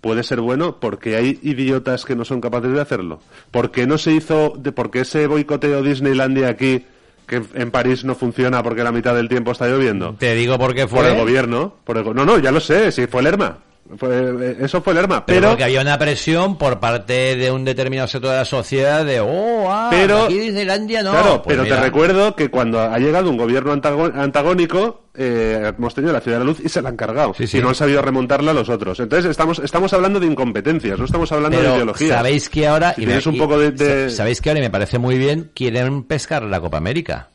puede 0.00 0.22
ser 0.22 0.40
bueno, 0.40 0.80
porque 0.80 1.16
hay 1.16 1.38
idiotas 1.42 2.04
que 2.04 2.16
no 2.16 2.24
son 2.24 2.40
capaces 2.40 2.72
de 2.72 2.80
hacerlo. 2.80 3.20
porque 3.50 3.86
no 3.86 3.98
se 3.98 4.12
hizo, 4.12 4.54
de, 4.56 4.72
porque 4.72 5.00
ese 5.00 5.26
boicoteo 5.26 5.82
Disneylandia 5.82 6.48
aquí, 6.48 6.84
que 7.26 7.42
en 7.54 7.70
París 7.70 8.04
no 8.04 8.14
funciona 8.14 8.62
porque 8.62 8.82
la 8.82 8.90
mitad 8.90 9.14
del 9.14 9.28
tiempo 9.28 9.52
está 9.52 9.68
lloviendo? 9.68 10.16
Te 10.18 10.34
digo 10.34 10.58
por 10.58 10.74
qué 10.74 10.88
fue. 10.88 11.00
Por 11.00 11.06
el 11.06 11.16
gobierno. 11.16 11.74
Por 11.84 11.98
el 11.98 12.04
no, 12.14 12.24
no, 12.24 12.38
ya 12.38 12.50
lo 12.50 12.60
sé, 12.60 12.90
sí, 12.90 13.06
fue 13.06 13.20
el 13.20 13.28
ERMA. 13.28 13.58
Fue- 13.96 14.10
eh, 14.50 14.56
eso 14.60 14.80
fue 14.82 14.92
el 14.92 15.00
ERMA. 15.00 15.26
Pero, 15.26 15.38
Pero, 15.40 15.48
porque 15.50 15.64
había 15.64 15.80
una 15.80 15.98
presión 15.98 16.56
por 16.56 16.78
parte 16.80 17.34
de 17.36 17.50
un 17.50 17.64
determinado 17.64 18.06
sector 18.08 18.30
de 18.30 18.36
la 18.36 18.44
sociedad 18.44 19.04
de, 19.04 19.20
oh, 19.20 19.66
ah, 19.70 19.88
Pero- 19.90 20.24
aquí 20.24 20.38
Disneylandia 20.38 21.02
no. 21.02 21.10
Claro, 21.10 21.42
Pues 21.42 21.54
pero 21.56 21.64
mira, 21.64 21.76
te 21.76 21.82
recuerdo 21.82 22.36
que 22.36 22.50
cuando 22.50 22.80
ha 22.80 22.98
llegado 22.98 23.28
un 23.30 23.36
gobierno 23.36 23.72
antagónico, 23.72 25.04
eh, 25.14 25.72
hemos 25.76 25.94
tenido 25.94 26.12
la 26.12 26.20
Ciudad 26.20 26.38
de 26.38 26.44
la 26.44 26.50
Luz 26.50 26.60
y 26.64 26.68
se 26.68 26.80
la 26.82 26.88
han 26.90 26.96
cargado. 26.96 27.34
Sí, 27.34 27.46
sí. 27.46 27.58
Y 27.58 27.60
no 27.62 27.70
han 27.70 27.74
sabido 27.74 28.00
remontarla 28.02 28.52
los 28.52 28.68
otros. 28.68 29.00
Entonces 29.00 29.30
estamos, 29.30 29.58
estamos 29.58 29.92
hablando 29.92 30.20
de 30.20 30.26
incompetencias, 30.26 30.98
no 30.98 31.04
estamos 31.04 31.30
hablando 31.32 31.58
pero 31.58 31.70
de 31.70 31.76
ideología. 31.76 32.14
Sabéis 32.16 32.48
que 32.48 32.66
ahora, 32.68 32.94
Si 32.94 33.02
y 33.02 33.06
tienes 33.06 33.26
me- 33.26 33.30
un 33.30 33.36
y- 33.36 33.38
poco 33.40 33.58
de... 33.58 33.70
de- 33.72 34.10
sa- 34.10 34.16
sabéis 34.18 34.40
que 34.40 34.50
ahora 34.50 34.60
y 34.60 34.62
me 34.62 34.70
parece 34.70 34.98
muy 34.98 35.18
bien, 35.18 35.50
quieren 35.54 36.04
pescar 36.04 36.42
la 36.44 36.60
Copa 36.60 36.78
América, 36.78 37.28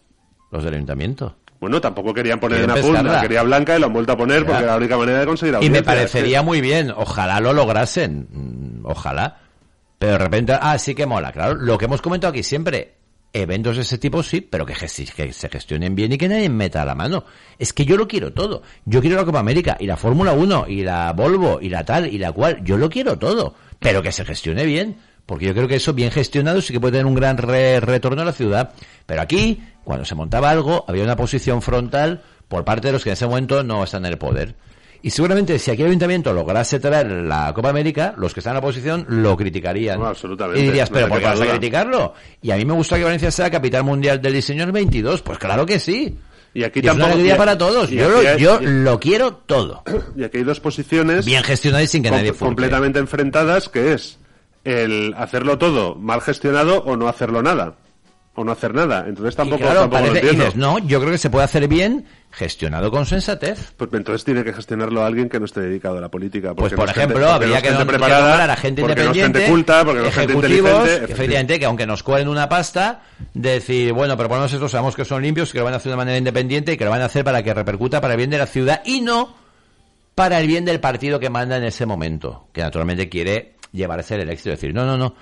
los 0.51 0.64
del 0.64 0.76
ayuntamiento. 0.76 1.36
Bueno, 1.60 1.80
tampoco 1.82 2.14
querían 2.14 2.39
poner 2.39 2.66
pescarla. 2.68 3.14
la 3.14 3.22
quería 3.22 3.43
blanca 3.43 3.76
y 3.76 3.80
la 3.80 3.88
han 3.88 3.93
vuelto 3.93 4.12
a 4.14 4.18
poner 4.18 4.45
porque 4.45 4.64
era 4.64 4.72
la 4.74 4.78
única 4.78 4.97
manera 4.97 5.20
de 5.20 5.26
conseguir 5.26 5.56
Y 5.62 5.70
me 5.70 5.82
parecería 5.84 6.38
Es 6.39 6.41
que- 6.43 6.45
muy 6.45 6.62
bien, 6.62 6.91
ojalá 6.95 7.39
lo 7.39 7.53
lograsen, 7.53 8.28
mm, 8.32 8.86
ojalá. 8.86 9.38
Pero 9.97 10.12
de 10.14 10.18
repente, 10.18 10.53
ah, 10.60 10.78
sí 10.78 10.93
que 10.93 11.06
mola, 11.06 11.32
claro. 11.32 11.56
Lo 11.56 11.78
que 11.78 11.86
hemos 11.86 12.01
comentado 12.01 12.32
aquí 12.32 12.43
siempre, 12.43 12.95
eventos 13.32 13.78
de 13.78 13.84
ese 13.84 13.97
tipo 13.97 14.22
sí, 14.22 14.41
pero 14.41 14.66
que, 14.66 14.74
que 14.74 15.34
se 15.34 15.49
gestionen 15.49 15.95
bien 15.95 16.12
y 16.12 16.18
que 16.18 16.28
nadie 16.28 16.49
meta 16.49 16.84
la 16.86 16.95
mano. 16.95 17.24
Es 17.58 17.72
que 17.74 17.86
yo 17.86 17.95
lo 17.97 18.08
quiero 18.08 18.34
todo. 18.34 18.62
Yo 18.86 19.01
quiero 19.01 19.16
la 19.16 19.26
Copa 19.26 19.39
América 19.39 19.78
y 19.80 19.88
la 19.88 19.97
Fórmula 19.97 20.34
1 20.34 20.66
y 20.68 20.84
la 20.84 21.14
Volvo 21.14 21.60
y 21.62 21.70
la 21.70 21.84
tal 21.86 22.14
y 22.14 22.18
la 22.18 22.32
cual. 22.34 22.62
Yo 22.64 22.78
lo 22.78 22.89
quiero 22.89 23.18
todo, 23.18 23.56
pero 23.80 24.01
que 24.01 24.12
se 24.12 24.26
gestione 24.26 24.66
bien. 24.66 24.97
Porque 25.26 25.45
yo 25.45 25.53
creo 25.53 25.67
que 25.67 25.76
eso 25.76 25.93
bien 25.93 26.11
gestionado 26.11 26.61
sí 26.61 26.71
que 26.73 26.80
puede 26.80 26.93
tener 26.93 27.05
un 27.05 27.15
gran 27.15 27.38
re- 27.38 27.80
retorno 27.80 28.21
a 28.21 28.26
la 28.26 28.32
ciudad. 28.32 28.71
Pero 29.05 29.21
aquí, 29.21 29.61
cuando 29.84 30.05
se 30.05 30.13
montaba 30.15 30.49
algo, 30.51 30.86
había 30.88 31.03
una 31.03 31.15
posición 31.15 31.61
frontal 31.61 32.21
por 32.47 32.63
parte 32.63 32.88
de 32.88 32.93
los 32.93 33.03
que 33.03 33.09
en 33.09 33.13
ese 33.13 33.26
momento 33.26 33.63
no 33.63 33.84
están 33.84 34.05
en 34.05 34.11
el 34.11 34.17
poder. 34.19 34.55
Y 35.01 35.09
seguramente 35.11 35.59
si 35.59 35.69
aquí 35.71 35.82
el 35.84 35.89
ayuntamiento 35.89 36.34
lograse 36.34 36.80
traer 36.80 37.07
la 37.11 37.51
Copa 37.53 37.69
América, 37.69 38.13
los 38.17 38.34
que 38.34 38.39
están 38.39 38.51
en 38.51 38.55
la 38.55 38.59
oposición 38.59 39.05
lo 39.07 39.36
criticarían. 39.38 39.99
No, 39.99 40.07
absolutamente. 40.07 40.61
Y 40.61 40.65
dirías, 40.65 40.89
No 40.89 40.95
pero 40.95 41.05
te 41.05 41.09
¿por 41.11 41.19
qué 41.19 41.26
vas 41.26 41.41
a 41.41 41.45
criticarlo? 41.47 42.13
Y 42.41 42.51
a 42.51 42.55
mí 42.55 42.65
me 42.65 42.73
gusta 42.73 42.95
que 42.97 43.03
Valencia 43.03 43.30
sea 43.32 43.49
capital 43.51 43.84
mundial 43.84 44.19
del 44.21 44.34
diseño 44.34 44.63
en 44.63 44.69
el 44.69 44.73
22. 44.73 45.21
Pues 45.21 45.38
claro 45.38 45.65
que 45.65 45.80
sí. 45.80 46.17
Y 46.55 46.63
aquí 46.63 46.80
Y 46.80 46.88
es 46.88 46.93
una 46.93 46.93
tampoco- 46.93 47.13
alegría 47.13 47.36
y- 47.36 47.38
para 47.38 47.57
todos. 47.57 47.89
Yo, 47.89 48.09
lo, 48.09 48.19
hay- 48.19 48.39
yo 48.39 48.59
y- 48.61 48.65
lo 48.65 48.99
quiero 48.99 49.34
todo. 49.34 49.84
Y 50.15 50.23
aquí 50.23 50.38
hay 50.38 50.43
dos 50.43 50.59
posiciones 50.59 51.26
Bien 51.26 51.43
gestionado 51.43 51.84
y 51.84 51.88
sin 51.88 52.01
que 52.01 52.09
com- 52.09 52.17
nadie 52.17 52.32
furte. 52.32 52.45
completamente 52.45 52.97
enfrentadas, 52.99 53.69
que 53.69 53.93
es 53.93 54.17
el 54.66 55.13
hacerlo 55.18 55.57
todo 55.57 55.95
mal 55.95 56.20
gestionado 56.22 56.84
o 56.84 56.97
no 56.97 57.07
hacerlo 57.07 57.41
nada. 57.41 57.76
O 58.38 58.43
no 58.43 58.51
hacer 58.51 58.74
nada. 58.74 59.05
Entonces 59.07 59.34
Y 59.34 59.38
tampoco, 59.38 59.61
claro, 59.61 59.80
tampoco 59.82 60.01
lo 60.01 60.07
y 60.07 60.18
entiendo. 60.18 60.43
dices, 60.43 60.55
no, 60.57 60.78
yo 60.80 60.99
creo 60.99 61.11
que 61.13 61.18
se 61.18 61.30
puede 61.30 61.45
hacer 61.45 61.70
bien 61.70 62.03
gestionado 62.32 62.91
con 62.91 63.05
sensatez. 63.05 63.72
Pues 63.78 63.89
entonces 63.93 64.26
tiene 64.26 64.43
que 64.43 64.51
gestionarlo 64.51 65.05
alguien 65.05 65.30
que 65.30 65.39
no 65.39 65.45
esté 65.45 65.61
dedicado 65.61 65.99
a 65.99 66.01
la 66.01 66.09
política. 66.09 66.53
Pues 66.53 66.74
por 66.74 66.86
no 66.86 66.93
gente- 66.93 66.99
ejemplo, 67.13 67.30
habría 67.32 67.61
que, 67.61 67.70
que 67.70 67.86
preparada, 67.86 68.28
nombrar 68.28 68.49
a 68.51 68.55
gente 68.57 68.82
no 68.82 68.89
independiente, 68.89 69.39
gente 69.39 69.49
culta, 69.53 69.86
porque 69.86 70.01
no 70.01 70.11
gente 70.11 70.34
efectivamente, 71.05 71.59
que 71.59 71.66
aunque 71.66 71.88
nos 71.88 72.03
cobren 72.03 72.28
una 72.28 72.49
pasta, 72.49 73.03
decir, 73.34 73.93
bueno, 73.93 74.18
pero 74.18 74.28
por 74.28 74.36
lo 74.38 74.41
menos 74.41 74.51
estos 74.53 74.70
sabemos 74.72 74.97
que 74.97 75.05
son 75.05 75.22
limpios, 75.22 75.53
que 75.53 75.59
lo 75.59 75.63
van 75.63 75.74
a 75.74 75.78
hacer 75.78 75.91
de 75.91 75.95
manera 75.95 76.18
independiente 76.18 76.74
y 76.74 76.78
que 76.78 76.84
lo 76.84 76.91
van 76.91 77.03
a 77.03 77.05
hacer 77.05 77.24
para 77.24 77.41
que 77.41 77.53
repercuta 77.53 78.01
para 78.01 78.16
el 78.16 78.18
bien 78.18 78.32
de 78.32 78.38
la 78.39 78.47
ciudad 78.47 78.82
y 78.84 78.99
no 78.99 79.34
para 80.13 80.39
el 80.41 80.47
bien 80.47 80.66
del 80.66 80.82
partido 80.82 81.22
que 81.22 81.30
manda 81.30 81.55
en 81.55 81.63
ese 81.63 81.86
momento, 81.86 82.47
que 82.53 82.61
naturalmente 82.61 83.07
quiere 83.07 83.55
llevarse 83.76 84.15
el 84.15 84.30
éxito, 84.30 84.49
decir, 84.51 84.73
no, 84.73 84.86
no, 84.86 84.97
no, 84.97 85.15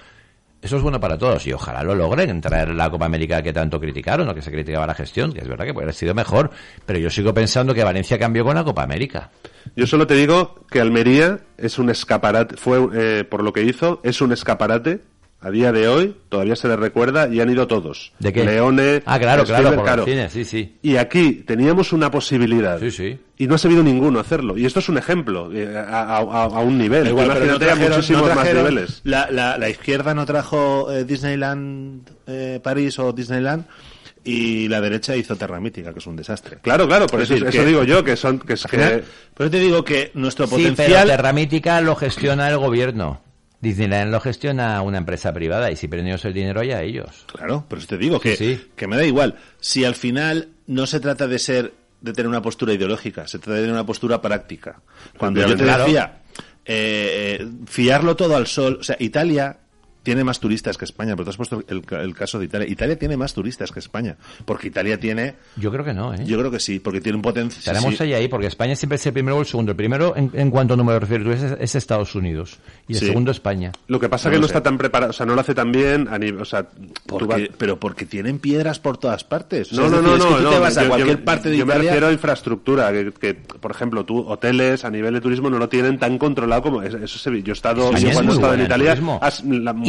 eso 0.64 0.78
es 0.78 0.82
bueno 0.82 0.98
para 0.98 1.18
todos 1.18 1.46
y 1.46 1.52
ojalá 1.52 1.84
lo 1.84 1.94
logren 1.94 2.40
traer 2.40 2.70
la 2.70 2.90
Copa 2.90 3.06
América 3.06 3.42
que 3.42 3.52
tanto 3.52 3.82
criticaron 3.82 4.30
o 4.30 4.34
que 4.34 4.42
se 4.42 4.50
criticaba 4.50 4.88
la 4.88 4.94
gestión, 4.94 5.34
que 5.34 5.42
es 5.42 5.48
verdad 5.48 5.66
que 5.66 5.74
puede 5.74 5.84
haber 5.84 5.94
sido 5.94 6.16
mejor, 6.16 6.52
pero 6.86 6.98
yo 7.00 7.10
sigo 7.10 7.34
pensando 7.34 7.74
que 7.74 7.84
Valencia 7.84 8.18
cambió 8.18 8.46
con 8.46 8.56
la 8.56 8.64
Copa 8.64 8.82
América. 8.82 9.30
Yo 9.76 9.86
solo 9.86 10.08
te 10.08 10.16
digo 10.16 10.56
que 10.72 10.80
Almería 10.80 11.40
es 11.58 11.80
un 11.80 11.90
escaparate, 11.90 12.56
fue 12.56 12.88
eh, 12.94 13.26
por 13.26 13.44
lo 13.44 13.52
que 13.52 13.64
hizo, 13.64 14.00
es 14.04 14.22
un 14.22 14.32
escaparate. 14.32 15.02
A 15.44 15.52
día 15.52 15.74
de 15.74 15.90
hoy 15.90 16.16
todavía 16.30 16.56
se 16.56 16.70
le 16.70 16.78
recuerda 16.78 17.28
y 17.28 17.42
han 17.42 17.50
ido 17.50 17.68
todos. 17.68 18.14
¿De 18.20 18.32
qué? 18.32 18.46
Leone, 18.46 19.04
Ah, 19.06 19.20
claro, 19.20 19.44
claro, 19.44 19.76
por 19.76 19.84
claro. 19.84 20.06
sí, 20.30 20.46
sí. 20.46 20.78
Y 20.82 20.96
aquí 20.96 21.44
teníamos 21.46 21.92
una 21.92 22.10
posibilidad. 22.10 22.80
Sí, 22.80 22.92
sí. 22.92 23.20
Y 23.38 23.48
no 23.48 23.56
ha 23.56 23.58
sabido 23.58 23.84
ninguno 23.84 24.20
hacerlo. 24.22 24.58
Y 24.58 24.66
esto 24.66 24.80
es 24.80 24.88
un 24.88 24.98
ejemplo 24.98 25.52
eh, 25.54 25.76
a, 25.78 25.82
a- 25.82 26.18
a- 26.20 26.44
a 26.46 26.60
un 26.62 26.78
nivel. 26.78 27.08
Igual, 27.08 27.30
pero 27.34 27.46
no 27.46 27.60
trajeron- 27.60 27.90
muchísimos 27.98 28.30
no 28.30 28.36
más 28.36 28.54
niveles. 28.54 29.02
La, 29.04 29.28
la, 29.30 29.58
la 29.58 29.70
izquierda 29.70 30.14
no 30.14 30.26
trajo 30.26 30.90
eh, 30.92 31.04
Disneyland 31.04 32.10
eh, 32.26 32.60
París 32.64 32.98
o 33.00 33.12
Disneyland 33.12 33.66
y 34.24 34.70
la 34.70 34.80
derecha 34.80 35.16
hizo 35.18 35.36
Terra 35.36 35.60
Mítica, 35.60 35.92
que 35.92 36.00
es 36.00 36.08
un 36.08 36.16
desastre. 36.16 36.60
Claro, 36.62 36.88
claro, 36.88 37.08
por 37.08 37.20
Es 37.22 37.26
eso, 37.30 37.34
decir, 37.44 37.50
eso 37.50 37.60
que- 37.60 37.66
digo 37.68 37.84
yo, 37.84 38.02
que 38.06 38.16
son 38.16 38.40
que, 38.40 38.54
es 38.54 38.64
que 38.66 39.04
Pero 39.36 39.50
te 39.52 39.60
digo 39.60 39.84
que 39.84 40.12
nuestro 40.14 40.48
Sí, 40.48 40.54
pero 40.56 40.70
potencial... 40.76 41.08
Terra 41.10 41.34
Mítica 41.34 41.82
lo 41.82 41.96
gestiona 41.98 42.48
el 42.48 42.58
gobierno. 42.58 43.20
Disneyland 43.64 44.12
lo 44.12 44.20
gestiona 44.20 44.82
una 44.82 44.98
empresa 44.98 45.34
privada 45.34 45.72
y 45.72 45.78
si 45.78 45.88
ellos 45.90 46.26
el 46.26 46.34
dinero 46.34 46.62
ya 46.64 46.82
ellos. 46.82 47.26
Claro, 47.34 47.66
por 47.68 47.78
eso 47.80 47.88
te 47.88 47.98
digo 47.98 48.20
que, 48.20 48.36
Sí, 48.36 48.62
que 48.76 48.88
me 48.88 48.98
da 48.98 49.06
igual. 49.06 49.36
Si 49.62 49.86
al 49.86 49.96
final 49.96 50.50
no 50.68 50.86
se 50.86 51.00
trata 51.00 51.28
de 51.28 51.40
ser, 51.40 51.74
de 52.02 52.12
tener 52.12 52.28
una 52.28 52.42
postura 52.42 52.74
ideológica, 52.74 53.26
se 53.26 53.40
trata 53.40 53.54
de 53.54 53.62
tener 53.62 53.74
una 53.74 53.86
postura 53.86 54.22
práctica. 54.22 54.82
Cuando 55.18 55.48
yo 55.48 55.56
te 55.56 55.64
decía, 55.64 56.24
eh, 56.66 57.40
eh, 57.40 57.48
fiarlo 57.66 58.18
todo 58.18 58.36
al 58.36 58.48
sol, 58.48 58.80
o 58.82 58.84
sea, 58.84 58.98
Italia 59.00 59.58
tiene 60.04 60.24
más 60.24 60.40
turistas 60.40 60.78
que 60.78 60.86
España, 60.86 61.14
pero 61.16 61.24
tú 61.24 61.30
has 61.32 61.38
puesto 61.38 61.64
el, 61.68 61.82
ca- 61.86 62.02
el 62.02 62.14
caso 62.14 62.38
de 62.38 62.46
Italia. 62.46 62.68
Italia 62.70 63.00
tiene 63.00 63.18
más 63.18 63.34
turistas 63.34 63.72
que 63.72 63.80
España, 63.80 64.18
porque 64.46 64.68
Italia 64.68 65.00
tiene, 65.00 65.36
Yo 65.56 65.72
creo 65.72 65.84
que 65.86 65.94
no, 65.94 66.14
¿eh? 66.14 66.24
yo 66.26 66.38
creo 66.38 66.52
que 66.52 66.60
sí, 66.60 66.80
porque 66.80 67.02
tiene 67.02 67.16
un 67.16 67.22
potencial. 67.22 67.60
Estaremos 67.76 68.00
ahí 68.02 68.14
ahí, 68.14 68.28
porque 68.28 68.48
España 68.48 68.76
siempre 68.76 68.98
es 68.98 69.06
el 69.06 69.14
primero 69.14 69.38
o 69.38 69.40
el 69.40 69.46
segundo. 69.46 69.72
El 69.72 69.76
primero, 69.78 70.16
en, 70.16 70.30
en 70.34 70.52
cuanto 70.52 70.74
a 70.74 70.78
número 70.78 70.96
de 70.96 71.00
referidos, 71.00 71.42
es, 71.42 71.58
es 71.60 71.76
Estados 71.76 72.14
Unidos. 72.16 72.58
Y 72.88 72.94
el 72.94 73.00
Sí. 73.00 73.06
segundo, 73.08 73.32
España. 73.32 73.72
lo 73.88 74.00
que 74.00 74.10
pasa 74.10 74.30
No 74.30 74.34
que 74.36 74.40
no 74.42 74.48
sé. 74.48 74.52
está 74.54 74.62
tan 74.64 74.78
preparado, 74.78 75.12
o 75.12 75.14
sea, 75.14 75.26
no 75.26 75.36
lo 75.36 75.42
hace 75.42 75.56
tan 75.56 75.72
bien 75.72 76.08
a 76.10 76.18
nivel, 76.20 76.42
o 76.42 76.46
sea, 76.46 76.64
tú 76.64 76.94
Porque- 77.08 77.26
vas- 77.26 77.50
pero 77.58 77.80
porque 77.80 78.06
tienen 78.06 78.40
piedras 78.40 78.80
por 78.80 78.98
todas 78.98 79.24
partes. 79.24 79.72
O 79.72 79.76
sea, 79.76 79.80
No, 79.80 79.86
es 79.86 79.92
no, 79.92 79.98
decir, 79.98 80.10
no, 80.10 80.16
es 80.18 80.24
que 80.24 80.30
no, 80.32 80.38
tú 80.38 80.44
no, 80.44 80.50
te 80.50 80.60
vas 80.60 80.78
a 80.78 80.82
yo- 80.84 80.90
cualquier 80.90 81.18
yo- 81.20 81.24
parte 81.26 81.50
de 81.50 81.58
yo 81.58 81.66
me 81.66 81.74
Italia. 81.74 81.92
refiero 81.92 82.08
a 82.08 82.12
infraestructura, 82.12 82.92
que, 82.92 83.12
que, 83.14 83.34
por 83.36 83.72
ejemplo, 83.72 84.04
tú, 84.06 84.20
hoteles 84.28 84.84
a 84.84 84.90
nivel 84.90 85.14
de 85.14 85.22
turismo 85.22 85.50
no 85.50 85.58
lo 85.58 85.70
tienen 85.70 85.98
tan 85.98 86.18
controlado 86.18 86.62
como 86.62 86.82
eso. 86.82 86.98
eso 86.98 87.18
se- 87.18 87.42
yo 87.44 87.52
he 87.52 87.54
estado, 87.54 87.92
yo 87.92 87.98
es 88.10 88.14
cuando 88.14 88.32
he 88.34 88.36
estado 88.36 88.54
en 88.54 88.60
buena 88.60 88.64
en 88.64 88.66
Italia, 88.66 88.96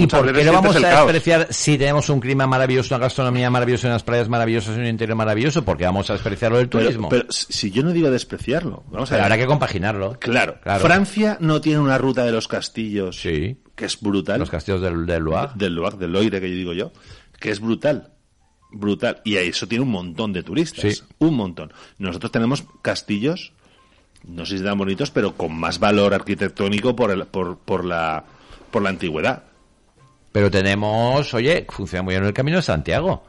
¿Y 0.04 0.06
por 0.06 0.32
qué 0.32 0.44
lo 0.44 0.52
vamos 0.52 0.76
a 0.76 0.80
caos. 0.80 1.06
despreciar 1.12 1.48
si 1.50 1.76
tenemos 1.78 2.08
un 2.08 2.20
clima 2.20 2.46
maravilloso, 2.46 2.94
una 2.94 3.04
gastronomía 3.04 3.50
maravillosa, 3.50 3.88
unas 3.88 4.02
playas 4.02 4.28
maravillosas 4.28 4.76
un 4.76 4.86
interior 4.86 5.16
maravilloso? 5.16 5.64
porque 5.64 5.84
vamos 5.84 6.08
a 6.10 6.14
despreciarlo 6.14 6.58
del 6.58 6.68
turismo? 6.68 7.08
Pero, 7.08 7.26
si 7.30 7.70
yo 7.70 7.82
no 7.82 7.92
digo 7.92 8.10
despreciarlo, 8.10 8.84
vamos 8.90 9.10
a 9.10 9.14
ver. 9.16 9.24
habrá 9.24 9.38
que 9.38 9.46
compaginarlo. 9.46 10.18
Claro. 10.20 10.58
Claro. 10.62 10.80
Francia 10.80 11.36
no 11.40 11.60
tiene 11.60 11.80
una 11.80 11.98
ruta 11.98 12.24
de 12.24 12.32
los 12.32 12.48
castillos 12.48 13.20
Sí. 13.20 13.56
que 13.74 13.86
es 13.86 14.00
brutal. 14.00 14.38
Los 14.40 14.50
castillos 14.50 14.80
del, 14.80 15.06
del 15.06 15.22
Loire. 15.22 15.52
del 15.54 15.74
Loire, 15.74 15.96
del 15.96 16.12
Loire 16.12 16.40
que 16.40 16.48
yo 16.50 16.56
digo 16.56 16.72
yo, 16.72 16.92
que 17.40 17.50
es 17.50 17.60
brutal. 17.60 18.10
Brutal. 18.70 19.20
Y 19.24 19.36
eso 19.36 19.68
tiene 19.68 19.84
un 19.84 19.90
montón 19.90 20.32
de 20.32 20.42
turistas. 20.42 20.94
Sí. 20.96 21.02
Un 21.18 21.34
montón. 21.34 21.72
Nosotros 21.98 22.32
tenemos 22.32 22.64
castillos, 22.82 23.52
no 24.24 24.44
sé 24.46 24.58
si 24.58 24.64
tan 24.64 24.76
bonitos, 24.78 25.10
pero 25.10 25.36
con 25.36 25.54
más 25.56 25.78
valor 25.78 26.12
arquitectónico 26.14 26.96
por, 26.96 27.10
el, 27.12 27.26
por, 27.26 27.58
por, 27.58 27.84
la, 27.84 28.24
por 28.70 28.82
la 28.82 28.88
antigüedad. 28.90 29.44
Pero 30.34 30.50
tenemos, 30.50 31.32
oye, 31.32 31.64
funciona 31.70 32.02
muy 32.02 32.14
bien 32.14 32.24
el 32.24 32.32
Camino 32.34 32.56
de 32.56 32.62
Santiago. 32.64 33.22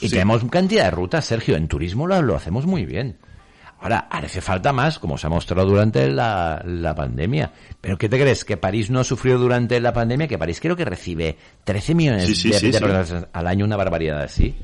Y 0.00 0.06
Sí. 0.06 0.10
tenemos 0.10 0.44
cantidad 0.44 0.84
de 0.84 0.90
rutas, 0.92 1.24
Sergio. 1.24 1.56
En 1.56 1.66
turismo 1.66 2.06
lo, 2.06 2.22
lo 2.22 2.36
hacemos 2.36 2.64
muy 2.64 2.86
bien. 2.86 3.18
Ahora, 3.80 4.06
hace 4.08 4.40
falta 4.40 4.72
más, 4.72 5.00
como 5.00 5.18
se 5.18 5.26
ha 5.26 5.30
mostrado 5.30 5.66
durante 5.68 6.08
la, 6.12 6.62
la 6.64 6.94
pandemia. 6.94 7.50
¿Pero 7.80 7.98
qué 7.98 8.08
te 8.08 8.20
crees? 8.20 8.44
¿Que 8.44 8.56
París 8.56 8.88
no 8.88 9.00
ha 9.00 9.04
sufrido 9.04 9.36
durante 9.36 9.80
la 9.80 9.92
pandemia? 9.92 10.28
Que 10.28 10.38
París 10.38 10.60
creo 10.60 10.76
que 10.76 10.84
recibe 10.84 11.36
13 11.64 11.92
millones 11.96 12.24
Sí, 12.24 12.36
sí, 12.36 12.50
de, 12.70 12.70
de 12.78 13.26
al 13.32 13.46
año, 13.48 13.64
una 13.64 13.76
barbaridad 13.76 14.22
así. 14.22 14.54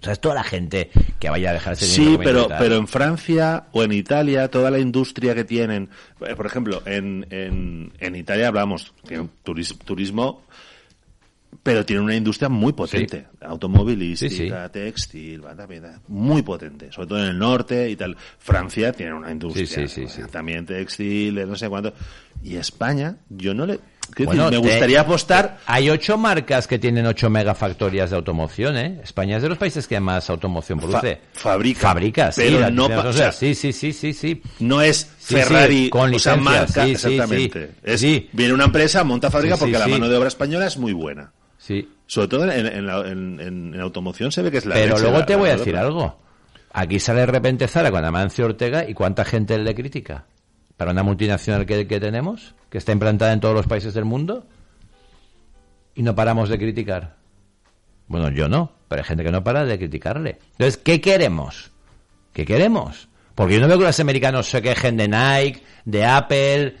O 0.00 0.04
sea, 0.04 0.12
es 0.12 0.20
toda 0.20 0.34
la 0.36 0.44
gente 0.44 0.90
que 1.18 1.28
vaya 1.28 1.50
a 1.50 1.52
dejarse 1.54 1.84
Sí, 1.84 2.16
pero, 2.24 2.42
pero 2.58 2.76
en 2.76 2.86
Francia 2.88 3.64
o 3.72 3.82
en 3.82 3.92
Italia, 3.92 4.48
toda 4.48 4.70
la 4.70 4.78
industria 4.78 5.34
que 5.34 5.44
tienen, 5.44 5.88
eh, 6.20 6.34
por 6.36 6.46
ejemplo, 6.46 6.82
en, 6.86 7.26
en, 7.30 7.92
en 7.98 8.14
Italia 8.16 8.48
hablamos, 8.48 8.92
tiene 9.06 9.22
un 9.24 9.30
turis- 9.44 9.76
turismo, 9.84 10.42
pero 11.62 11.84
tiene 11.84 12.02
una 12.02 12.14
industria 12.14 12.48
muy 12.48 12.72
potente, 12.72 13.26
automovilística, 13.40 14.68
textil, 14.70 15.44
va, 15.44 15.54
también, 15.56 15.84
eh, 15.84 15.88
muy 16.08 16.42
potente, 16.42 16.92
sobre 16.92 17.08
todo 17.08 17.18
en 17.22 17.30
el 17.30 17.38
norte 17.38 17.90
y 17.90 17.96
tal. 17.96 18.16
Francia 18.38 18.92
tiene 18.92 19.14
una 19.14 19.30
industria 19.32 19.66
Sí, 19.66 19.88
sí, 19.88 20.06
sí, 20.08 20.22
también 20.30 20.64
textil, 20.66 21.46
no 21.48 21.56
sé 21.56 21.68
cuánto. 21.68 21.92
Y 22.42 22.56
España, 22.56 23.16
yo 23.28 23.54
no 23.54 23.66
le... 23.66 23.80
Bueno, 24.26 24.44
me 24.44 24.50
te- 24.50 24.56
gustaría 24.58 25.00
apostar 25.00 25.58
Hay 25.66 25.90
ocho 25.90 26.16
marcas 26.18 26.66
que 26.66 26.78
tienen 26.78 27.06
ocho 27.06 27.30
megafactorias 27.30 28.10
de 28.10 28.16
automoción, 28.16 28.76
¿eh? 28.76 29.00
España 29.02 29.36
es 29.36 29.42
de 29.42 29.48
los 29.48 29.58
países 29.58 29.86
que 29.86 29.98
más 30.00 30.28
automoción 30.30 30.78
produce. 30.78 31.20
Fa- 31.32 31.40
fabrica. 31.50 31.80
Fabrica, 31.80 32.32
sí. 32.32 32.42
Pero 32.44 32.60
la- 32.60 32.70
no 32.70 32.84
o 32.84 32.88
sea, 32.88 33.00
o 33.08 33.12
sea, 33.12 33.32
sí, 33.32 33.54
sí, 33.54 33.72
sí, 33.72 33.92
sí, 33.92 34.12
sí. 34.12 34.42
No 34.60 34.80
es 34.82 35.04
Ferrari 35.18 35.84
sí, 35.84 35.90
con 35.90 36.14
o 36.14 36.18
sea, 36.18 36.36
licencias, 36.36 36.44
marca, 36.76 36.84
sí, 36.84 36.90
exactamente. 36.92 37.70
Es. 37.82 38.02
Viene 38.32 38.54
una 38.54 38.64
empresa, 38.64 39.04
monta 39.04 39.30
fábrica 39.30 39.56
porque 39.56 39.78
la 39.78 39.88
mano 39.88 40.08
de 40.08 40.16
obra 40.16 40.28
española 40.28 40.66
es 40.66 40.76
muy 40.78 40.92
buena. 40.92 41.32
Sí. 41.58 41.88
Sobre 42.06 42.28
todo 42.28 42.50
en, 42.50 42.66
en 42.66 42.86
la- 42.86 43.06
en- 43.06 43.40
en- 43.40 43.80
automoción 43.80 44.32
se 44.32 44.42
ve 44.42 44.50
que 44.50 44.58
es 44.58 44.66
la 44.66 44.74
Pero 44.74 44.98
luego 44.98 45.24
te 45.24 45.36
voy 45.36 45.50
a 45.50 45.56
decir 45.56 45.76
algo. 45.76 46.18
Aquí 46.72 47.00
sale 47.00 47.20
de 47.20 47.26
repente 47.26 47.66
Zara 47.66 47.90
con 47.90 48.04
Amancio 48.04 48.44
Ortega 48.46 48.88
y 48.88 48.94
cuánta 48.94 49.24
gente 49.24 49.58
le 49.58 49.74
critica. 49.74 50.24
Para 50.78 50.92
una 50.92 51.02
multinacional 51.02 51.66
que, 51.66 51.86
que 51.86 52.00
tenemos, 52.00 52.54
que 52.70 52.78
está 52.78 52.92
implantada 52.92 53.34
en 53.34 53.40
todos 53.40 53.54
los 53.54 53.66
países 53.66 53.92
del 53.92 54.06
mundo, 54.06 54.46
y 55.94 56.02
no 56.02 56.14
paramos 56.14 56.48
de 56.48 56.58
criticar. 56.58 57.16
Bueno, 58.06 58.30
yo 58.30 58.48
no, 58.48 58.72
pero 58.88 59.02
hay 59.02 59.06
gente 59.06 59.22
que 59.22 59.30
no 59.30 59.44
para 59.44 59.66
de 59.66 59.76
criticarle. 59.76 60.38
Entonces, 60.52 60.78
¿qué 60.78 61.00
queremos? 61.00 61.70
¿Qué 62.32 62.46
queremos? 62.46 63.08
Porque 63.34 63.54
yo 63.54 63.60
no 63.60 63.68
veo 63.68 63.78
que 63.78 63.84
los 63.84 64.00
americanos 64.00 64.48
se 64.48 64.62
quejen 64.62 64.96
de 64.96 65.08
Nike, 65.08 65.62
de 65.84 66.06
Apple 66.06 66.76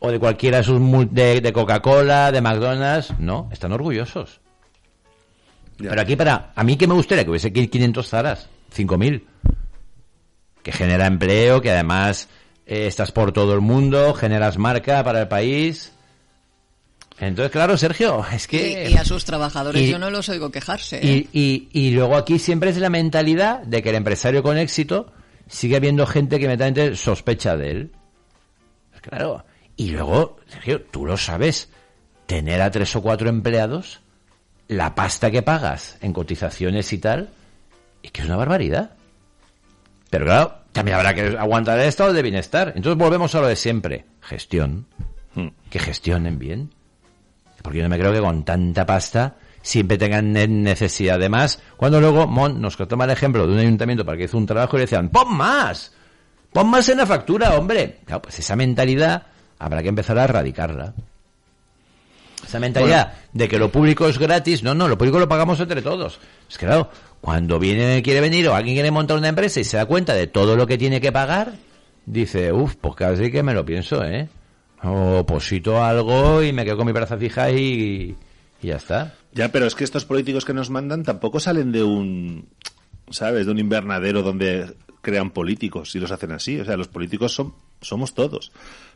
o 0.00 0.10
de 0.10 0.18
cualquiera 0.18 0.58
de 0.58 0.64
sus 0.64 0.80
de 1.10 1.52
Coca-Cola, 1.52 2.32
de 2.32 2.40
McDonald's. 2.40 3.12
No, 3.18 3.48
están 3.52 3.72
orgullosos. 3.72 4.40
Pero 5.76 6.00
aquí 6.00 6.16
para 6.16 6.52
a 6.54 6.64
mí 6.64 6.76
que 6.76 6.86
me 6.86 6.94
gustaría 6.94 7.24
que 7.24 7.30
hubiese 7.30 7.52
500 7.52 8.08
zaras, 8.08 8.48
5000, 8.70 9.26
que 10.62 10.72
genera 10.72 11.06
empleo, 11.06 11.60
que 11.60 11.70
además 11.70 12.28
eh, 12.66 12.86
estás 12.86 13.12
por 13.12 13.32
todo 13.32 13.54
el 13.54 13.60
mundo, 13.60 14.14
generas 14.14 14.58
marca 14.58 15.02
para 15.04 15.20
el 15.22 15.28
país. 15.28 15.92
Entonces, 17.20 17.52
claro, 17.52 17.76
Sergio, 17.78 18.24
es 18.32 18.46
que 18.46 18.88
Y, 18.88 18.94
y 18.94 18.96
a 18.96 19.04
sus 19.04 19.24
trabajadores 19.24 19.82
y- 19.82 19.90
yo 19.90 19.98
no 19.98 20.10
los 20.10 20.28
oigo 20.28 20.50
quejarse. 20.50 20.98
¿eh? 20.98 21.28
y, 21.32 21.38
y, 21.40 21.68
y 21.72 21.90
luego 21.92 22.16
aquí 22.16 22.38
siempre 22.38 22.70
es 22.70 22.76
la 22.78 22.90
mentalidad 22.90 23.60
de 23.62 23.82
que 23.82 23.90
el 23.90 23.96
empresario 23.96 24.42
con 24.42 24.58
éxito 24.58 25.12
sigue 25.48 25.76
habiendo 25.76 26.06
gente 26.06 26.38
que 26.40 26.48
mentalmente 26.48 26.96
sospecha 26.96 27.56
de 27.56 27.70
él. 27.70 27.90
Pues 28.90 29.02
claro. 29.02 29.44
Y 29.76 29.90
luego, 29.90 30.38
Sergio, 30.48 30.82
tú 30.82 31.04
lo 31.06 31.16
sabes, 31.16 31.68
tener 32.26 32.60
a 32.62 32.70
tres 32.70 32.94
o 32.96 33.02
cuatro 33.02 33.28
empleados, 33.28 34.00
la 34.68 34.94
pasta 34.94 35.30
que 35.30 35.42
pagas 35.42 35.98
en 36.00 36.12
cotizaciones 36.12 36.92
y 36.92 36.98
tal, 36.98 37.28
es 38.02 38.10
que 38.12 38.22
es 38.22 38.26
una 38.26 38.36
barbaridad. 38.36 38.92
Pero 40.10 40.24
claro, 40.26 40.54
también 40.74 40.96
habrá 40.98 41.14
que 41.14 41.38
aguantar 41.38 41.78
el 41.78 41.86
estado 41.86 42.12
de 42.12 42.20
bienestar. 42.20 42.72
Entonces 42.76 42.98
volvemos 42.98 43.34
a 43.34 43.40
lo 43.40 43.46
de 43.46 43.56
siempre. 43.56 44.04
Gestión. 44.20 44.86
Que 45.70 45.78
gestionen 45.78 46.38
bien. 46.38 46.70
Porque 47.62 47.78
yo 47.78 47.84
no 47.84 47.88
me 47.88 47.98
creo 47.98 48.12
que 48.12 48.20
con 48.20 48.44
tanta 48.44 48.84
pasta 48.84 49.36
siempre 49.62 49.96
tengan 49.96 50.32
ne- 50.32 50.46
necesidad 50.48 51.18
de 51.18 51.28
más. 51.28 51.60
Cuando 51.76 52.00
luego 52.00 52.26
Mon 52.26 52.60
nos 52.60 52.76
toma 52.76 53.04
el 53.04 53.10
ejemplo 53.10 53.46
de 53.46 53.52
un 53.54 53.58
ayuntamiento 53.60 54.04
para 54.04 54.18
que 54.18 54.24
hizo 54.24 54.36
un 54.36 54.46
trabajo 54.46 54.76
y 54.76 54.80
le 54.80 54.84
decían, 54.84 55.08
pon 55.08 55.34
más, 55.34 55.92
pon 56.52 56.68
más 56.68 56.88
en 56.88 56.98
la 56.98 57.06
factura, 57.06 57.54
hombre. 57.56 58.00
Claro, 58.04 58.22
pues 58.22 58.38
esa 58.38 58.54
mentalidad 58.56 59.22
habrá 59.58 59.82
que 59.82 59.88
empezar 59.88 60.18
a 60.18 60.24
erradicarla. 60.24 60.92
Esa 62.46 62.60
mentalidad 62.60 63.14
de 63.32 63.48
que 63.48 63.58
lo 63.58 63.70
público 63.72 64.06
es 64.06 64.18
gratis, 64.18 64.62
no, 64.62 64.74
no, 64.74 64.86
lo 64.86 64.98
público 64.98 65.18
lo 65.18 65.28
pagamos 65.28 65.58
entre 65.60 65.80
todos. 65.80 66.20
Es 66.50 66.58
que 66.58 66.66
claro, 66.66 66.90
cuando 67.24 67.58
viene, 67.58 68.02
quiere 68.02 68.20
venir 68.20 68.46
o 68.48 68.54
alguien 68.54 68.76
quiere 68.76 68.90
montar 68.90 69.16
una 69.16 69.28
empresa 69.28 69.58
y 69.58 69.64
se 69.64 69.78
da 69.78 69.86
cuenta 69.86 70.12
de 70.12 70.26
todo 70.26 70.56
lo 70.56 70.66
que 70.66 70.76
tiene 70.76 71.00
que 71.00 71.10
pagar, 71.10 71.54
dice, 72.04 72.52
uff, 72.52 72.74
pues 72.76 72.96
casi 72.96 73.30
que 73.30 73.42
me 73.42 73.54
lo 73.54 73.64
pienso, 73.64 74.04
¿eh? 74.04 74.28
O 74.82 75.24
posito 75.24 75.82
algo 75.82 76.42
y 76.42 76.52
me 76.52 76.66
quedo 76.66 76.76
con 76.76 76.84
mi 76.84 76.92
braza 76.92 77.16
fija 77.16 77.50
y, 77.50 78.14
y 78.60 78.66
ya 78.66 78.76
está. 78.76 79.14
Ya, 79.32 79.50
pero 79.50 79.64
es 79.64 79.74
que 79.74 79.84
estos 79.84 80.04
políticos 80.04 80.44
que 80.44 80.52
nos 80.52 80.68
mandan 80.68 81.02
tampoco 81.02 81.40
salen 81.40 81.72
de 81.72 81.82
un, 81.82 82.46
¿sabes? 83.08 83.46
De 83.46 83.52
un 83.52 83.58
invernadero 83.58 84.22
donde 84.22 84.74
crean 85.00 85.30
políticos 85.30 85.94
y 85.94 86.00
los 86.00 86.10
hacen 86.10 86.32
así. 86.32 86.60
O 86.60 86.64
sea, 86.66 86.76
los 86.76 86.88
políticos 86.88 87.32
son, 87.32 87.54
somos 87.80 88.12
todos. 88.12 88.50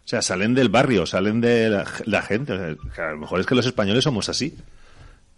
O 0.05 0.07
sea, 0.09 0.20
salen 0.20 0.53
del 0.53 0.68
barrio, 0.68 1.07
salen 1.07 1.41
de 1.41 1.70
la, 1.70 1.87
la 2.05 2.20
gente. 2.20 2.53
O 2.53 2.59
sea, 2.95 3.09
a 3.09 3.12
lo 3.12 3.20
mejor 3.20 3.41
es 3.41 3.47
que 3.47 3.55
los 3.55 3.64
españoles 3.64 4.05
somos 4.05 4.29
así. 4.29 4.55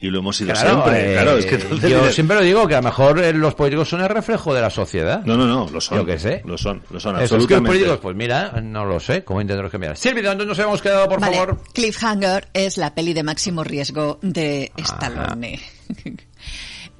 Y 0.02 0.08
lo 0.08 0.20
hemos 0.20 0.34
sido 0.36 0.54
siempre. 0.56 1.10
eh, 1.10 1.12
claro, 1.12 1.36
es 1.36 1.44
que 1.44 1.56
entonces 1.56 1.90
yo 1.90 2.10
siempre 2.10 2.36
lo 2.36 2.42
digo 2.42 2.66
que 2.66 2.74
a 2.74 2.78
lo 2.78 2.84
mejor 2.84 3.18
eh, 3.22 3.34
los 3.34 3.54
políticos 3.54 3.86
son 3.88 4.00
el 4.00 4.08
reflejo 4.08 4.54
de 4.54 4.62
la 4.62 4.70
sociedad. 4.70 5.22
No, 5.26 5.36
no, 5.36 5.46
no, 5.46 5.68
lo 5.70 5.78
son. 5.78 5.98
Yo 5.98 6.06
qué 6.06 6.18
sé. 6.18 6.40
Lo 6.46 6.56
son, 6.56 6.82
lo 6.90 6.98
son, 6.98 7.16
Eso 7.16 7.22
es 7.24 7.28
que 7.30 7.34
los 7.36 7.42
absolutamente. 7.42 7.68
políticos, 7.68 7.98
pues 8.00 8.16
mira, 8.16 8.60
no 8.62 8.86
lo 8.86 8.98
sé, 8.98 9.22
¿cómo 9.24 9.42
intentaremos 9.42 9.70
cambiar? 9.70 9.96
Silvia, 9.98 10.22
¿dónde 10.30 10.46
nos 10.46 10.58
hemos 10.58 10.80
quedado, 10.80 11.06
por 11.06 11.20
Vale, 11.20 11.36
favor? 11.36 11.60
Cliffhanger 11.74 12.48
es 12.54 12.78
la 12.78 12.94
peli 12.94 13.12
de 13.12 13.22
máximo 13.22 13.62
riesgo 13.62 14.18
de 14.22 14.72
Stallone. 14.78 15.60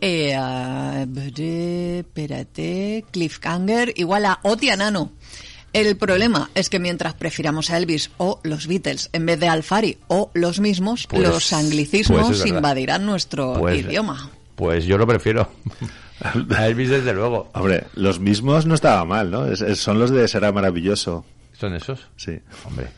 eh, 0.00 0.34
ah, 0.36 1.04
bre- 1.08 2.00
espérate, 2.00 3.04
Cliffhanger 3.10 3.92
igual 3.96 4.26
a 4.26 4.40
Oti 4.42 4.70
Anano. 4.70 5.12
El 5.72 5.96
problema 5.96 6.50
es 6.54 6.68
que 6.68 6.78
mientras 6.80 7.14
prefiramos 7.14 7.70
a 7.70 7.76
Elvis 7.78 8.10
o 8.18 8.40
los 8.42 8.66
Beatles 8.66 9.08
en 9.12 9.24
vez 9.26 9.38
de 9.38 9.48
Alfari 9.48 9.98
o 10.08 10.30
los 10.34 10.58
mismos, 10.60 11.06
Pues- 11.08 11.22
los 11.22 11.52
anglicismos 11.52 12.22
pues 12.22 12.38
es 12.38 12.44
verdad. 12.44 12.56
invadirán 12.58 13.06
nuestro 13.06 13.54
Pues- 13.54 13.80
idioma. 13.84 14.30
Pues 14.56 14.84
yo 14.84 14.98
lo 14.98 15.06
prefiero. 15.06 15.48
A 16.54 16.66
Elvis, 16.66 16.90
desde 16.90 17.14
luego. 17.14 17.48
Hombre, 17.54 17.84
los 17.94 18.20
mismos 18.20 18.66
no 18.66 18.74
estaba 18.74 19.04
mal, 19.06 19.30
¿no? 19.30 19.46
Es- 19.46 19.62
es- 19.62 19.78
son 19.80 19.98
los 19.98 20.10
de 20.10 20.28
Será 20.28 20.52
Maravilloso. 20.52 21.24
¿Son 21.60 21.74
esos? 21.74 22.00
Sí. 22.16 22.38
Hombre, 22.64 22.88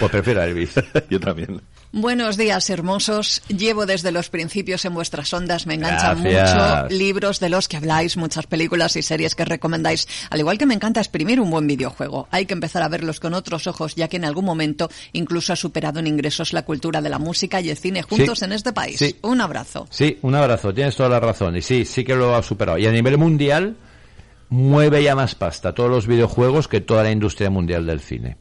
pues 0.00 0.10
prefiero 0.10 0.40
a 0.40 0.44
Elvis. 0.46 0.70
Yo 1.10 1.20
también. 1.20 1.60
Buenos 1.92 2.36
días, 2.36 2.68
hermosos. 2.70 3.40
Llevo 3.48 3.86
desde 3.86 4.10
los 4.12 4.30
principios 4.30 4.84
en 4.84 4.94
vuestras 4.94 5.32
ondas, 5.32 5.66
me 5.66 5.74
enganchan 5.74 6.22
Gracias. 6.24 6.54
mucho 6.88 6.96
libros 6.96 7.38
de 7.40 7.48
los 7.50 7.68
que 7.68 7.76
habláis, 7.76 8.16
muchas 8.16 8.46
películas 8.46 8.94
y 8.96 9.02
series 9.02 9.34
que 9.34 9.44
recomendáis, 9.44 10.06
al 10.30 10.38
igual 10.40 10.56
que 10.58 10.66
me 10.66 10.74
encanta 10.74 11.00
exprimir 11.00 11.40
un 11.40 11.50
buen 11.50 11.66
videojuego. 11.68 12.26
Hay 12.32 12.46
que 12.46 12.54
empezar 12.54 12.82
a 12.82 12.88
verlos 12.88 13.18
con 13.20 13.34
otros 13.34 13.66
ojos, 13.68 13.94
ya 13.96 14.08
que 14.08 14.16
en 14.18 14.24
algún 14.24 14.44
momento 14.44 14.88
incluso 15.12 15.52
ha 15.52 15.56
superado 15.56 15.98
en 16.00 16.06
ingresos 16.08 16.52
la 16.52 16.62
cultura 16.64 17.00
de 17.00 17.08
la 17.10 17.18
música 17.18 17.60
y 17.60 17.70
el 17.70 17.76
cine 17.76 18.02
juntos 18.02 18.40
Sí. 18.40 18.44
en 18.44 18.52
este 18.52 18.72
país. 18.72 18.98
Sí. 18.98 19.16
Un 19.22 19.40
abrazo. 19.40 19.86
Sí, 19.90 20.18
un 20.22 20.34
abrazo, 20.36 20.72
tienes 20.74 20.94
toda 20.96 21.08
la 21.08 21.20
razón. 21.20 21.56
Y 21.56 21.62
sí, 21.62 21.84
sí 21.84 22.04
que 22.04 22.14
lo 22.14 22.34
ha 22.36 22.42
superado. 22.42 22.78
Y 22.78 22.86
a 22.86 22.92
nivel 22.92 23.18
mundial, 23.18 23.76
mueve 24.50 25.02
ya 25.02 25.14
más 25.14 25.34
pasta 25.34 25.74
todos 25.74 25.88
los 25.88 26.06
videojuegos 26.06 26.68
que 26.68 26.80
toda 26.80 27.02
la 27.04 27.10
industria 27.10 27.50
mundial 27.50 27.86
del 27.86 28.00
cine. 28.00 28.36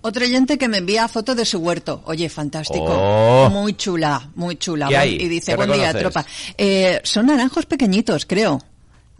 Otro 0.00 0.24
oyente 0.24 0.58
que 0.58 0.68
me 0.68 0.78
envía 0.78 1.08
foto 1.08 1.34
de 1.34 1.44
su 1.44 1.58
huerto. 1.58 2.02
Oye, 2.04 2.28
fantástico. 2.28 2.86
Oh. 2.88 3.50
Muy 3.50 3.74
chula, 3.74 4.30
muy 4.36 4.56
chula. 4.56 4.88
¿Qué 4.88 4.96
hay? 4.96 5.14
Y 5.16 5.28
dice, 5.28 5.52
¿Qué 5.52 5.56
buen 5.56 5.72
día, 5.72 5.92
tropa. 5.92 6.24
Eh, 6.56 7.00
son 7.02 7.26
naranjos 7.26 7.66
pequeñitos, 7.66 8.24
creo. 8.24 8.62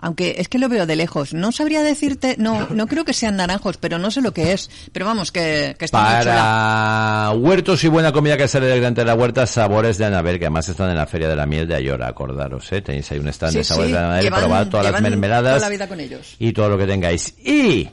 Aunque 0.01 0.37
es 0.39 0.49
que 0.49 0.59
lo 0.59 0.69
veo 0.69 0.87
de 0.87 0.95
lejos. 0.95 1.35
No 1.35 1.51
sabría 1.51 1.83
decirte, 1.83 2.37
no, 2.39 2.69
no 2.71 2.87
creo 2.87 3.05
que 3.05 3.13
sean 3.13 3.37
naranjos, 3.37 3.79
pero 3.79 3.99
no 3.99 4.13
sé 4.13 4.21
lo 4.23 4.33
que 4.33 4.53
es. 4.53 4.71
Pero 4.93 5.07
vamos, 5.07 5.33
que, 5.33 5.75
que 5.77 5.87
está 5.87 6.01
muy 6.01 6.21
chula. 6.21 6.35
Para 6.35 7.31
huertos 7.33 7.83
y 7.83 7.89
buena 7.89 8.13
comida 8.13 8.37
que 8.37 8.47
sale 8.47 8.67
delante 8.67 9.01
de 9.01 9.07
la 9.07 9.15
huerta, 9.15 9.45
sabores 9.47 9.99
de 9.99 10.05
Anabel, 10.05 10.39
que 10.39 10.45
además 10.45 10.69
están 10.69 10.91
en 10.91 10.97
la 10.97 11.07
Feria 11.07 11.29
de 11.29 11.35
la 11.35 11.47
Miel 11.47 11.67
de 11.67 11.75
Ayora, 11.75 12.07
acordaros, 12.07 12.71
¿eh? 12.73 12.81
Tenéis 12.81 13.11
ahí 13.11 13.19
un 13.19 13.29
stand 13.29 13.55
de 13.55 13.65
sabores 13.65 13.89
sí, 13.89 13.93
de 13.93 13.99
Anabel, 13.99 14.29
probad 14.29 14.69
todas 14.69 14.93
las 14.93 15.03
mermeladas 15.03 15.57
toda 15.57 15.67
la 15.67 15.73
vida 15.73 15.89
con 15.89 15.99
ellos. 15.99 16.37
y 16.39 16.53
todo 16.53 16.69
lo 16.69 16.79
que 16.79 16.87
tengáis. 16.87 17.35
Y 17.45 17.89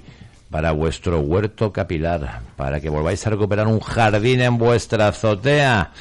para 0.51 0.71
vuestro 0.71 1.19
huerto 1.21 1.73
capilar, 1.73 2.41
para 2.55 2.79
que 2.79 2.89
volváis 2.89 3.25
a 3.25 3.31
recuperar 3.31 3.67
un 3.67 3.79
jardín 3.79 4.41
en 4.41 4.57
vuestra 4.57 5.07
azotea, 5.07 5.91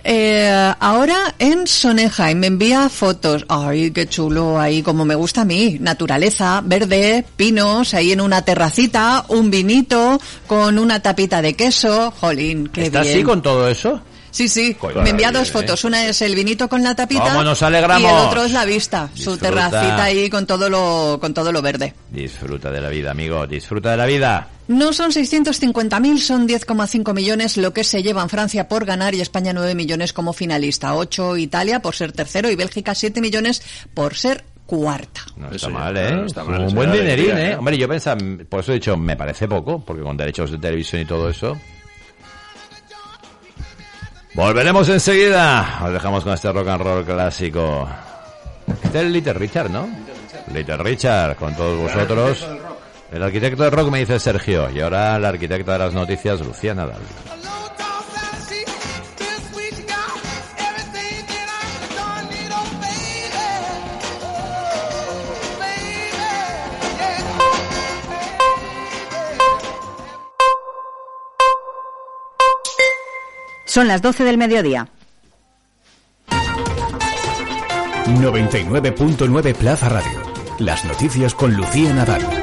Eh, 0.03 0.73
ahora 0.79 1.35
en 1.37 1.67
Soneja 1.67 2.31
y 2.31 2.35
me 2.35 2.47
envía 2.47 2.89
fotos. 2.89 3.45
Ay, 3.47 3.91
qué 3.91 4.07
chulo 4.07 4.59
ahí, 4.59 4.81
como 4.81 5.05
me 5.05 5.13
gusta 5.13 5.41
a 5.41 5.45
mí. 5.45 5.77
Naturaleza, 5.79 6.61
verde, 6.65 7.23
pinos, 7.35 7.93
ahí 7.93 8.11
en 8.11 8.21
una 8.21 8.43
terracita, 8.43 9.25
un 9.27 9.51
vinito 9.51 10.19
con 10.47 10.79
una 10.79 11.01
tapita 11.01 11.43
de 11.43 11.53
queso. 11.53 12.11
Jolín, 12.19 12.67
qué 12.69 12.85
¿Está 12.85 13.01
bien. 13.01 13.13
así 13.13 13.23
con 13.23 13.43
todo 13.43 13.67
eso? 13.67 14.01
Sí, 14.31 14.47
sí. 14.47 14.75
Me 15.03 15.09
envía 15.09 15.31
dos 15.31 15.49
¿eh? 15.49 15.51
fotos. 15.51 15.83
Una 15.83 16.07
es 16.07 16.21
el 16.21 16.33
vinito 16.33 16.67
con 16.67 16.81
la 16.81 16.95
tapita. 16.95 17.23
¿Cómo 17.23 17.43
nos 17.43 17.61
alegramos? 17.61 18.01
Y 18.01 18.13
el 18.13 18.19
otro 18.19 18.43
es 18.43 18.51
la 18.53 18.65
vista. 18.65 19.09
Su 19.13 19.37
terracita 19.37 20.03
ahí 20.03 20.29
con 20.29 20.47
todo 20.47 20.69
lo, 20.69 21.19
con 21.19 21.33
todo 21.33 21.51
lo 21.51 21.61
verde. 21.61 21.93
Disfruta 22.09 22.71
de 22.71 22.81
la 22.81 22.89
vida, 22.89 23.11
amigo. 23.11 23.45
Disfruta 23.45 23.91
de 23.91 23.97
la 23.97 24.05
vida. 24.05 24.47
No 24.71 24.93
son 24.93 25.11
650.000, 25.11 26.17
son 26.19 26.47
10,5 26.47 27.13
millones 27.13 27.57
lo 27.57 27.73
que 27.73 27.83
se 27.83 28.01
llevan 28.03 28.29
Francia 28.29 28.69
por 28.69 28.85
ganar 28.85 29.13
y 29.13 29.19
España 29.19 29.51
9 29.51 29.75
millones 29.75 30.13
como 30.13 30.31
finalista. 30.31 30.95
8 30.95 31.35
Italia 31.35 31.81
por 31.81 31.93
ser 31.93 32.13
tercero 32.13 32.49
y 32.49 32.55
Bélgica 32.55 32.95
7 32.95 33.19
millones 33.19 33.61
por 33.93 34.15
ser 34.15 34.45
cuarta. 34.65 35.23
No 35.35 35.51
está 35.51 35.67
mal, 35.67 35.97
¿eh? 35.97 36.11
no 36.13 36.25
está 36.25 36.45
mal, 36.45 36.61
un 36.61 36.73
buen 36.73 36.89
dinerín, 36.89 37.37
¿eh? 37.37 37.51
¿eh? 37.51 37.55
Hombre, 37.57 37.77
yo 37.77 37.89
pensaba, 37.89 38.21
por 38.47 38.61
eso 38.61 38.71
he 38.71 38.75
dicho, 38.75 38.95
me 38.95 39.17
parece 39.17 39.45
poco, 39.45 39.83
porque 39.83 40.03
con 40.03 40.15
derechos 40.15 40.51
de 40.51 40.57
televisión 40.57 41.01
y 41.01 41.05
todo 41.05 41.29
eso. 41.29 41.57
Volveremos 44.33 44.87
enseguida. 44.87 45.81
Os 45.83 45.91
dejamos 45.91 46.23
con 46.23 46.31
este 46.31 46.49
rock 46.49 46.69
and 46.69 46.81
roll 46.81 47.05
clásico. 47.05 47.89
Este 48.81 48.99
es 48.99 49.03
el 49.03 49.11
Little 49.11 49.33
Richard, 49.33 49.69
¿no? 49.69 49.89
Little 50.53 50.77
Richard, 50.77 51.35
con 51.35 51.53
todos 51.57 51.77
vosotros. 51.77 52.47
El 53.11 53.21
arquitecto 53.23 53.63
de 53.63 53.69
rock 53.69 53.91
me 53.91 53.99
dice 53.99 54.19
Sergio. 54.19 54.69
Y 54.69 54.79
ahora 54.79 55.19
la 55.19 55.29
arquitecta 55.29 55.73
de 55.73 55.79
las 55.79 55.93
noticias, 55.93 56.39
Lucía 56.39 56.73
Nadal. 56.73 57.01
Son 73.65 73.87
las 73.87 74.01
12 74.01 74.25
del 74.25 74.37
mediodía. 74.37 74.89
99.9 78.05 79.55
Plaza 79.55 79.87
Radio. 79.87 80.21
Las 80.59 80.83
noticias 80.83 81.33
con 81.33 81.55
Lucía 81.55 81.93
Nadal. 81.93 82.40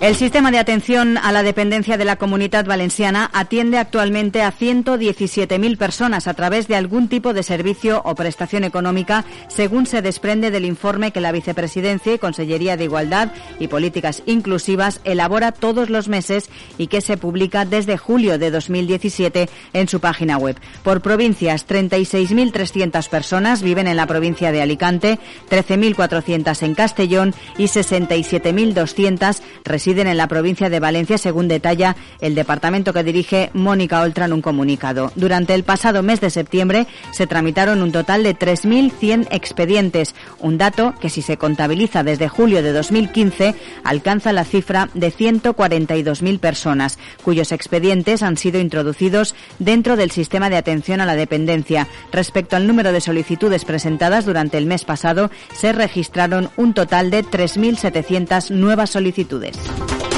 El 0.00 0.16
sistema 0.16 0.50
de 0.50 0.58
atención 0.58 1.18
a 1.18 1.30
la 1.30 1.42
dependencia 1.42 1.98
de 1.98 2.06
la 2.06 2.16
Comunidad 2.16 2.64
Valenciana 2.64 3.28
atiende 3.34 3.76
actualmente 3.76 4.40
a 4.40 4.50
117.000 4.50 5.76
personas 5.76 6.26
a 6.26 6.32
través 6.32 6.68
de 6.68 6.76
algún 6.76 7.08
tipo 7.08 7.34
de 7.34 7.42
servicio 7.42 8.00
o 8.06 8.14
prestación 8.14 8.64
económica, 8.64 9.26
según 9.48 9.84
se 9.84 10.00
desprende 10.00 10.50
del 10.50 10.64
informe 10.64 11.12
que 11.12 11.20
la 11.20 11.32
Vicepresidencia 11.32 12.14
y 12.14 12.18
Consellería 12.18 12.78
de 12.78 12.84
Igualdad 12.84 13.30
y 13.58 13.68
Políticas 13.68 14.22
Inclusivas 14.24 15.02
elabora 15.04 15.52
todos 15.52 15.90
los 15.90 16.08
meses 16.08 16.48
y 16.78 16.86
que 16.86 17.02
se 17.02 17.18
publica 17.18 17.66
desde 17.66 17.98
julio 17.98 18.38
de 18.38 18.50
2017 18.50 19.50
en 19.74 19.86
su 19.86 20.00
página 20.00 20.38
web. 20.38 20.56
Por 20.82 21.02
provincias, 21.02 21.68
36.300 21.68 23.06
personas 23.10 23.60
viven 23.60 23.86
en 23.86 23.98
la 23.98 24.06
provincia 24.06 24.50
de 24.50 24.62
Alicante, 24.62 25.18
13.400 25.50 26.62
en 26.62 26.74
Castellón 26.74 27.34
y 27.58 27.64
67.200 27.64 29.42
residen 29.62 29.89
en 29.98 30.16
la 30.16 30.28
provincia 30.28 30.70
de 30.70 30.78
Valencia, 30.78 31.18
según 31.18 31.48
detalla 31.48 31.96
el 32.20 32.34
departamento 32.34 32.92
que 32.92 33.02
dirige 33.02 33.50
Mónica 33.54 34.02
Oltra 34.02 34.26
en 34.26 34.32
un 34.32 34.42
comunicado. 34.42 35.10
Durante 35.16 35.54
el 35.54 35.64
pasado 35.64 36.02
mes 36.02 36.20
de 36.20 36.30
septiembre 36.30 36.86
se 37.10 37.26
tramitaron 37.26 37.82
un 37.82 37.90
total 37.90 38.22
de 38.22 38.36
3.100 38.36 39.26
expedientes, 39.30 40.14
un 40.38 40.58
dato 40.58 40.94
que 41.00 41.10
si 41.10 41.22
se 41.22 41.36
contabiliza 41.36 42.04
desde 42.04 42.28
julio 42.28 42.62
de 42.62 42.72
2015 42.72 43.54
alcanza 43.82 44.32
la 44.32 44.44
cifra 44.44 44.88
de 44.94 45.12
142.000 45.12 46.38
personas, 46.38 46.98
cuyos 47.22 47.50
expedientes 47.50 48.22
han 48.22 48.36
sido 48.36 48.60
introducidos 48.60 49.34
dentro 49.58 49.96
del 49.96 50.12
sistema 50.12 50.50
de 50.50 50.56
atención 50.56 51.00
a 51.00 51.06
la 51.06 51.16
dependencia. 51.16 51.88
Respecto 52.12 52.56
al 52.56 52.66
número 52.66 52.92
de 52.92 53.00
solicitudes 53.00 53.64
presentadas 53.64 54.24
durante 54.24 54.56
el 54.56 54.66
mes 54.66 54.84
pasado, 54.84 55.30
se 55.52 55.72
registraron 55.72 56.50
un 56.56 56.74
total 56.74 57.10
de 57.10 57.24
3.700 57.24 58.50
nuevas 58.50 58.90
solicitudes. 58.90 59.56
Thank 59.80 60.02
you. 60.04 60.09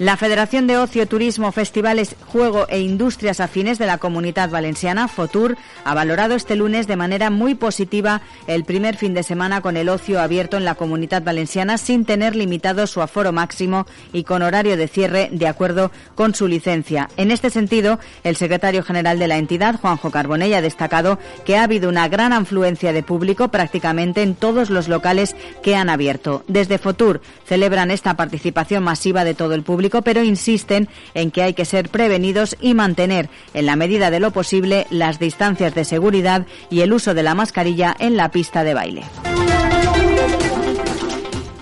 La 0.00 0.16
Federación 0.16 0.66
de 0.66 0.78
Ocio, 0.78 1.06
Turismo, 1.06 1.52
Festivales, 1.52 2.16
Juego 2.24 2.66
e 2.70 2.80
Industrias 2.80 3.38
Afines 3.38 3.78
de 3.78 3.84
la 3.84 3.98
Comunidad 3.98 4.48
Valenciana, 4.48 5.08
FOTUR, 5.08 5.58
ha 5.84 5.92
valorado 5.92 6.34
este 6.36 6.56
lunes 6.56 6.86
de 6.86 6.96
manera 6.96 7.28
muy 7.28 7.54
positiva 7.54 8.22
el 8.46 8.64
primer 8.64 8.96
fin 8.96 9.12
de 9.12 9.22
semana 9.22 9.60
con 9.60 9.76
el 9.76 9.90
ocio 9.90 10.18
abierto 10.18 10.56
en 10.56 10.64
la 10.64 10.74
Comunidad 10.74 11.22
Valenciana 11.22 11.76
sin 11.76 12.06
tener 12.06 12.34
limitado 12.34 12.86
su 12.86 13.02
aforo 13.02 13.30
máximo 13.32 13.86
y 14.14 14.24
con 14.24 14.40
horario 14.40 14.78
de 14.78 14.88
cierre 14.88 15.28
de 15.32 15.46
acuerdo 15.46 15.92
con 16.14 16.34
su 16.34 16.48
licencia. 16.48 17.10
En 17.18 17.30
este 17.30 17.50
sentido, 17.50 17.98
el 18.24 18.36
secretario 18.36 18.82
general 18.82 19.18
de 19.18 19.28
la 19.28 19.36
entidad, 19.36 19.78
Juanjo 19.78 20.10
Carbonell, 20.10 20.54
ha 20.54 20.62
destacado 20.62 21.18
que 21.44 21.58
ha 21.58 21.64
habido 21.64 21.90
una 21.90 22.08
gran 22.08 22.32
afluencia 22.32 22.94
de 22.94 23.02
público 23.02 23.48
prácticamente 23.48 24.22
en 24.22 24.34
todos 24.34 24.70
los 24.70 24.88
locales 24.88 25.36
que 25.62 25.76
han 25.76 25.90
abierto. 25.90 26.42
Desde 26.48 26.78
FOTUR 26.78 27.20
celebran 27.44 27.90
esta 27.90 28.16
participación 28.16 28.82
masiva 28.82 29.24
de 29.24 29.34
todo 29.34 29.52
el 29.52 29.62
público 29.62 29.89
pero 29.90 30.22
insisten 30.22 30.88
en 31.14 31.30
que 31.30 31.42
hay 31.42 31.54
que 31.54 31.64
ser 31.64 31.88
prevenidos 31.88 32.56
y 32.60 32.74
mantener, 32.74 33.28
en 33.54 33.66
la 33.66 33.76
medida 33.76 34.10
de 34.10 34.20
lo 34.20 34.30
posible, 34.30 34.86
las 34.90 35.18
distancias 35.18 35.74
de 35.74 35.84
seguridad 35.84 36.46
y 36.70 36.80
el 36.80 36.92
uso 36.92 37.14
de 37.14 37.22
la 37.22 37.34
mascarilla 37.34 37.94
en 37.98 38.16
la 38.16 38.30
pista 38.30 38.64
de 38.64 38.74
baile. 38.74 39.29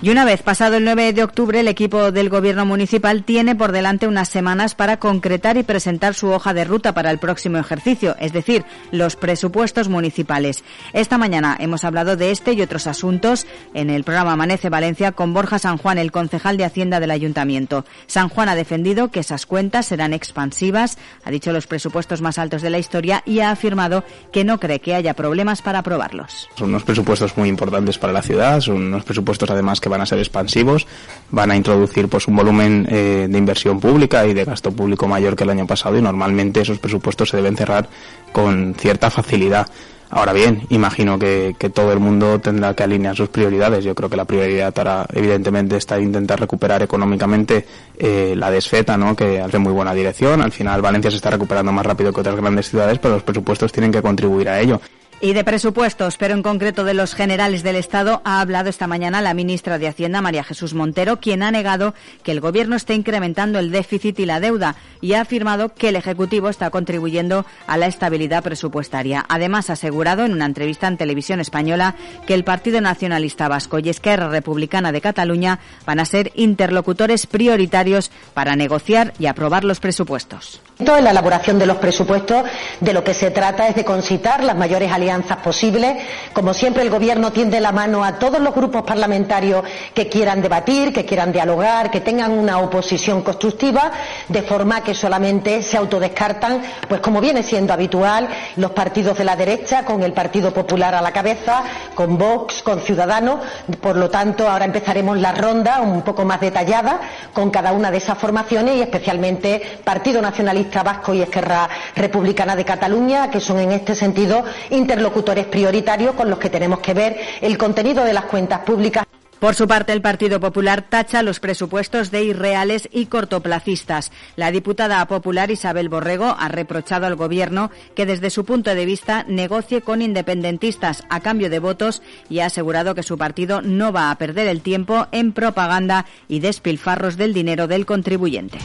Y 0.01 0.11
una 0.11 0.23
vez 0.23 0.41
pasado 0.43 0.77
el 0.77 0.85
9 0.85 1.11
de 1.11 1.23
octubre, 1.23 1.59
el 1.59 1.67
equipo 1.67 2.13
del 2.13 2.29
Gobierno 2.29 2.65
municipal 2.65 3.25
tiene 3.25 3.53
por 3.53 3.73
delante 3.73 4.07
unas 4.07 4.29
semanas 4.29 4.73
para 4.73 4.97
concretar 4.97 5.57
y 5.57 5.63
presentar 5.63 6.13
su 6.13 6.29
hoja 6.29 6.53
de 6.53 6.63
ruta 6.63 6.93
para 6.93 7.11
el 7.11 7.17
próximo 7.17 7.57
ejercicio, 7.57 8.15
es 8.17 8.31
decir, 8.31 8.63
los 8.91 9.17
presupuestos 9.17 9.89
municipales. 9.89 10.63
Esta 10.93 11.17
mañana 11.17 11.57
hemos 11.59 11.83
hablado 11.83 12.15
de 12.15 12.31
este 12.31 12.53
y 12.53 12.61
otros 12.61 12.87
asuntos 12.87 13.45
en 13.73 13.89
el 13.89 14.05
programa 14.05 14.31
Amanece 14.31 14.69
Valencia 14.69 15.11
con 15.11 15.33
Borja 15.33 15.59
San 15.59 15.77
Juan, 15.77 15.97
el 15.97 16.13
concejal 16.13 16.55
de 16.55 16.63
Hacienda 16.63 17.01
del 17.01 17.11
Ayuntamiento. 17.11 17.83
San 18.07 18.29
Juan 18.29 18.47
ha 18.47 18.55
defendido 18.55 19.11
que 19.11 19.19
esas 19.19 19.45
cuentas 19.45 19.87
serán 19.87 20.13
expansivas, 20.13 20.97
ha 21.25 21.29
dicho 21.29 21.51
los 21.51 21.67
presupuestos 21.67 22.21
más 22.21 22.37
altos 22.37 22.61
de 22.61 22.69
la 22.69 22.79
historia 22.79 23.21
y 23.25 23.41
ha 23.41 23.51
afirmado 23.51 24.05
que 24.31 24.45
no 24.45 24.61
cree 24.61 24.79
que 24.79 24.95
haya 24.95 25.13
problemas 25.13 25.61
para 25.61 25.79
aprobarlos. 25.79 26.47
Son 26.55 26.69
unos 26.69 26.83
presupuestos 26.83 27.35
muy 27.35 27.49
importantes 27.49 27.97
para 27.97 28.13
la 28.13 28.21
ciudad, 28.21 28.61
son 28.61 28.77
unos 28.77 29.03
presupuestos 29.03 29.49
además 29.49 29.81
que 29.81 29.88
van 29.89 30.01
a 30.01 30.05
ser 30.05 30.19
expansivos, 30.19 30.87
van 31.31 31.51
a 31.51 31.55
introducir 31.55 32.07
pues 32.07 32.27
un 32.27 32.35
volumen 32.35 32.87
eh, 32.89 33.27
de 33.29 33.37
inversión 33.37 33.79
pública 33.79 34.25
y 34.25 34.33
de 34.33 34.45
gasto 34.45 34.71
público 34.71 35.07
mayor 35.07 35.35
que 35.35 35.43
el 35.43 35.49
año 35.49 35.67
pasado 35.67 35.97
y 35.97 36.01
normalmente 36.01 36.61
esos 36.61 36.79
presupuestos 36.79 37.29
se 37.29 37.37
deben 37.37 37.57
cerrar 37.57 37.89
con 38.31 38.75
cierta 38.75 39.09
facilidad. 39.09 39.67
Ahora 40.11 40.33
bien, 40.33 40.63
imagino 40.69 41.19
que, 41.19 41.53
todo 41.71 41.93
el 41.93 41.99
mundo 41.99 42.39
tendrá 42.39 42.73
que 42.73 42.81
alinear 42.81 43.15
sus 43.15 43.29
prioridades. 43.29 43.83
Yo 43.83 43.93
creo 43.93 44.09
que 44.09 44.17
la 44.17 44.25
prioridad 44.25 44.73
ahora, 44.75 45.05
evidentemente, 45.13 45.77
está 45.77 45.99
intentar 45.99 46.39
recuperar 46.39 46.81
económicamente 46.81 47.65
eh, 47.95 48.33
la 48.35 48.49
desfeta, 48.49 48.97
¿no? 48.97 49.15
que 49.15 49.39
hace 49.39 49.59
muy 49.59 49.71
buena 49.71 49.93
dirección. 49.93 50.41
Al 50.41 50.51
final, 50.51 50.81
Valencia 50.81 51.11
se 51.11 51.17
está 51.17 51.29
recuperando 51.29 51.71
más 51.71 51.85
rápido 51.85 52.11
que 52.11 52.21
otras 52.21 52.35
grandes 52.35 52.69
ciudades, 52.69 52.97
pero 52.97 53.13
los 53.15 53.23
presupuestos 53.23 53.71
tienen 53.71 53.91
que 53.91 54.01
contribuir 54.01 54.49
a 54.49 54.59
ello. 54.59 54.81
Y 55.21 55.33
de 55.33 55.43
presupuestos, 55.43 56.15
pero 56.15 56.33
en 56.33 56.41
concreto 56.41 56.85
de 56.85 56.93
los 56.93 57.13
generales 57.13 57.61
del 57.61 57.75
Estado, 57.75 58.21
ha 58.23 58.39
hablado 58.39 58.69
esta 58.69 58.87
mañana 58.87 59.21
la 59.21 59.33
ministra 59.33 59.77
de 59.77 59.89
Hacienda, 59.89 60.21
María 60.21 60.45
Jesús 60.45 60.73
Montero, 60.73 61.19
quien 61.19 61.43
ha 61.43 61.51
negado 61.51 61.93
que 62.23 62.31
el 62.31 62.39
Gobierno 62.39 62.77
esté 62.77 62.93
incrementando 62.93 63.59
el 63.59 63.69
déficit 63.69 64.17
y 64.19 64.25
la 64.25 64.39
deuda 64.39 64.77
y 65.01 65.13
ha 65.13 65.21
afirmado 65.21 65.73
que 65.73 65.89
el 65.89 65.97
Ejecutivo 65.97 66.47
está 66.47 66.69
contribuyendo 66.69 67.45
a 67.67 67.75
la 67.75 67.87
estabilidad 67.87 68.43
presupuestaria. 68.43 69.25
Además, 69.27 69.69
ha 69.69 69.73
asegurado 69.73 70.23
en 70.23 70.31
una 70.31 70.45
entrevista 70.45 70.87
en 70.87 70.95
televisión 70.95 71.41
española 71.41 71.95
que 72.25 72.33
el 72.33 72.45
Partido 72.45 72.79
Nacionalista 72.79 73.49
Vasco 73.49 73.79
y 73.79 73.89
Esquerra 73.89 74.29
Republicana 74.29 74.93
de 74.93 75.01
Cataluña 75.01 75.59
van 75.85 75.99
a 75.99 76.05
ser 76.05 76.31
interlocutores 76.35 77.27
prioritarios 77.27 78.09
para 78.33 78.55
negociar 78.55 79.13
y 79.19 79.25
aprobar 79.25 79.65
los 79.65 79.81
presupuestos. 79.81 80.61
En 80.79 81.03
la 81.03 81.11
elaboración 81.11 81.59
de 81.59 81.65
los 81.65 81.75
presupuestos 81.75 82.45
de 82.79 82.93
lo 82.93 83.03
que 83.03 83.13
se 83.13 83.31
trata 83.31 83.67
es 83.67 83.75
de 83.75 83.83
concitar 83.83 84.41
las 84.45 84.55
mayores 84.55 84.89
alianzas 84.89 85.39
posibles. 85.39 85.97
Como 86.31 86.53
siempre, 86.53 86.83
el 86.83 86.89
Gobierno 86.89 87.33
tiende 87.33 87.59
la 87.59 87.73
mano 87.73 88.01
a 88.01 88.17
todos 88.17 88.39
los 88.39 88.55
grupos 88.55 88.83
parlamentarios 88.83 89.65
que 89.93 90.07
quieran 90.07 90.41
debatir, 90.41 90.93
que 90.93 91.03
quieran 91.03 91.33
dialogar, 91.33 91.91
que 91.91 91.99
tengan 91.99 92.31
una 92.31 92.59
oposición 92.59 93.23
constructiva, 93.23 93.91
de 94.29 94.41
forma 94.41 94.81
que 94.81 94.95
solamente 94.95 95.63
se 95.63 95.75
autodescartan, 95.75 96.61
pues 96.87 97.01
como 97.01 97.19
viene 97.19 97.43
siendo 97.43 97.73
habitual, 97.73 98.29
los 98.55 98.71
partidos 98.71 99.17
de 99.17 99.25
la 99.25 99.35
derecha, 99.35 99.83
con 99.83 100.01
el 100.01 100.13
Partido 100.13 100.53
Popular 100.53 100.95
a 100.95 101.01
la 101.01 101.11
cabeza, 101.11 101.61
con 101.93 102.17
Vox, 102.17 102.63
con 102.63 102.79
Ciudadanos. 102.79 103.41
Por 103.81 103.97
lo 103.97 104.09
tanto, 104.09 104.49
ahora 104.49 104.63
empezaremos 104.63 105.17
la 105.17 105.33
ronda 105.33 105.81
un 105.81 106.03
poco 106.03 106.23
más 106.23 106.39
detallada 106.39 107.01
con 107.33 107.49
cada 107.49 107.73
una 107.73 107.91
de 107.91 107.97
esas 107.97 108.17
formaciones 108.17 108.77
y 108.77 108.81
especialmente 108.81 109.79
Partido 109.83 110.21
Nacionalista 110.21 110.68
Vasco 110.69 111.13
y 111.13 111.21
Esquerra 111.21 111.67
Republicana 111.95 112.55
de 112.55 112.65
Cataluña, 112.65 113.29
que 113.29 113.39
son 113.39 113.59
en 113.59 113.71
este 113.71 113.95
sentido 113.95 114.43
interlocutores 114.69 115.45
prioritarios 115.45 116.15
con 116.15 116.29
los 116.29 116.39
que 116.39 116.49
tenemos 116.49 116.79
que 116.79 116.93
ver 116.93 117.17
el 117.41 117.57
contenido 117.57 118.03
de 118.03 118.13
las 118.13 118.25
cuentas 118.25 118.59
públicas. 118.59 119.05
Por 119.39 119.55
su 119.55 119.69
parte, 119.69 119.93
el 119.93 120.01
Partido 120.01 120.41
Popular 120.41 120.81
tacha 120.81 121.23
los 121.23 121.39
presupuestos 121.39 122.11
de 122.11 122.23
irreales 122.23 122.89
y 122.91 123.05
cortoplacistas. 123.05 124.11
La 124.35 124.51
diputada 124.51 125.05
popular 125.07 125.49
Isabel 125.49 125.87
Borrego 125.87 126.35
ha 126.37 126.49
reprochado 126.49 127.05
al 127.05 127.15
Gobierno 127.15 127.71
que, 127.95 128.05
desde 128.05 128.31
su 128.31 128.43
punto 128.43 128.75
de 128.75 128.85
vista, 128.85 129.23
negocie 129.29 129.81
con 129.81 130.01
independentistas 130.01 131.05
a 131.09 131.21
cambio 131.21 131.49
de 131.49 131.59
votos 131.59 132.01
y 132.29 132.39
ha 132.39 132.47
asegurado 132.47 132.95
que 132.95 133.03
su 133.03 133.17
partido 133.17 133.61
no 133.61 133.93
va 133.93 134.11
a 134.11 134.17
perder 134.17 134.49
el 134.49 134.59
tiempo 134.61 135.07
en 135.13 135.31
propaganda 135.31 136.05
y 136.27 136.41
despilfarros 136.41 137.15
del 137.15 137.33
dinero 137.33 137.67
del 137.67 137.85
contribuyente. 137.85 138.57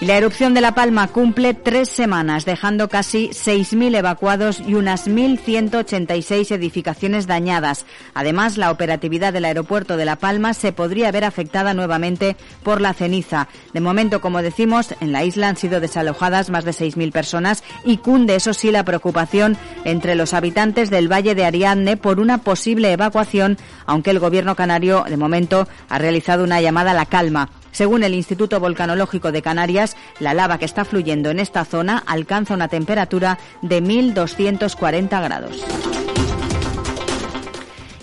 La 0.00 0.16
erupción 0.16 0.54
de 0.54 0.62
La 0.62 0.74
Palma 0.74 1.08
cumple 1.08 1.52
tres 1.52 1.90
semanas, 1.90 2.46
dejando 2.46 2.88
casi 2.88 3.28
6.000 3.28 3.94
evacuados 3.96 4.62
y 4.66 4.72
unas 4.72 5.06
1.186 5.06 6.52
edificaciones 6.52 7.26
dañadas. 7.26 7.84
Además, 8.14 8.56
la 8.56 8.70
operatividad 8.70 9.34
del 9.34 9.44
aeropuerto 9.44 9.98
de 9.98 10.06
La 10.06 10.16
Palma 10.16 10.54
se 10.54 10.72
podría 10.72 11.12
ver 11.12 11.26
afectada 11.26 11.74
nuevamente 11.74 12.38
por 12.62 12.80
la 12.80 12.94
ceniza. 12.94 13.48
De 13.74 13.82
momento, 13.82 14.22
como 14.22 14.40
decimos, 14.40 14.94
en 15.02 15.12
la 15.12 15.22
isla 15.22 15.50
han 15.50 15.58
sido 15.58 15.80
desalojadas 15.80 16.48
más 16.48 16.64
de 16.64 16.70
6.000 16.70 17.12
personas 17.12 17.62
y 17.84 17.98
cunde, 17.98 18.36
eso 18.36 18.54
sí, 18.54 18.70
la 18.70 18.86
preocupación 18.86 19.58
entre 19.84 20.14
los 20.14 20.32
habitantes 20.32 20.88
del 20.88 21.12
Valle 21.12 21.34
de 21.34 21.44
Ariadne 21.44 21.98
por 21.98 22.20
una 22.20 22.38
posible 22.38 22.90
evacuación, 22.90 23.58
aunque 23.84 24.12
el 24.12 24.18
gobierno 24.18 24.56
canario, 24.56 25.04
de 25.06 25.18
momento, 25.18 25.68
ha 25.90 25.98
realizado 25.98 26.42
una 26.42 26.62
llamada 26.62 26.92
a 26.92 26.94
la 26.94 27.04
calma. 27.04 27.50
Según 27.72 28.02
el 28.02 28.14
Instituto 28.14 28.60
Volcanológico 28.60 29.32
de 29.32 29.42
Canarias, 29.42 29.96
la 30.18 30.34
lava 30.34 30.58
que 30.58 30.64
está 30.64 30.84
fluyendo 30.84 31.30
en 31.30 31.40
esta 31.40 31.64
zona 31.64 32.02
alcanza 32.06 32.54
una 32.54 32.68
temperatura 32.68 33.38
de 33.62 33.82
1.240 33.82 35.22
grados. 35.22 35.64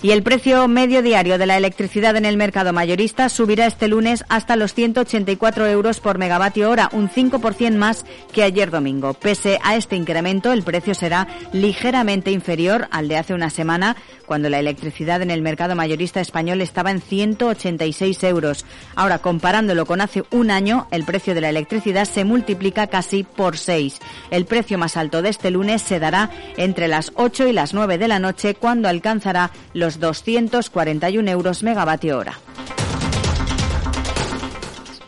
Y 0.00 0.12
el 0.12 0.22
precio 0.22 0.68
medio 0.68 1.02
diario 1.02 1.38
de 1.38 1.46
la 1.46 1.56
electricidad 1.56 2.14
en 2.14 2.24
el 2.24 2.36
mercado 2.36 2.72
mayorista 2.72 3.28
subirá 3.28 3.66
este 3.66 3.88
lunes 3.88 4.24
hasta 4.28 4.54
los 4.54 4.72
184 4.72 5.66
euros 5.66 5.98
por 5.98 6.18
megavatio 6.18 6.70
hora, 6.70 6.88
un 6.92 7.08
5% 7.08 7.74
más 7.74 8.04
que 8.32 8.44
ayer 8.44 8.70
domingo. 8.70 9.14
Pese 9.14 9.58
a 9.64 9.74
este 9.74 9.96
incremento, 9.96 10.52
el 10.52 10.62
precio 10.62 10.94
será 10.94 11.26
ligeramente 11.52 12.30
inferior 12.30 12.86
al 12.92 13.08
de 13.08 13.16
hace 13.16 13.34
una 13.34 13.50
semana, 13.50 13.96
cuando 14.24 14.48
la 14.48 14.60
electricidad 14.60 15.20
en 15.20 15.32
el 15.32 15.42
mercado 15.42 15.74
mayorista 15.74 16.20
español 16.20 16.60
estaba 16.60 16.92
en 16.92 17.00
186 17.00 18.22
euros. 18.24 18.66
Ahora, 18.94 19.18
comparándolo 19.18 19.84
con 19.84 20.00
hace 20.00 20.22
un 20.30 20.52
año, 20.52 20.86
el 20.92 21.04
precio 21.04 21.34
de 21.34 21.40
la 21.40 21.48
electricidad 21.48 22.04
se 22.04 22.24
multiplica 22.24 22.86
casi 22.86 23.24
por 23.24 23.56
6. 23.56 23.98
El 24.30 24.44
precio 24.44 24.78
más 24.78 24.96
alto 24.96 25.22
de 25.22 25.30
este 25.30 25.50
lunes 25.50 25.82
se 25.82 25.98
dará 25.98 26.30
entre 26.56 26.86
las 26.86 27.10
8 27.16 27.48
y 27.48 27.52
las 27.52 27.74
9 27.74 27.98
de 27.98 28.06
la 28.06 28.20
noche, 28.20 28.54
cuando 28.54 28.88
alcanzará 28.88 29.50
los 29.72 29.87
241 29.96 31.30
euros 31.30 31.62
megavatio 31.62 32.18
hora. 32.18 32.38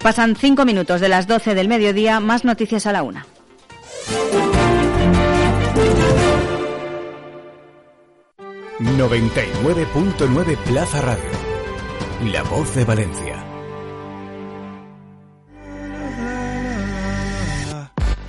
Pasan 0.03 0.35
cinco 0.35 0.65
minutos 0.65 1.01
de 1.03 1.11
las 1.11 1.27
12 1.27 1.55
del 1.55 1.69
mediodía, 1.69 2.21
más 2.21 2.45
noticias 2.45 2.87
a 2.87 2.93
la 2.93 3.03
una. 3.03 3.27
...99.9 8.81 10.57
Plaza 10.57 11.03
Radio... 11.03 11.31
...La 12.33 12.43
Voz 12.45 12.75
de 12.75 12.85
Valencia... 12.87 13.45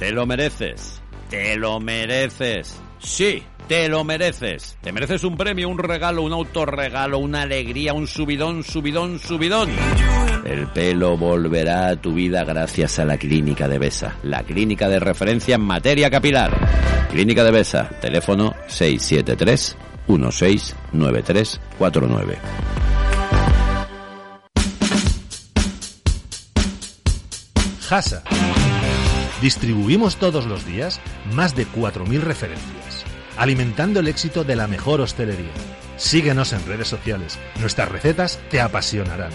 Te 0.02 0.12
lo 0.12 0.26
mereces. 0.26 1.00
Te 1.30 1.56
lo 1.58 1.80
mereces. 1.80 2.76
Sí, 2.98 3.44
te 3.68 3.90
lo 3.90 4.04
mereces. 4.04 4.78
Te 4.82 4.92
mereces 4.92 5.24
un 5.24 5.38
premio, 5.38 5.70
un 5.70 5.78
regalo, 5.78 6.24
un 6.24 6.34
autorregalo, 6.34 7.20
una 7.20 7.44
alegría, 7.44 7.94
un 7.94 8.08
subidón, 8.08 8.64
subidón, 8.64 9.20
subidón. 9.20 9.70
El 10.46 10.68
pelo 10.68 11.18
volverá 11.18 11.90
a 11.90 11.96
tu 11.96 12.14
vida 12.14 12.44
gracias 12.44 13.00
a 13.00 13.06
la 13.06 13.18
Clínica 13.18 13.68
de 13.68 13.80
Besa, 13.80 14.18
la 14.24 14.44
clínica 14.44 14.88
de 14.90 15.00
referencia 15.00 15.56
en 15.56 15.62
materia 15.62 16.10
capilar. 16.10 17.08
Clínica 17.12 17.44
de 17.44 17.52
Besa, 17.52 17.90
teléfono 18.02 18.56
673 18.68 19.78
169349. 20.08 22.38
Hasa. 27.90 28.24
Distribuimos 29.42 30.18
todos 30.18 30.46
los 30.46 30.66
días 30.66 31.02
más 31.34 31.56
de 31.56 31.66
4.000 31.68 32.22
referencias, 32.22 32.91
alimentando 33.38 34.00
el 34.00 34.08
éxito 34.08 34.44
de 34.44 34.56
la 34.56 34.68
mejor 34.68 35.02
hostelería. 35.02 35.52
Síguenos 35.98 36.54
en 36.54 36.66
redes 36.66 36.88
sociales, 36.88 37.38
nuestras 37.60 37.90
recetas 37.90 38.40
te 38.50 38.60
apasionarán. 38.60 39.32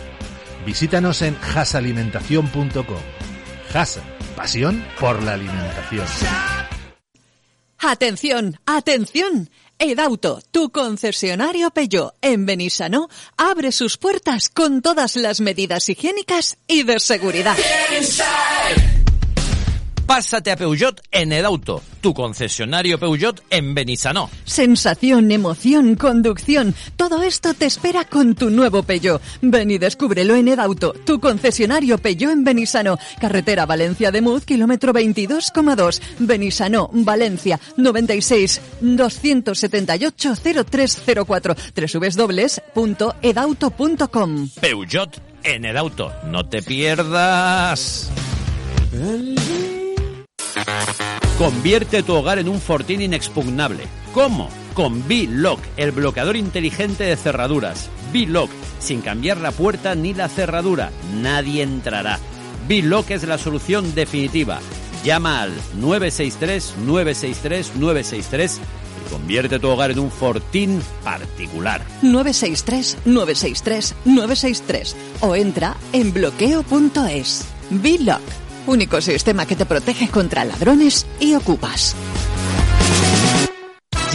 Visítanos 0.64 1.22
en 1.22 1.36
hasalimentación.com. 1.36 3.02
Hasa, 3.72 4.02
pasión 4.34 4.84
por 4.98 5.22
la 5.22 5.34
alimentación. 5.34 6.06
Atención, 7.78 8.58
atención. 8.66 9.50
Edauto, 9.78 10.40
tu 10.50 10.70
concesionario 10.70 11.70
Peugeot 11.70 12.14
en 12.22 12.46
Benissanó, 12.46 13.08
abre 13.36 13.72
sus 13.72 13.98
puertas 13.98 14.48
con 14.48 14.80
todas 14.80 15.16
las 15.16 15.40
medidas 15.40 15.88
higiénicas 15.88 16.56
y 16.66 16.82
de 16.82 16.98
seguridad. 16.98 17.56
Pásate 20.06 20.52
a 20.52 20.56
Peugeot 20.56 21.00
en 21.10 21.32
Edauto, 21.32 21.82
tu 22.00 22.14
concesionario 22.14 22.96
Peugeot 22.96 23.42
en 23.50 23.74
Benissanó. 23.74 24.30
Sensación, 24.44 25.32
emoción, 25.32 25.96
conducción, 25.96 26.76
todo 26.94 27.24
esto 27.24 27.54
te 27.54 27.66
espera 27.66 28.04
con 28.04 28.36
tu 28.36 28.50
nuevo 28.50 28.84
Peugeot. 28.84 29.20
Ven 29.42 29.72
y 29.72 29.78
descúbrelo 29.78 30.36
en 30.36 30.46
Edauto, 30.46 30.92
tu 30.92 31.18
concesionario 31.18 31.98
Peugeot 31.98 32.30
en 32.30 32.44
Benissanó, 32.44 33.00
carretera 33.20 33.66
Valencia 33.66 34.12
de 34.12 34.20
Muz, 34.20 34.44
kilómetro 34.44 34.92
22,2, 34.92 36.00
Benissanó, 36.20 36.88
Valencia, 36.92 37.58
96 37.76 38.60
278 38.80 40.34
0304, 40.36 41.56
www.edauto.com. 42.74 44.50
Peugeot 44.60 45.20
en 45.42 45.64
Edauto, 45.64 46.12
no 46.26 46.48
te 46.48 46.62
pierdas. 46.62 48.08
Convierte 51.38 52.02
tu 52.02 52.14
hogar 52.14 52.38
en 52.38 52.48
un 52.48 52.60
fortín 52.60 53.02
inexpugnable. 53.02 53.84
¿Cómo? 54.14 54.48
Con 54.72 55.06
B-Lock, 55.06 55.60
el 55.76 55.92
bloqueador 55.92 56.34
inteligente 56.36 57.04
de 57.04 57.16
cerraduras. 57.16 57.90
B-Lock, 58.12 58.50
sin 58.78 59.02
cambiar 59.02 59.36
la 59.38 59.52
puerta 59.52 59.94
ni 59.94 60.14
la 60.14 60.28
cerradura. 60.28 60.90
Nadie 61.14 61.62
entrará. 61.62 62.18
B-Lock 62.68 63.10
es 63.10 63.24
la 63.24 63.36
solución 63.36 63.94
definitiva. 63.94 64.60
Llama 65.04 65.42
al 65.42 65.52
963-963-963 65.78 68.56
y 68.56 69.10
convierte 69.10 69.58
tu 69.58 69.68
hogar 69.68 69.90
en 69.90 69.98
un 69.98 70.10
fortín 70.10 70.80
particular. 71.04 71.82
963 72.00 72.96
963 73.04 73.94
963 74.06 74.96
o 75.20 75.36
entra 75.36 75.76
en 75.92 76.14
bloqueo.es. 76.14 77.44
B-Lock 77.70 78.45
Único 78.66 79.00
sistema 79.00 79.46
que 79.46 79.54
te 79.54 79.64
protege 79.64 80.08
contra 80.08 80.44
ladrones 80.44 81.06
y 81.20 81.34
ocupas. 81.34 81.94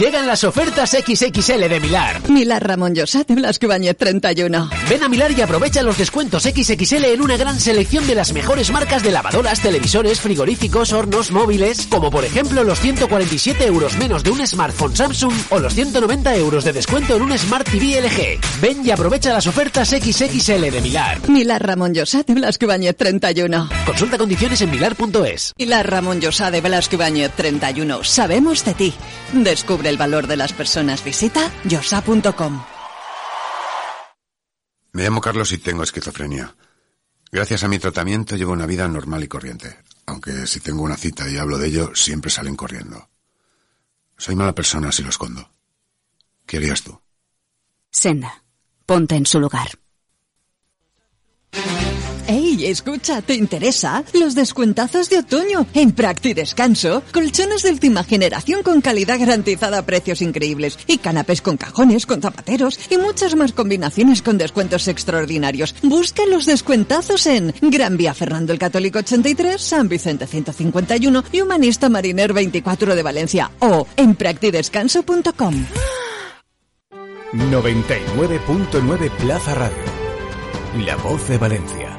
Llegan 0.02 0.26
las 0.26 0.42
ofertas 0.42 0.90
XXL 0.90 1.68
de 1.68 1.78
Milar. 1.78 2.28
Milar 2.28 2.66
Ramón 2.66 2.92
Llosat 2.92 3.28
de 3.28 3.36
Blasco 3.36 3.66
Ibáñez 3.66 3.96
31. 3.96 4.68
Ven 4.90 5.04
a 5.04 5.08
Milar 5.08 5.30
y 5.30 5.40
aprovecha 5.42 5.84
los 5.84 5.96
descuentos 5.96 6.42
XXL 6.42 7.04
en 7.04 7.22
una 7.22 7.36
gran 7.36 7.60
selección 7.60 8.04
de 8.08 8.16
las 8.16 8.32
mejores 8.32 8.72
marcas 8.72 9.04
de 9.04 9.12
lavadoras, 9.12 9.60
televisores, 9.60 10.20
frigoríficos, 10.20 10.92
hornos, 10.92 11.30
móviles, 11.30 11.86
como 11.86 12.10
por 12.10 12.24
ejemplo 12.24 12.64
los 12.64 12.80
147 12.80 13.64
euros 13.64 13.96
menos 13.96 14.24
de 14.24 14.32
un 14.32 14.44
smartphone 14.44 14.96
Samsung 14.96 15.34
o 15.50 15.60
los 15.60 15.72
190 15.72 16.34
euros 16.34 16.64
de 16.64 16.72
descuento 16.72 17.14
en 17.14 17.22
un 17.22 17.38
Smart 17.38 17.70
TV 17.70 18.00
LG. 18.00 18.60
Ven 18.60 18.84
y 18.84 18.90
aprovecha 18.90 19.32
las 19.32 19.46
ofertas 19.46 19.90
XXL 19.90 20.68
de 20.68 20.80
Milar. 20.80 21.28
Milar 21.28 21.64
Ramón 21.64 21.94
Llosat 21.94 22.26
de 22.26 22.34
Blasco 22.34 22.64
Ibáñez 22.64 22.96
31. 22.96 23.68
Consulta 23.86 24.18
condiciones 24.18 24.60
en 24.62 24.70
milar.es. 24.72 25.54
Milar 25.56 25.88
Ramón 25.88 26.20
Llosat 26.20 26.50
de 26.50 26.60
Blasco 26.60 26.96
Ibáñez 26.96 27.30
31. 27.36 28.02
Sabemos 28.02 28.64
de 28.64 28.74
ti. 28.74 28.94
Descubre 29.32 29.91
el 29.92 29.98
valor 29.98 30.26
de 30.26 30.36
las 30.36 30.52
personas. 30.52 31.04
Visita 31.04 31.52
yosa.com. 31.64 32.64
Me 34.92 35.04
llamo 35.04 35.20
Carlos 35.20 35.52
y 35.52 35.58
tengo 35.58 35.82
esquizofrenia. 35.82 36.54
Gracias 37.30 37.64
a 37.64 37.68
mi 37.68 37.78
tratamiento 37.78 38.36
llevo 38.36 38.52
una 38.52 38.66
vida 38.66 38.86
normal 38.88 39.22
y 39.24 39.28
corriente, 39.28 39.78
aunque 40.06 40.46
si 40.46 40.60
tengo 40.60 40.82
una 40.82 40.96
cita 40.96 41.28
y 41.30 41.38
hablo 41.38 41.56
de 41.56 41.68
ello, 41.68 41.94
siempre 41.94 42.30
salen 42.30 42.56
corriendo. 42.56 43.08
Soy 44.18 44.34
mala 44.34 44.54
persona 44.54 44.92
si 44.92 45.02
lo 45.02 45.08
escondo. 45.08 45.50
¿Qué 46.44 46.58
harías 46.58 46.82
tú? 46.82 47.00
Senda, 47.90 48.44
ponte 48.84 49.14
en 49.14 49.26
su 49.26 49.40
lugar. 49.40 49.70
¡Ey, 52.28 52.66
escucha! 52.66 53.20
¿Te 53.20 53.34
interesa? 53.34 54.04
Los 54.12 54.34
descuentazos 54.34 55.10
de 55.10 55.18
otoño 55.18 55.66
en 55.74 55.92
Practi 55.92 56.34
Descanso. 56.34 57.02
Colchones 57.12 57.62
de 57.62 57.70
última 57.70 58.04
generación 58.04 58.62
con 58.62 58.80
calidad 58.80 59.18
garantizada 59.18 59.78
a 59.78 59.86
precios 59.86 60.22
increíbles. 60.22 60.78
Y 60.86 60.98
canapés 60.98 61.42
con 61.42 61.56
cajones, 61.56 62.06
con 62.06 62.22
zapateros 62.22 62.78
y 62.90 62.96
muchas 62.96 63.34
más 63.34 63.52
combinaciones 63.52 64.22
con 64.22 64.38
descuentos 64.38 64.88
extraordinarios. 64.88 65.74
Busca 65.82 66.24
los 66.26 66.46
descuentazos 66.46 67.26
en 67.26 67.54
Gran 67.60 67.96
Vía 67.96 68.14
Fernando 68.14 68.52
el 68.52 68.58
Católico 68.58 69.00
83, 69.00 69.60
San 69.60 69.88
Vicente 69.88 70.26
151 70.26 71.24
y 71.32 71.40
Humanista 71.40 71.88
Mariner 71.88 72.32
24 72.32 72.94
de 72.94 73.02
Valencia. 73.02 73.50
O 73.58 73.86
en 73.96 74.14
practidescanso.com. 74.14 75.66
99.9 77.32 79.10
Plaza 79.10 79.54
Radio. 79.54 80.02
La 80.86 80.96
voz 80.96 81.28
de 81.28 81.38
Valencia. 81.38 81.91